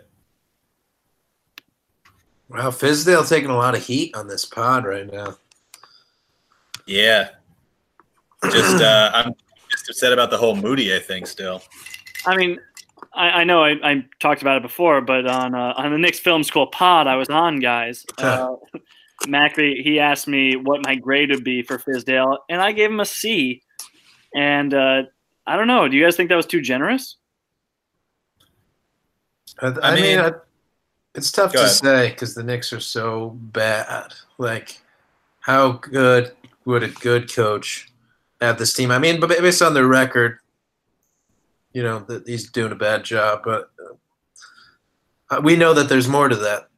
Wow, 2.50 2.72
Fizdale 2.72 3.30
taking 3.30 3.52
a 3.52 3.56
lot 3.56 3.76
of 3.76 3.86
heat 3.86 4.16
on 4.16 4.28
this 4.28 4.46
pod 4.46 4.84
right 4.84 5.06
now. 5.06 5.38
Yeah, 6.88 7.30
just 8.52 8.82
uh, 8.84 9.12
I'm 9.14 9.34
just 9.72 9.90
upset 9.90 10.14
about 10.14 10.30
the 10.30 10.38
whole 10.38 10.56
Mudiay 10.56 11.02
thing 11.02 11.26
still. 11.26 11.62
I 12.26 12.36
mean, 12.36 12.60
I, 13.14 13.30
I 13.30 13.44
know 13.44 13.64
I, 13.64 13.76
I, 13.84 14.06
talked 14.20 14.42
about 14.42 14.58
it 14.58 14.64
before, 14.64 15.02
but 15.02 15.28
on 15.28 15.56
uh, 15.56 15.74
on 15.78 15.92
the 15.92 15.98
Knicks 15.98 16.20
Film 16.20 16.44
School 16.44 16.68
pod 16.68 17.08
I 17.08 17.16
was 17.16 17.30
on, 17.30 17.60
guys. 17.60 18.06
Uh, 18.18 18.56
Macri 19.24 19.82
he 19.82 20.00
asked 20.00 20.28
me 20.28 20.56
what 20.56 20.86
my 20.86 20.94
grade 20.94 21.32
would 21.32 21.44
be 21.44 21.64
for 21.64 21.80
Fizdale, 21.80 22.38
and 22.50 22.62
I 22.62 22.72
gave 22.72 22.92
him 22.92 23.00
a 23.00 23.06
C. 23.06 23.64
And 24.36 24.74
uh, 24.74 25.04
I 25.48 25.56
don't 25.56 25.68
know. 25.68 25.88
Do 25.88 25.98
you 25.98 26.04
guys 26.04 26.16
think 26.16 26.30
that 26.30 26.36
was 26.36 26.46
too 26.46 26.62
generous? 26.62 27.18
I, 29.60 29.68
I, 29.68 29.92
I 29.92 29.96
mean, 29.96 30.22
mean 30.22 30.34
it's 31.16 31.32
tough 31.32 31.52
to 31.54 31.60
ahead. 31.60 31.72
say 31.72 32.10
because 32.10 32.36
the 32.36 32.44
Knicks 32.44 32.72
are 32.72 32.80
so 32.80 33.32
bad. 33.32 34.14
Like, 34.38 34.80
how 35.40 35.72
good 35.72 36.34
would 36.66 36.84
a 36.84 36.90
good 36.90 37.34
coach 37.34 37.92
have 38.42 38.58
this 38.58 38.74
team? 38.74 38.92
I 38.92 39.00
mean, 39.00 39.20
but 39.20 39.30
based 39.30 39.62
on 39.62 39.74
their 39.74 39.88
record, 39.88 40.40
you 41.74 41.84
know 41.84 42.00
that 42.00 42.28
he's 42.28 42.50
doing 42.50 42.72
a 42.72 42.76
bad 42.76 43.04
job, 43.04 43.42
but 43.44 43.70
uh, 45.30 45.42
we 45.44 45.56
know 45.56 45.74
that 45.74 45.90
there's 45.90 46.08
more 46.08 46.30
to 46.30 46.36
that 46.36 46.70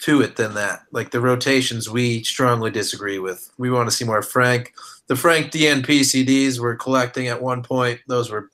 to 0.00 0.22
it 0.22 0.36
than 0.36 0.54
that. 0.54 0.82
Like 0.90 1.10
the 1.10 1.20
rotations, 1.20 1.90
we 1.90 2.22
strongly 2.24 2.70
disagree 2.70 3.18
with. 3.18 3.50
We 3.58 3.70
want 3.70 3.88
to 3.88 3.94
see 3.94 4.04
more 4.04 4.22
Frank. 4.22 4.72
The 5.08 5.16
Frank 5.16 5.52
DNP 5.52 6.00
CDs 6.00 6.58
we're 6.58 6.76
collecting 6.76 7.28
at 7.28 7.42
one 7.42 7.62
point; 7.62 8.00
those 8.08 8.30
were 8.30 8.50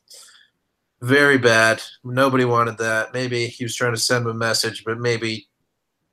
very 1.03 1.39
bad. 1.39 1.83
Nobody 2.05 2.45
wanted 2.45 2.79
that. 2.79 3.13
Maybe 3.13 3.47
he 3.47 3.65
was 3.65 3.77
trying 3.77 3.95
to 3.95 4.01
send 4.01 4.27
a 4.27 4.35
message, 4.35 4.85
but 4.85 4.99
maybe 4.99 5.46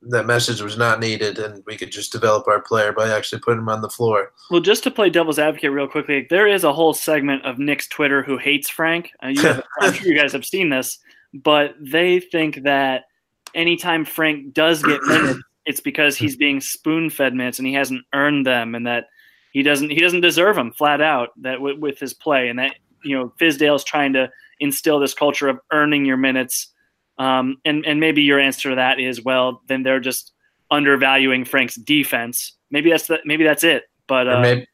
that 0.08 0.26
message 0.26 0.62
was 0.62 0.78
not 0.78 1.00
needed 1.00 1.40
and 1.40 1.64
we 1.66 1.78
could 1.78 1.92
just 1.92 2.12
develop 2.12 2.48
our 2.48 2.62
player 2.62 2.92
by 2.92 3.10
actually 3.10 3.40
putting 3.40 3.60
him 3.60 3.70
on 3.70 3.82
the 3.82 3.90
floor. 3.90 4.34
Well, 4.52 4.62
just 4.62 4.84
to 4.84 4.92
play 4.92 5.10
devil's 5.10 5.40
advocate 5.40 5.72
real 5.72 5.88
quickly, 5.88 6.28
there 6.30 6.48
is 6.48 6.64
a 6.64 6.74
whole 6.74 6.94
segment 6.94 7.46
of 7.46 7.60
Knicks 7.60 7.88
Twitter 7.88 8.22
who 8.24 8.38
hates 8.38 8.70
Frank. 8.70 9.12
Uh, 9.22 9.34
have, 9.42 9.64
I'm 9.82 9.94
sure 9.94 10.08
you 10.08 10.20
guys 10.20 10.34
have 10.34 10.46
seen 10.46 10.70
this, 10.70 11.00
but 11.34 11.76
they 11.80 12.20
think 12.20 12.64
that 12.64 13.06
anytime 13.56 14.06
Frank 14.06 14.54
does 14.54 14.84
get 14.84 15.02
minutes, 15.04 15.40
it's 15.66 15.80
because 15.80 16.18
he's 16.18 16.36
being 16.36 16.60
spoon-fed 16.60 17.34
minutes 17.34 17.60
and 17.60 17.68
he 17.68 17.74
hasn't 17.74 18.06
earned 18.14 18.46
them, 18.46 18.76
and 18.76 18.86
that 18.86 19.06
he 19.54 19.64
doesn't 19.64 19.90
he 19.90 20.00
doesn't 20.00 20.22
deserve 20.22 20.56
them 20.56 20.74
flat 20.74 21.02
out. 21.02 21.30
That 21.42 21.56
w- 21.56 21.80
with 21.80 22.00
his 22.00 22.14
play, 22.14 22.50
and 22.50 22.60
that 22.60 22.76
you 23.04 23.18
know 23.18 23.34
Fizdale's 23.40 23.84
trying 23.84 24.14
to 24.14 24.30
instill 24.60 25.00
this 25.00 25.14
culture 25.14 25.48
of 25.48 25.60
earning 25.72 26.06
your 26.06 26.18
minutes 26.18 26.73
um, 27.18 27.58
and 27.66 27.86
and 27.86 28.00
maybe 28.00 28.24
your 28.24 28.40
answer 28.40 28.72
to 28.72 28.76
that 28.76 29.00
is 29.00 29.24
well, 29.24 29.62
then 29.68 29.84
they're 29.84 30.00
just 30.00 30.34
undervaluing 30.72 31.46
Frank's 31.46 31.76
defense. 31.76 32.54
Maybe 32.72 32.90
that's 32.90 33.08
the, 33.08 33.20
maybe 33.26 33.44
that's 33.44 33.64
it. 33.64 33.84
But 34.08 34.28
uh, 34.28 34.42
maybe, 34.42 34.68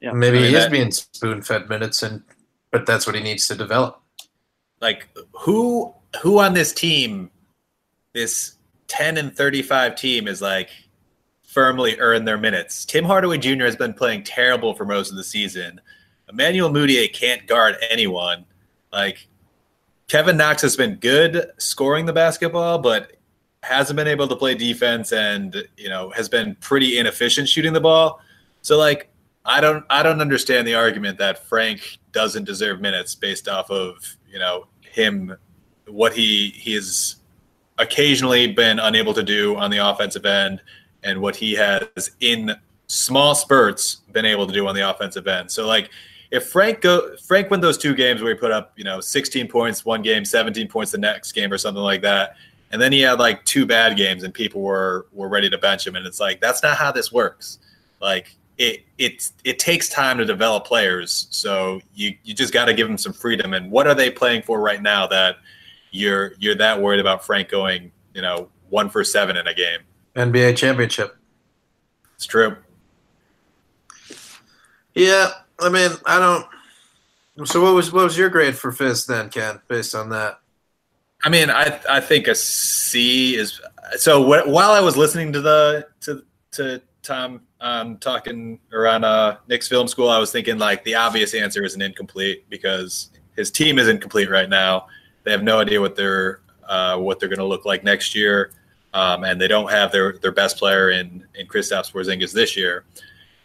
yeah. 0.00 0.12
maybe 0.12 0.38
I 0.38 0.40
mean, 0.40 0.50
he 0.50 0.56
is 0.56 0.64
that, 0.64 0.72
being 0.72 0.90
spoon 0.90 1.42
fed 1.42 1.68
minutes, 1.68 2.02
and 2.02 2.22
but 2.70 2.86
that's 2.86 3.06
what 3.06 3.14
he 3.14 3.22
needs 3.22 3.46
to 3.48 3.54
develop. 3.54 4.00
Like 4.80 5.08
who 5.32 5.94
who 6.22 6.38
on 6.38 6.54
this 6.54 6.72
team, 6.72 7.30
this 8.12 8.54
ten 8.88 9.16
and 9.16 9.34
thirty 9.34 9.62
five 9.62 9.94
team 9.94 10.26
is 10.26 10.42
like 10.42 10.70
firmly 11.42 11.98
earned 11.98 12.26
their 12.26 12.38
minutes. 12.38 12.84
Tim 12.84 13.04
Hardaway 13.04 13.38
Jr. 13.38 13.64
has 13.64 13.76
been 13.76 13.94
playing 13.94 14.24
terrible 14.24 14.74
for 14.74 14.84
most 14.84 15.10
of 15.10 15.16
the 15.16 15.24
season. 15.24 15.80
Emmanuel 16.28 16.70
Mudiay 16.70 17.12
can't 17.12 17.46
guard 17.46 17.76
anyone. 17.88 18.44
Like 18.92 19.28
Kevin 20.08 20.38
Knox 20.38 20.62
has 20.62 20.76
been 20.76 20.96
good 20.96 21.52
scoring 21.58 22.06
the 22.06 22.12
basketball, 22.12 22.78
but 22.78 23.12
hasn't 23.62 23.96
been 23.96 24.08
able 24.08 24.26
to 24.28 24.36
play 24.36 24.54
defense 24.54 25.12
and 25.12 25.68
you 25.76 25.88
know 25.88 26.10
has 26.10 26.28
been 26.28 26.54
pretty 26.56 26.98
inefficient 26.98 27.48
shooting 27.48 27.72
the 27.72 27.80
ball. 27.80 28.20
So 28.62 28.78
like 28.78 29.10
I 29.44 29.60
don't 29.60 29.84
I 29.90 30.02
don't 30.02 30.20
understand 30.20 30.66
the 30.66 30.74
argument 30.74 31.18
that 31.18 31.46
Frank 31.46 31.98
doesn't 32.12 32.44
deserve 32.44 32.80
minutes 32.80 33.14
based 33.14 33.48
off 33.48 33.70
of 33.70 34.16
you 34.30 34.38
know 34.38 34.66
him 34.80 35.36
what 35.86 36.14
he 36.14 36.50
he 36.50 36.74
is 36.74 37.16
occasionally 37.78 38.46
been 38.46 38.78
unable 38.78 39.14
to 39.14 39.22
do 39.22 39.56
on 39.56 39.70
the 39.70 39.78
offensive 39.78 40.24
end 40.24 40.60
and 41.02 41.20
what 41.20 41.36
he 41.36 41.54
has 41.54 42.10
in 42.20 42.54
small 42.86 43.34
spurts 43.34 43.96
been 44.12 44.24
able 44.24 44.46
to 44.46 44.52
do 44.52 44.66
on 44.66 44.74
the 44.74 44.88
offensive 44.88 45.26
end. 45.26 45.50
So 45.50 45.66
like 45.66 45.90
if 46.30 46.48
Frank 46.48 46.80
go 46.80 47.16
Frank 47.16 47.50
win 47.50 47.60
those 47.60 47.78
two 47.78 47.94
games 47.94 48.22
where 48.22 48.32
he 48.32 48.38
put 48.38 48.50
up, 48.50 48.72
you 48.76 48.84
know, 48.84 49.00
16 49.00 49.48
points 49.48 49.84
one 49.84 50.02
game, 50.02 50.24
17 50.24 50.68
points 50.68 50.92
the 50.92 50.98
next 50.98 51.32
game 51.32 51.52
or 51.52 51.58
something 51.58 51.82
like 51.82 52.02
that, 52.02 52.36
and 52.70 52.80
then 52.80 52.92
he 52.92 53.00
had 53.00 53.18
like 53.18 53.44
two 53.44 53.64
bad 53.66 53.96
games 53.96 54.22
and 54.22 54.32
people 54.34 54.60
were 54.60 55.06
were 55.12 55.28
ready 55.28 55.48
to 55.48 55.58
bench 55.58 55.86
him 55.86 55.96
and 55.96 56.06
it's 56.06 56.20
like 56.20 56.40
that's 56.40 56.62
not 56.62 56.76
how 56.76 56.92
this 56.92 57.12
works. 57.12 57.58
Like 58.00 58.36
it 58.58 58.84
it 58.98 59.30
it 59.44 59.58
takes 59.58 59.88
time 59.88 60.18
to 60.18 60.24
develop 60.24 60.66
players. 60.66 61.28
So 61.30 61.80
you 61.94 62.14
you 62.24 62.34
just 62.34 62.52
got 62.52 62.66
to 62.66 62.74
give 62.74 62.88
them 62.88 62.98
some 62.98 63.12
freedom 63.12 63.54
and 63.54 63.70
what 63.70 63.86
are 63.86 63.94
they 63.94 64.10
playing 64.10 64.42
for 64.42 64.60
right 64.60 64.82
now 64.82 65.06
that 65.06 65.36
you're 65.90 66.32
you're 66.38 66.56
that 66.56 66.80
worried 66.80 67.00
about 67.00 67.24
Frank 67.24 67.48
going, 67.48 67.90
you 68.14 68.20
know, 68.22 68.48
1 68.68 68.90
for 68.90 69.02
7 69.02 69.36
in 69.36 69.46
a 69.46 69.54
game. 69.54 69.80
NBA 70.14 70.56
championship. 70.56 71.16
It's 72.16 72.26
true. 72.26 72.56
Yeah, 74.94 75.30
I 75.60 75.68
mean, 75.68 75.90
I 76.06 76.18
don't. 76.18 77.48
So 77.48 77.62
what 77.62 77.74
was 77.74 77.92
what 77.92 78.04
was 78.04 78.18
your 78.18 78.28
grade 78.28 78.56
for 78.56 78.72
Fizz 78.72 79.06
then, 79.06 79.30
Ken? 79.30 79.60
Based 79.68 79.94
on 79.94 80.10
that, 80.10 80.40
I 81.24 81.28
mean, 81.28 81.50
I 81.50 81.80
I 81.88 82.00
think 82.00 82.28
a 82.28 82.34
C 82.34 83.36
is. 83.36 83.60
So 83.96 84.22
wh- 84.22 84.46
while 84.48 84.70
I 84.70 84.80
was 84.80 84.96
listening 84.96 85.32
to 85.32 85.40
the 85.40 85.86
to 86.02 86.24
to 86.52 86.82
Tom 87.02 87.40
um, 87.60 87.96
talking 87.98 88.58
around 88.72 89.04
uh, 89.04 89.36
Knicks 89.48 89.68
film 89.68 89.88
school, 89.88 90.08
I 90.08 90.18
was 90.18 90.32
thinking 90.32 90.58
like 90.58 90.84
the 90.84 90.94
obvious 90.94 91.34
answer 91.34 91.64
is 91.64 91.74
an 91.74 91.82
incomplete 91.82 92.48
because 92.48 93.10
his 93.36 93.50
team 93.50 93.78
is 93.78 93.88
incomplete 93.88 94.30
right 94.30 94.48
now. 94.48 94.86
They 95.24 95.30
have 95.30 95.42
no 95.42 95.60
idea 95.60 95.80
what 95.80 95.96
they're 95.96 96.40
uh, 96.68 96.98
what 96.98 97.18
they're 97.18 97.28
going 97.28 97.38
to 97.38 97.44
look 97.44 97.64
like 97.64 97.82
next 97.82 98.14
year, 98.14 98.52
um, 98.94 99.24
and 99.24 99.40
they 99.40 99.48
don't 99.48 99.70
have 99.70 99.90
their 99.90 100.18
their 100.18 100.32
best 100.32 100.56
player 100.56 100.90
in 100.90 101.24
in 101.34 101.46
Kristaps 101.46 101.92
Porzingis 101.92 102.32
this 102.32 102.56
year. 102.56 102.84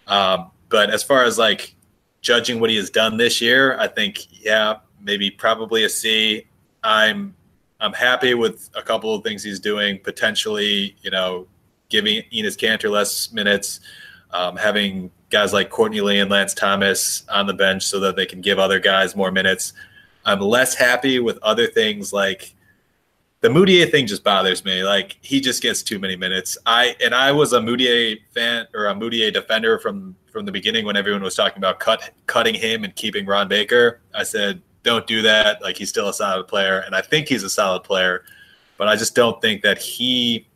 Um, 0.08 0.52
but 0.70 0.90
as 0.90 1.04
far 1.04 1.24
as 1.24 1.38
like 1.38 1.76
judging 2.24 2.60
what 2.60 2.72
he 2.72 2.78
has 2.78 2.90
done 2.90 3.18
this 3.18 3.40
year, 3.40 3.78
I 3.78 3.88
think 3.88 4.44
yeah, 4.44 4.78
maybe 5.00 5.30
probably 5.30 5.84
a 5.84 5.90
C. 5.90 6.48
I'm 6.84 7.36
I'm 7.80 7.94
happy 7.94 8.34
with 8.34 8.70
a 8.76 8.82
couple 8.82 9.14
of 9.14 9.24
things 9.24 9.44
he's 9.44 9.60
doing. 9.60 10.00
Potentially, 10.00 10.96
you 11.02 11.12
know, 11.12 11.46
giving 11.90 12.24
Enes 12.34 12.58
Kanter 12.58 12.90
less 12.90 13.32
minutes, 13.32 13.82
um, 14.32 14.56
having 14.56 15.12
guys 15.30 15.54
like 15.54 15.70
Courtney 15.70 16.02
Lee 16.02 16.20
and 16.20 16.32
Lance 16.32 16.54
Thomas 16.54 17.24
on 17.30 17.46
the 17.46 17.54
bench 17.54 17.84
so 17.84 18.00
that 18.00 18.16
they 18.16 18.26
can 18.26 18.42
give 18.42 18.58
other 18.58 18.80
guys 18.80 19.16
more 19.16 19.32
minutes. 19.32 19.74
I'm 20.26 20.40
less 20.40 20.74
happy 20.74 21.20
with 21.20 21.38
other 21.44 21.68
things 21.68 22.14
like 22.14 22.56
the 23.42 23.50
Mudiay 23.50 23.92
thing 23.92 24.08
just 24.08 24.24
bothers 24.24 24.64
me. 24.64 24.84
Like 24.84 25.18
he 25.22 25.42
just 25.42 25.62
gets 25.62 25.84
too 25.84 26.00
many 26.00 26.16
minutes. 26.16 26.58
I 26.66 26.96
and 27.04 27.14
I 27.14 27.34
was 27.34 27.52
a 27.52 27.60
Mudiay 27.60 28.20
fan 28.34 28.68
or 28.74 28.86
a 28.86 28.96
Mudiay 28.96 29.34
defender 29.34 29.78
from 29.78 30.16
from 30.34 30.46
the 30.46 30.52
beginning 30.52 30.86
when 30.86 30.98
everyone 30.98 31.22
was 31.22 31.36
talking 31.36 31.60
about 31.60 31.80
cut 31.80 32.12
cutting 32.28 32.56
him 32.56 32.84
and 32.84 32.94
keeping 32.96 33.26
Ron 33.26 33.48
Baker. 33.48 34.02
I 34.14 34.24
said, 34.24 34.62
don't 34.82 35.08
do 35.08 35.22
that. 35.22 35.62
Like 35.62 35.78
he's 35.78 35.90
still 35.90 36.10
a 36.10 36.14
solid 36.14 36.48
player, 36.48 36.80
and 36.80 36.96
I 36.96 37.02
think 37.02 37.30
he's 37.30 37.44
a 37.44 37.50
solid 37.50 37.84
player, 37.84 38.26
but 38.78 38.88
I 38.90 38.96
just 38.96 39.16
don't 39.16 39.40
think 39.42 39.62
that 39.62 39.78
he 39.78 40.48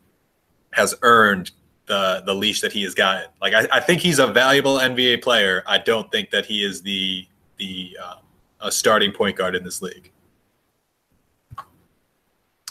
has 0.72 0.94
earned 1.02 1.52
the 1.86 2.22
the 2.26 2.34
leash 2.34 2.60
that 2.60 2.72
he 2.72 2.82
has 2.82 2.94
gotten. 2.94 3.30
Like 3.40 3.54
I, 3.54 3.66
I 3.72 3.80
think 3.80 4.02
he's 4.02 4.18
a 4.18 4.26
valuable 4.26 4.76
NBA 4.76 5.22
player. 5.22 5.62
I 5.66 5.78
don't 5.78 6.10
think 6.12 6.30
that 6.30 6.44
he 6.44 6.64
is 6.64 6.82
the 6.82 7.26
the 7.56 7.96
uh, 8.02 8.16
a 8.60 8.72
starting 8.72 9.12
point 9.12 9.36
guard 9.36 9.54
in 9.54 9.64
this 9.64 9.80
league. 9.80 10.10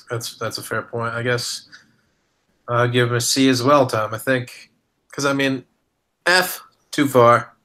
that's 0.10 0.38
that's 0.38 0.58
a 0.58 0.64
fair 0.64 0.82
point. 0.82 1.14
I 1.14 1.24
guess 1.24 1.68
I'll 2.68 2.88
give 2.88 3.10
him 3.10 3.16
a 3.16 3.22
C 3.22 3.50
as 3.50 3.64
well, 3.64 3.88
Tom. 3.88 4.14
I 4.14 4.18
think 4.18 4.72
because 5.10 5.26
I 5.26 5.34
mean, 5.34 5.66
F 6.26 6.62
too 6.98 7.08
far, 7.08 7.56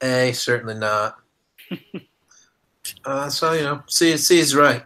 A 0.00 0.30
certainly 0.30 0.76
not. 0.76 1.16
uh, 3.04 3.28
so 3.28 3.52
you 3.52 3.62
know, 3.62 3.82
C 3.88 4.16
C 4.16 4.38
is 4.38 4.54
right. 4.54 4.84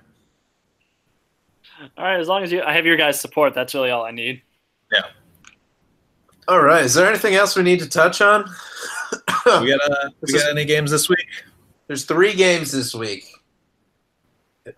All 1.98 2.04
right, 2.04 2.18
as 2.18 2.26
long 2.26 2.42
as 2.42 2.50
you, 2.50 2.62
I 2.62 2.72
have 2.72 2.86
your 2.86 2.96
guys' 2.96 3.20
support, 3.20 3.52
that's 3.52 3.74
really 3.74 3.90
all 3.90 4.02
I 4.02 4.10
need. 4.12 4.40
Yeah. 4.90 5.02
All 6.48 6.62
right. 6.62 6.86
Is 6.86 6.94
there 6.94 7.06
anything 7.06 7.34
else 7.34 7.54
we 7.54 7.62
need 7.62 7.80
to 7.80 7.88
touch 7.88 8.22
on? 8.22 8.48
We 9.60 9.70
got 9.70 9.90
uh, 9.90 10.08
we 10.22 10.32
got 10.32 10.50
any 10.50 10.64
games 10.64 10.90
this 10.90 11.10
week? 11.10 11.26
There's 11.86 12.06
three 12.06 12.32
games 12.32 12.72
this 12.72 12.94
week, 12.94 13.26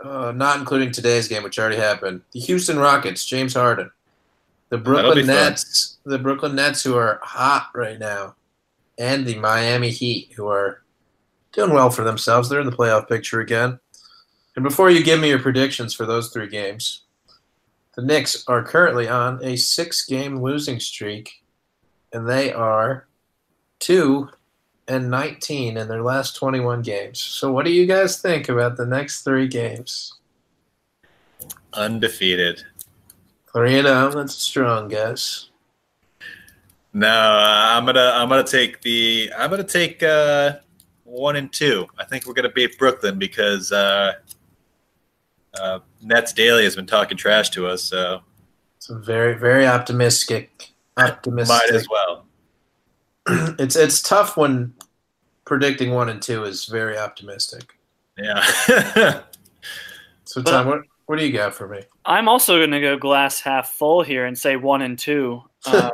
uh, 0.05 0.33
not 0.35 0.59
including 0.59 0.91
today's 0.91 1.29
game, 1.29 1.45
which 1.45 1.61
already 1.61 1.77
happened. 1.77 2.23
The 2.33 2.41
Houston 2.41 2.81
Rockets, 2.81 3.25
James 3.25 3.55
Harden. 3.55 3.93
The 4.71 4.79
be 4.79 4.85
Brooklyn 4.85 5.27
fun. 5.27 5.37
Nets, 5.37 5.99
the 6.05 6.19
Brooklyn 6.19 6.57
Nets, 6.57 6.83
who 6.83 6.97
are 6.97 7.21
hot 7.23 7.71
right 7.77 7.99
now, 8.01 8.35
and 8.99 9.27
the 9.27 9.37
Miami 9.37 9.91
Heat, 9.91 10.33
who 10.37 10.49
are 10.49 10.83
doing 11.53 11.73
well 11.73 11.91
for 11.91 12.05
themselves. 12.05 12.49
They're 12.49 12.61
in 12.61 12.67
the 12.67 12.77
playoff 12.77 13.09
picture 13.09 13.41
again. 13.41 13.79
And 14.57 14.63
before 14.63 14.91
you 14.91 15.03
give 15.03 15.21
me 15.21 15.31
your 15.31 15.41
predictions 15.41 15.95
for 15.95 16.07
those 16.07 16.31
three 16.31 16.49
games, 16.49 17.03
the 17.97 18.03
Knicks 18.03 18.45
are 18.47 18.63
currently 18.63 19.09
on 19.09 19.43
a 19.43 19.57
six-game 19.57 20.41
losing 20.41 20.81
streak, 20.81 21.43
and 22.13 22.29
they 22.29 22.53
are 22.53 23.07
two 23.79 24.29
and 24.87 25.11
19 25.11 25.77
in 25.77 25.89
their 25.89 26.03
last 26.03 26.37
21 26.37 26.83
games. 26.83 27.21
So, 27.21 27.53
what 27.53 27.65
do 27.65 27.71
you 27.71 27.87
guys 27.87 28.21
think 28.21 28.49
about 28.49 28.77
the 28.77 28.87
next 28.87 29.23
three 29.23 29.49
games? 29.49 30.15
Undefeated. 31.73 32.63
Three 33.53 33.79
and 33.79 33.87
oh, 33.87 34.11
that's 34.11 34.37
a 34.37 34.41
strong 34.41 34.89
guess. 34.89 35.51
No, 36.95 37.09
uh, 37.09 37.69
I'm 37.73 37.85
gonna 37.85 38.13
I'm 38.15 38.29
gonna 38.29 38.45
take 38.45 38.81
the 38.83 39.31
I'm 39.37 39.51
gonna 39.51 39.65
take 39.65 40.03
uh, 40.03 40.59
one 41.03 41.35
and 41.35 41.53
two. 41.53 41.87
I 41.99 42.05
think 42.05 42.25
we're 42.25 42.35
gonna 42.35 42.53
beat 42.53 42.79
Brooklyn 42.79 43.19
because 43.19 43.73
uh, 43.73 44.13
uh, 45.61 45.81
Nets 46.01 46.33
Daily 46.33 46.63
has 46.63 46.77
been 46.77 46.87
talking 46.87 47.19
trash 47.19 47.51
to 47.51 47.67
us, 47.67 47.83
so 47.83 48.21
It's 48.77 48.89
very, 48.89 49.37
very 49.37 49.67
optimistic. 49.67 50.71
Optimistic. 50.97 51.49
might 51.49 51.75
as 51.75 51.89
well. 51.91 52.27
it's 53.59 53.75
it's 53.75 54.01
tough 54.01 54.37
when 54.37 54.73
predicting 55.45 55.91
one 55.91 56.09
and 56.09 56.23
two 56.23 56.45
is 56.45 56.67
very 56.67 56.97
optimistic. 56.97 57.77
Yeah. 58.17 59.23
So, 60.27 60.43
Tom, 60.43 60.67
what 60.67 60.81
what 61.07 61.19
do 61.19 61.27
you 61.27 61.33
got 61.33 61.55
for 61.55 61.69
me? 61.69 61.83
I'm 62.07 62.29
also 62.29 62.59
going 62.59 62.71
to 62.73 62.81
go 62.81 62.99
glass 62.99 63.41
half 63.41 63.71
full 63.71 64.03
here 64.03 64.27
and 64.27 64.39
say 64.39 64.57
one 64.57 64.83
and 64.83 64.99
two. 64.99 65.43
Um, 65.67 65.93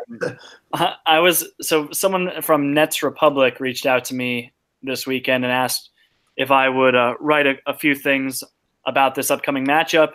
I, 0.73 0.95
I 1.07 1.19
was 1.21 1.47
so 1.61 1.93
someone 1.93 2.43
from 2.43 2.75
Nets 2.75 3.05
Republic 3.05 3.61
reached 3.61 3.87
out 3.87 4.05
to 4.07 4.17
me 4.17 4.53
this 4.83 5.07
weekend 5.07 5.45
and 5.45 5.53
asked 5.53 5.91
if 6.37 6.51
I 6.51 6.69
would 6.69 6.97
uh, 6.97 7.15
write 7.21 7.47
a, 7.47 7.55
a 7.69 7.75
few 7.79 7.95
things 7.95 8.43
about 8.85 9.15
this 9.15 9.31
upcoming 9.31 9.65
matchup, 9.65 10.11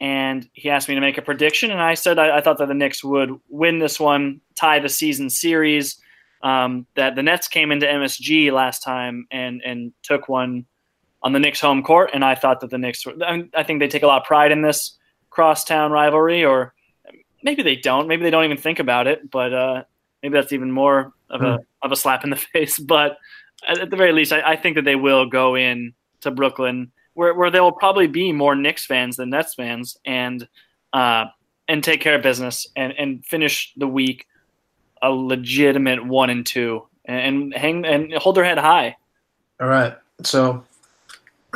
and 0.00 0.48
he 0.52 0.70
asked 0.70 0.88
me 0.88 0.94
to 0.94 1.00
make 1.00 1.18
a 1.18 1.22
prediction, 1.22 1.72
and 1.72 1.80
I 1.80 1.94
said 1.94 2.20
I, 2.20 2.36
I 2.36 2.40
thought 2.40 2.58
that 2.58 2.68
the 2.68 2.74
Knicks 2.74 3.02
would 3.02 3.30
win 3.48 3.80
this 3.80 3.98
one, 3.98 4.40
tie 4.54 4.78
the 4.78 4.88
season 4.88 5.28
series. 5.28 6.00
Um, 6.44 6.86
that 6.94 7.16
the 7.16 7.24
Nets 7.24 7.48
came 7.48 7.72
into 7.72 7.86
MSG 7.86 8.52
last 8.52 8.84
time 8.84 9.26
and 9.32 9.60
and 9.66 9.92
took 10.04 10.28
one 10.28 10.66
on 11.24 11.32
the 11.32 11.40
Knicks 11.40 11.60
home 11.60 11.82
court, 11.82 12.10
and 12.14 12.24
I 12.24 12.36
thought 12.36 12.60
that 12.60 12.70
the 12.70 12.78
Knicks. 12.78 13.04
Were, 13.04 13.14
I 13.26 13.42
I 13.54 13.64
think 13.64 13.80
they 13.80 13.88
take 13.88 14.04
a 14.04 14.06
lot 14.06 14.22
of 14.22 14.26
pride 14.28 14.52
in 14.52 14.62
this 14.62 14.96
crosstown 15.30 15.92
rivalry, 15.92 16.44
or 16.44 16.74
maybe 17.42 17.62
they 17.62 17.76
don't. 17.76 18.08
Maybe 18.08 18.22
they 18.22 18.30
don't 18.30 18.44
even 18.44 18.56
think 18.56 18.78
about 18.78 19.06
it. 19.06 19.30
But 19.30 19.52
uh, 19.52 19.82
maybe 20.22 20.34
that's 20.34 20.52
even 20.52 20.70
more 20.70 21.12
of 21.28 21.42
a 21.42 21.60
of 21.82 21.92
a 21.92 21.96
slap 21.96 22.24
in 22.24 22.30
the 22.30 22.36
face. 22.52 22.78
But 22.78 23.18
at, 23.68 23.90
the 23.90 23.96
very 23.96 24.12
least, 24.12 24.32
I, 24.32 24.52
I 24.52 24.56
think 24.56 24.76
that 24.76 24.84
they 24.84 24.96
will 24.96 25.26
go 25.26 25.54
in 25.54 25.94
to 26.20 26.30
Brooklyn, 26.30 26.92
where 27.14 27.34
where 27.34 27.50
there 27.50 27.62
will 27.62 27.72
probably 27.72 28.06
be 28.06 28.32
more 28.32 28.54
Knicks 28.54 28.84
fans 28.84 29.16
than 29.16 29.30
Nets 29.30 29.54
fans, 29.54 29.96
and 30.04 30.46
uh, 30.92 31.26
and 31.68 31.82
take 31.82 32.00
care 32.00 32.16
of 32.16 32.22
business 32.22 32.66
and 32.76 32.92
and 32.98 33.24
finish 33.24 33.72
the 33.76 33.86
week 33.86 34.26
a 35.02 35.10
legitimate 35.10 36.04
one 36.04 36.30
and 36.30 36.44
two, 36.44 36.86
and, 37.04 37.20
and 37.20 37.54
hang 37.54 37.86
and 37.86 38.12
hold 38.14 38.36
their 38.36 38.44
head 38.44 38.58
high. 38.58 38.96
All 39.60 39.68
right. 39.68 39.94
So 40.22 40.64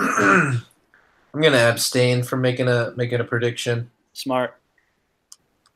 I'm 1.35 1.41
gonna 1.41 1.69
abstain 1.69 2.23
from 2.23 2.41
making 2.41 2.69
a 2.69 2.93
making 2.97 3.21
a 3.21 3.25
prediction 3.25 3.91
Smart. 4.13 4.57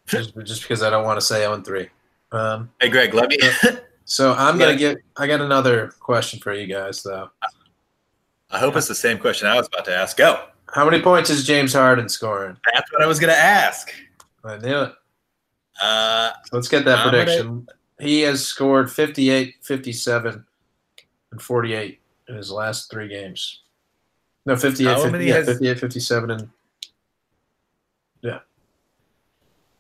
just, 0.07 0.33
just 0.45 0.63
because 0.63 0.83
I 0.85 0.91
don't 0.91 1.05
want 1.05 1.19
to 1.19 1.27
say 1.27 1.41
0 1.41 1.55
and 1.55 1.65
3. 1.65 1.89
Um, 2.31 2.71
hey 2.81 2.89
Greg, 2.89 3.13
let 3.13 3.29
me 3.29 3.39
so 4.05 4.33
I'm 4.39 4.57
gonna 4.57 4.77
get. 4.77 4.99
I 5.17 5.27
got 5.27 5.41
another 5.41 5.89
question 5.99 6.39
for 6.39 6.55
you 6.55 6.67
guys 6.67 7.03
though. 7.03 7.31
I 8.51 8.59
hope 8.59 8.77
it's 8.77 8.89
the 8.89 8.95
same 8.95 9.19
question 9.19 9.49
I 9.49 9.57
was 9.57 9.67
about 9.67 9.85
to 9.87 9.95
ask. 9.95 10.17
Go. 10.17 10.45
How 10.73 10.85
many 10.85 11.03
points 11.03 11.29
is 11.31 11.47
James 11.47 11.73
Harden 11.73 12.09
scoring? 12.09 12.57
That's 12.73 12.91
what 12.93 13.03
I 13.03 13.07
was 13.07 13.19
gonna 13.19 13.33
ask. 13.33 13.93
I 14.45 14.59
knew 14.59 14.83
it. 14.83 14.93
Uh 15.83 16.31
Let's 16.53 16.69
get 16.69 16.85
that 16.85 16.99
I'm 17.01 17.07
gonna- 17.07 17.25
prediction. 17.25 17.69
He 18.01 18.21
has 18.21 18.47
scored 18.47 18.93
58, 18.93 19.57
57, 19.61 20.45
and 21.33 21.43
48 21.43 22.01
in 22.29 22.37
his 22.37 22.49
last 22.53 22.93
three 22.93 23.09
games. 23.09 23.63
No, 24.47 24.57
58, 24.57 24.87
How 24.89 24.95
50, 24.97 25.11
many 25.13 25.27
yeah, 25.27 25.35
has- 25.35 25.47
58 25.47 25.79
57, 25.81 26.31
and 26.31 26.49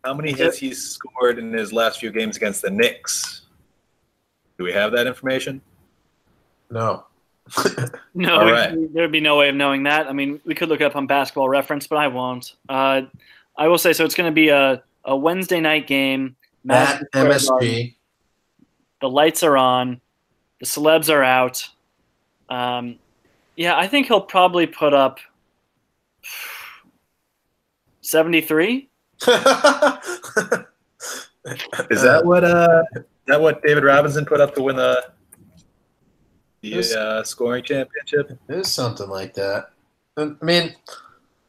how 0.05 0.15
many 0.15 0.33
hits 0.33 0.57
he's 0.57 0.83
scored 0.93 1.39
in 1.39 1.53
his 1.53 1.73
last 1.73 1.99
few 2.01 2.11
games 2.11 2.37
against 2.37 2.63
the 2.63 2.71
Knicks. 2.71 3.43
Do 4.57 4.65
we 4.65 4.73
have 4.73 4.93
that 4.93 5.07
information? 5.07 5.61
No. 6.71 7.05
No, 8.15 8.39
All 8.41 8.45
we- 8.47 8.53
right. 8.53 8.95
there'd 8.95 9.13
be 9.13 9.21
no 9.21 9.37
way 9.37 9.49
of 9.49 9.55
knowing 9.55 9.83
that. 9.85 10.09
I 10.09 10.13
mean, 10.13 10.41
we 10.45 10.55
could 10.55 10.69
look 10.69 10.81
it 10.81 10.85
up 10.85 10.97
on 10.97 11.07
Basketball 11.07 11.49
Reference, 11.49 11.87
but 11.87 11.97
I 11.97 12.09
won't. 12.09 12.55
Uh, 12.69 13.03
I 13.57 13.69
will 13.69 13.79
say 13.79 13.93
so. 13.93 14.05
It's 14.05 14.15
going 14.15 14.31
to 14.31 14.35
be 14.35 14.49
a, 14.49 14.83
a 15.05 15.17
Wednesday 15.17 15.61
night 15.61 15.87
game. 15.87 16.35
At 16.69 17.03
Madison 17.15 17.49
Garden. 17.51 17.69
MSG. 17.69 17.95
The 19.01 19.09
lights 19.11 19.43
are 19.43 19.57
on. 19.57 20.01
The 20.61 20.67
celebs 20.67 21.13
are 21.13 21.23
out. 21.23 21.69
Um, 22.49 22.97
yeah, 23.59 23.77
I 23.77 23.89
think 23.89 24.07
he'll 24.07 24.21
probably 24.21 24.69
put 24.69 24.95
up 24.95 25.19
seventy-three. 28.01 28.89
Is 31.91 32.03
that 32.03 32.21
what 32.25 32.45
uh 32.45 32.83
is 32.95 33.03
that 33.27 33.41
what 33.41 33.63
David 33.63 33.83
Robinson 33.83 34.25
put 34.25 34.41
up 34.41 34.55
to 34.55 34.63
win 34.63 34.77
the 34.77 35.13
Yes. 36.61 36.93
the 36.93 37.01
uh, 37.01 37.25
scoring 37.25 37.65
championship? 37.65 38.39
It's 38.49 38.69
something 38.69 39.09
like 39.09 39.35
that. 39.35 39.71
I 40.17 40.33
mean, 40.41 40.75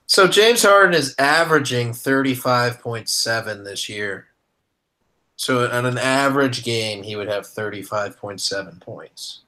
so 0.05 0.27
James 0.27 0.63
Harden 0.63 0.93
is 0.93 1.15
averaging 1.19 1.91
35.7 1.91 3.63
this 3.63 3.89
year. 3.89 4.27
So 5.35 5.69
on 5.69 5.85
an 5.85 5.97
average 5.97 6.63
game, 6.63 7.03
he 7.03 7.15
would 7.15 7.27
have 7.27 7.43
35.7 7.43 8.79
points. 8.81 9.41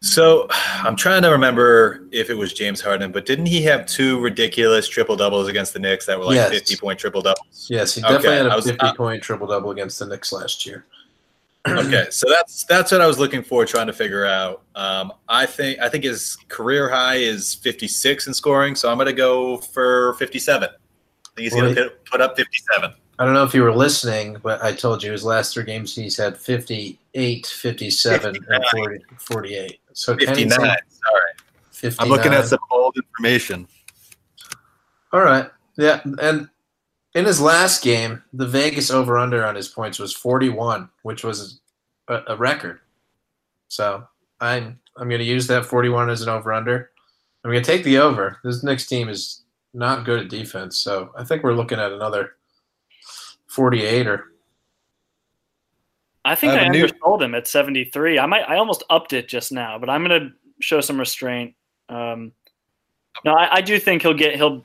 So 0.00 0.46
I'm 0.52 0.96
trying 0.96 1.22
to 1.22 1.28
remember 1.28 2.06
if 2.12 2.30
it 2.30 2.34
was 2.34 2.52
James 2.52 2.80
Harden, 2.80 3.12
but 3.12 3.26
didn't 3.26 3.46
he 3.46 3.62
have 3.62 3.86
two 3.86 4.20
ridiculous 4.20 4.88
triple 4.88 5.16
doubles 5.16 5.48
against 5.48 5.72
the 5.72 5.78
Knicks 5.78 6.06
that 6.06 6.18
were 6.18 6.24
like 6.26 6.36
Yes. 6.36 6.50
50 6.50 6.76
point 6.76 6.98
triple 6.98 7.22
doubles? 7.22 7.66
Yes, 7.70 7.94
he 7.94 8.02
Okay, 8.02 8.12
definitely 8.14 8.36
had 8.36 8.46
a 8.46 8.56
was- 8.56 8.66
50 8.66 8.86
uh, 8.86 8.94
point 8.94 9.22
triple 9.22 9.46
double 9.46 9.70
against 9.70 9.98
the 9.98 10.06
Knicks 10.06 10.32
last 10.32 10.64
year. 10.66 10.86
okay, 11.68 12.06
so 12.10 12.26
that's 12.30 12.64
that's 12.64 12.92
what 12.92 13.00
I 13.00 13.06
was 13.06 13.18
looking 13.18 13.42
for, 13.42 13.66
trying 13.66 13.88
to 13.88 13.92
figure 13.92 14.24
out. 14.24 14.62
Um, 14.76 15.12
I 15.28 15.44
think 15.44 15.80
I 15.80 15.88
think 15.88 16.04
his 16.04 16.36
career 16.48 16.88
high 16.88 17.16
is 17.16 17.54
56 17.56 18.28
in 18.28 18.32
scoring, 18.32 18.74
so 18.76 18.88
I'm 18.90 18.96
going 18.96 19.06
to 19.08 19.12
go 19.12 19.58
for 19.58 20.14
57. 20.14 20.62
I 20.62 20.70
think 20.70 20.78
he's 21.44 21.52
going 21.52 21.74
Well, 21.74 21.74
to 21.74 21.90
put 22.10 22.20
up 22.20 22.36
57. 22.36 22.92
I 23.18 23.24
don't 23.24 23.34
know 23.34 23.42
if 23.44 23.52
you 23.54 23.62
were 23.64 23.74
listening, 23.74 24.36
but 24.42 24.62
I 24.62 24.72
told 24.72 25.02
you 25.02 25.10
his 25.10 25.24
last 25.24 25.52
three 25.52 25.64
games 25.64 25.94
he's 25.96 26.16
had 26.16 26.38
58, 26.38 27.46
57, 27.46 28.36
and 28.48 28.64
40, 28.70 29.04
48. 29.18 29.80
So 29.98 30.16
59. 30.16 30.36
Kenny's 30.36 30.54
Sorry, 30.54 30.80
59. 31.72 31.96
I'm 31.98 32.08
looking 32.08 32.32
at 32.32 32.46
some 32.46 32.60
old 32.70 32.96
information. 32.96 33.66
All 35.12 35.22
right. 35.22 35.50
Yeah. 35.76 36.00
And 36.22 36.48
in 37.16 37.24
his 37.24 37.40
last 37.40 37.82
game, 37.82 38.22
the 38.32 38.46
Vegas 38.46 38.92
over 38.92 39.18
under 39.18 39.44
on 39.44 39.56
his 39.56 39.66
points 39.66 39.98
was 39.98 40.14
41, 40.14 40.88
which 41.02 41.24
was 41.24 41.60
a, 42.06 42.22
a 42.28 42.36
record. 42.36 42.78
So 43.66 44.06
I'm 44.40 44.78
I'm 44.96 45.08
going 45.08 45.18
to 45.18 45.24
use 45.24 45.48
that 45.48 45.66
41 45.66 46.10
as 46.10 46.22
an 46.22 46.28
over 46.28 46.52
under. 46.52 46.90
I'm 47.42 47.50
going 47.50 47.62
to 47.62 47.68
take 47.68 47.82
the 47.82 47.98
over. 47.98 48.38
This 48.44 48.62
next 48.62 48.86
team 48.86 49.08
is 49.08 49.42
not 49.74 50.04
good 50.04 50.20
at 50.20 50.28
defense. 50.28 50.76
So 50.76 51.10
I 51.18 51.24
think 51.24 51.42
we're 51.42 51.54
looking 51.54 51.80
at 51.80 51.90
another 51.90 52.34
48 53.48 54.06
or 54.06 54.26
I 56.30 56.34
think 56.34 56.52
I 56.52 56.60
I, 56.60 56.62
have 56.64 56.72
new- 56.72 56.86
undersold 56.86 57.22
him 57.22 57.34
at 57.34 57.46
73. 57.46 58.18
I 58.18 58.26
might 58.26 58.42
I 58.48 58.56
almost 58.58 58.84
upped 58.90 59.12
it 59.12 59.28
just 59.28 59.52
now, 59.52 59.78
but 59.78 59.88
I'm 59.90 60.04
going 60.04 60.20
to 60.20 60.32
show 60.60 60.80
some 60.80 60.98
restraint. 60.98 61.54
Um, 61.88 62.32
no, 63.24 63.32
I, 63.34 63.56
I 63.56 63.60
do 63.60 63.78
think 63.78 64.02
he'll 64.02 64.14
get 64.14 64.36
he'll 64.36 64.64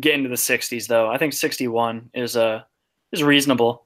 get 0.00 0.14
into 0.14 0.28
the 0.28 0.34
60s 0.34 0.86
though. 0.86 1.08
I 1.10 1.18
think 1.18 1.32
61 1.32 2.10
is 2.14 2.36
uh 2.36 2.62
is 3.12 3.22
reasonable. 3.22 3.84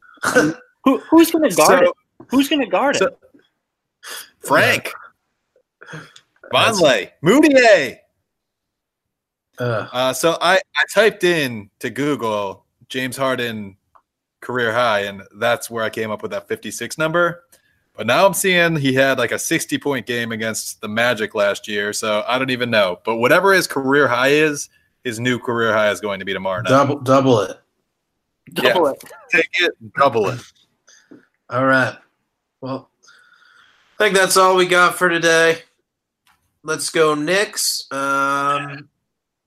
Who, 0.84 0.98
who's 1.10 1.30
going 1.30 1.48
to 1.50 1.54
guard 1.56 1.78
So- 1.80 1.84
him? 1.86 1.92
Who's 2.30 2.48
going 2.48 2.60
to 2.62 2.66
guard 2.66 2.96
him? 2.96 3.08
so- 3.10 3.16
Frank, 4.40 4.92
Vonleh, 6.52 7.10
Mudiay. 7.22 7.98
uh, 9.58 9.88
Uh, 9.92 10.12
so 10.12 10.38
I, 10.40 10.54
I 10.56 10.84
typed 10.94 11.24
in 11.24 11.68
to 11.80 11.90
Google 11.90 12.64
James 12.88 13.16
Harden 13.16 13.76
career 14.40 14.72
high, 14.72 15.00
and 15.00 15.22
that's 15.36 15.70
where 15.70 15.84
I 15.84 15.90
came 15.90 16.10
up 16.10 16.22
with 16.22 16.30
that 16.30 16.48
56 16.48 16.98
number. 16.98 17.44
But 17.94 18.06
now 18.06 18.24
I'm 18.24 18.34
seeing 18.34 18.76
he 18.76 18.94
had 18.94 19.18
like 19.18 19.32
a 19.32 19.38
60 19.38 19.76
point 19.78 20.06
game 20.06 20.30
against 20.30 20.80
the 20.80 20.88
Magic 20.88 21.34
last 21.34 21.66
year, 21.66 21.92
so 21.92 22.24
I 22.28 22.38
don't 22.38 22.50
even 22.50 22.70
know. 22.70 23.00
But 23.04 23.16
whatever 23.16 23.52
his 23.52 23.66
career 23.66 24.06
high 24.06 24.28
is, 24.28 24.68
his 25.02 25.18
new 25.18 25.38
career 25.38 25.72
high 25.72 25.90
is 25.90 26.00
going 26.00 26.20
to 26.20 26.24
be 26.24 26.32
tomorrow 26.32 26.62
night. 26.62 26.68
double 26.68 27.00
double 27.00 27.40
it. 27.40 27.58
Double 28.52 28.86
yeah. 28.86 28.92
it. 28.92 29.04
Take 29.30 29.50
it, 29.60 29.94
double 29.96 30.28
it. 30.28 30.40
All 31.50 31.66
right. 31.66 31.96
Well, 32.60 32.90
I 33.98 34.04
think 34.04 34.16
that's 34.16 34.36
all 34.36 34.54
we 34.54 34.66
got 34.66 34.96
for 34.96 35.08
today. 35.08 35.62
Let's 36.62 36.90
go 36.90 37.14
Knicks. 37.14 37.86
Um, 37.90 38.88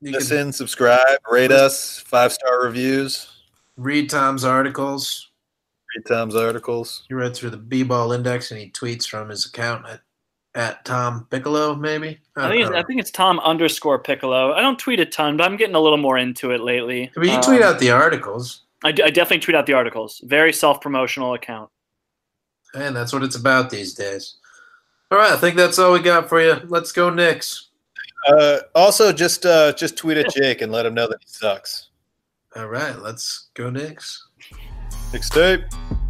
you 0.02 0.12
can 0.12 0.20
Listen, 0.20 0.52
subscribe, 0.52 1.20
rate 1.30 1.52
us, 1.52 2.00
five 2.00 2.34
star 2.34 2.64
reviews, 2.64 3.31
read 3.82 4.10
Tom's 4.10 4.44
articles. 4.44 5.30
read 5.96 6.06
Tom's 6.08 6.36
articles. 6.36 7.04
He 7.08 7.14
read 7.14 7.36
through 7.36 7.50
the 7.52 7.58
B-ball 7.58 8.12
index 8.14 8.52
and 8.52 8.60
he 8.60 8.70
tweets 8.70 9.08
from 9.08 9.30
his 9.30 9.46
account 9.46 9.86
at, 9.88 10.02
at 10.56 10.86
Tom 10.86 11.28
Piccolo, 11.30 11.76
maybe. 11.76 12.20
I 12.36 12.50
think, 12.50 12.62
it's, 12.68 12.72
I 12.76 12.84
think 12.84 13.00
it's 13.00 13.12
Tom 13.12 13.40
underscore 13.40 14.00
Piccolo. 14.00 14.54
I 14.54 14.62
don't 14.62 14.80
tweet 14.80 15.00
a 15.00 15.06
ton, 15.06 15.38
but 15.38 15.44
I'm 15.46 15.58
getting 15.58 15.76
a 15.76 15.80
little 15.80 15.98
more 15.98 16.18
into 16.18 16.52
it 16.52 16.62
lately. 16.62 17.12
but 17.16 17.26
you 17.28 17.42
tweet 17.42 17.62
Um, 17.62 17.74
out 17.74 17.80
the 17.80 17.92
articles, 17.92 18.64
I, 18.84 18.92
d- 18.92 19.04
I 19.04 19.10
definitely 19.10 19.40
tweet 19.40 19.56
out 19.56 19.66
the 19.66 19.74
articles. 19.74 20.22
Very 20.26 20.52
self 20.54 20.82
promotional 20.82 21.34
account. 21.34 21.70
and 22.74 22.96
that's 22.96 23.12
what 23.14 23.24
it's 23.24 23.36
about 23.36 23.70
these 23.70 23.94
days. 23.94 24.38
All 25.12 25.18
right, 25.18 25.34
I 25.34 25.38
think 25.38 25.58
that's 25.58 25.78
all 25.78 25.92
we 25.92 26.00
got 26.00 26.30
for 26.30 26.42
you. 26.42 26.56
Let's 26.68 26.92
go 26.94 27.10
Knicks. 27.10 27.68
Uh, 28.30 28.60
also, 28.76 29.12
just 29.12 29.46
uh, 29.46 29.74
just 29.74 29.98
tweet 29.98 30.16
at 30.18 30.34
Jake 30.34 30.62
and 30.62 30.72
let 30.72 30.86
him 30.86 30.94
know 30.94 31.08
that 31.08 31.18
he 31.20 31.28
sucks. 31.28 31.90
All 32.56 32.68
right, 32.68 33.00
let's 33.00 33.50
go 33.54 33.70
Knicks. 33.70 34.28
Next 35.14 35.32
Mixtape. 35.34 36.01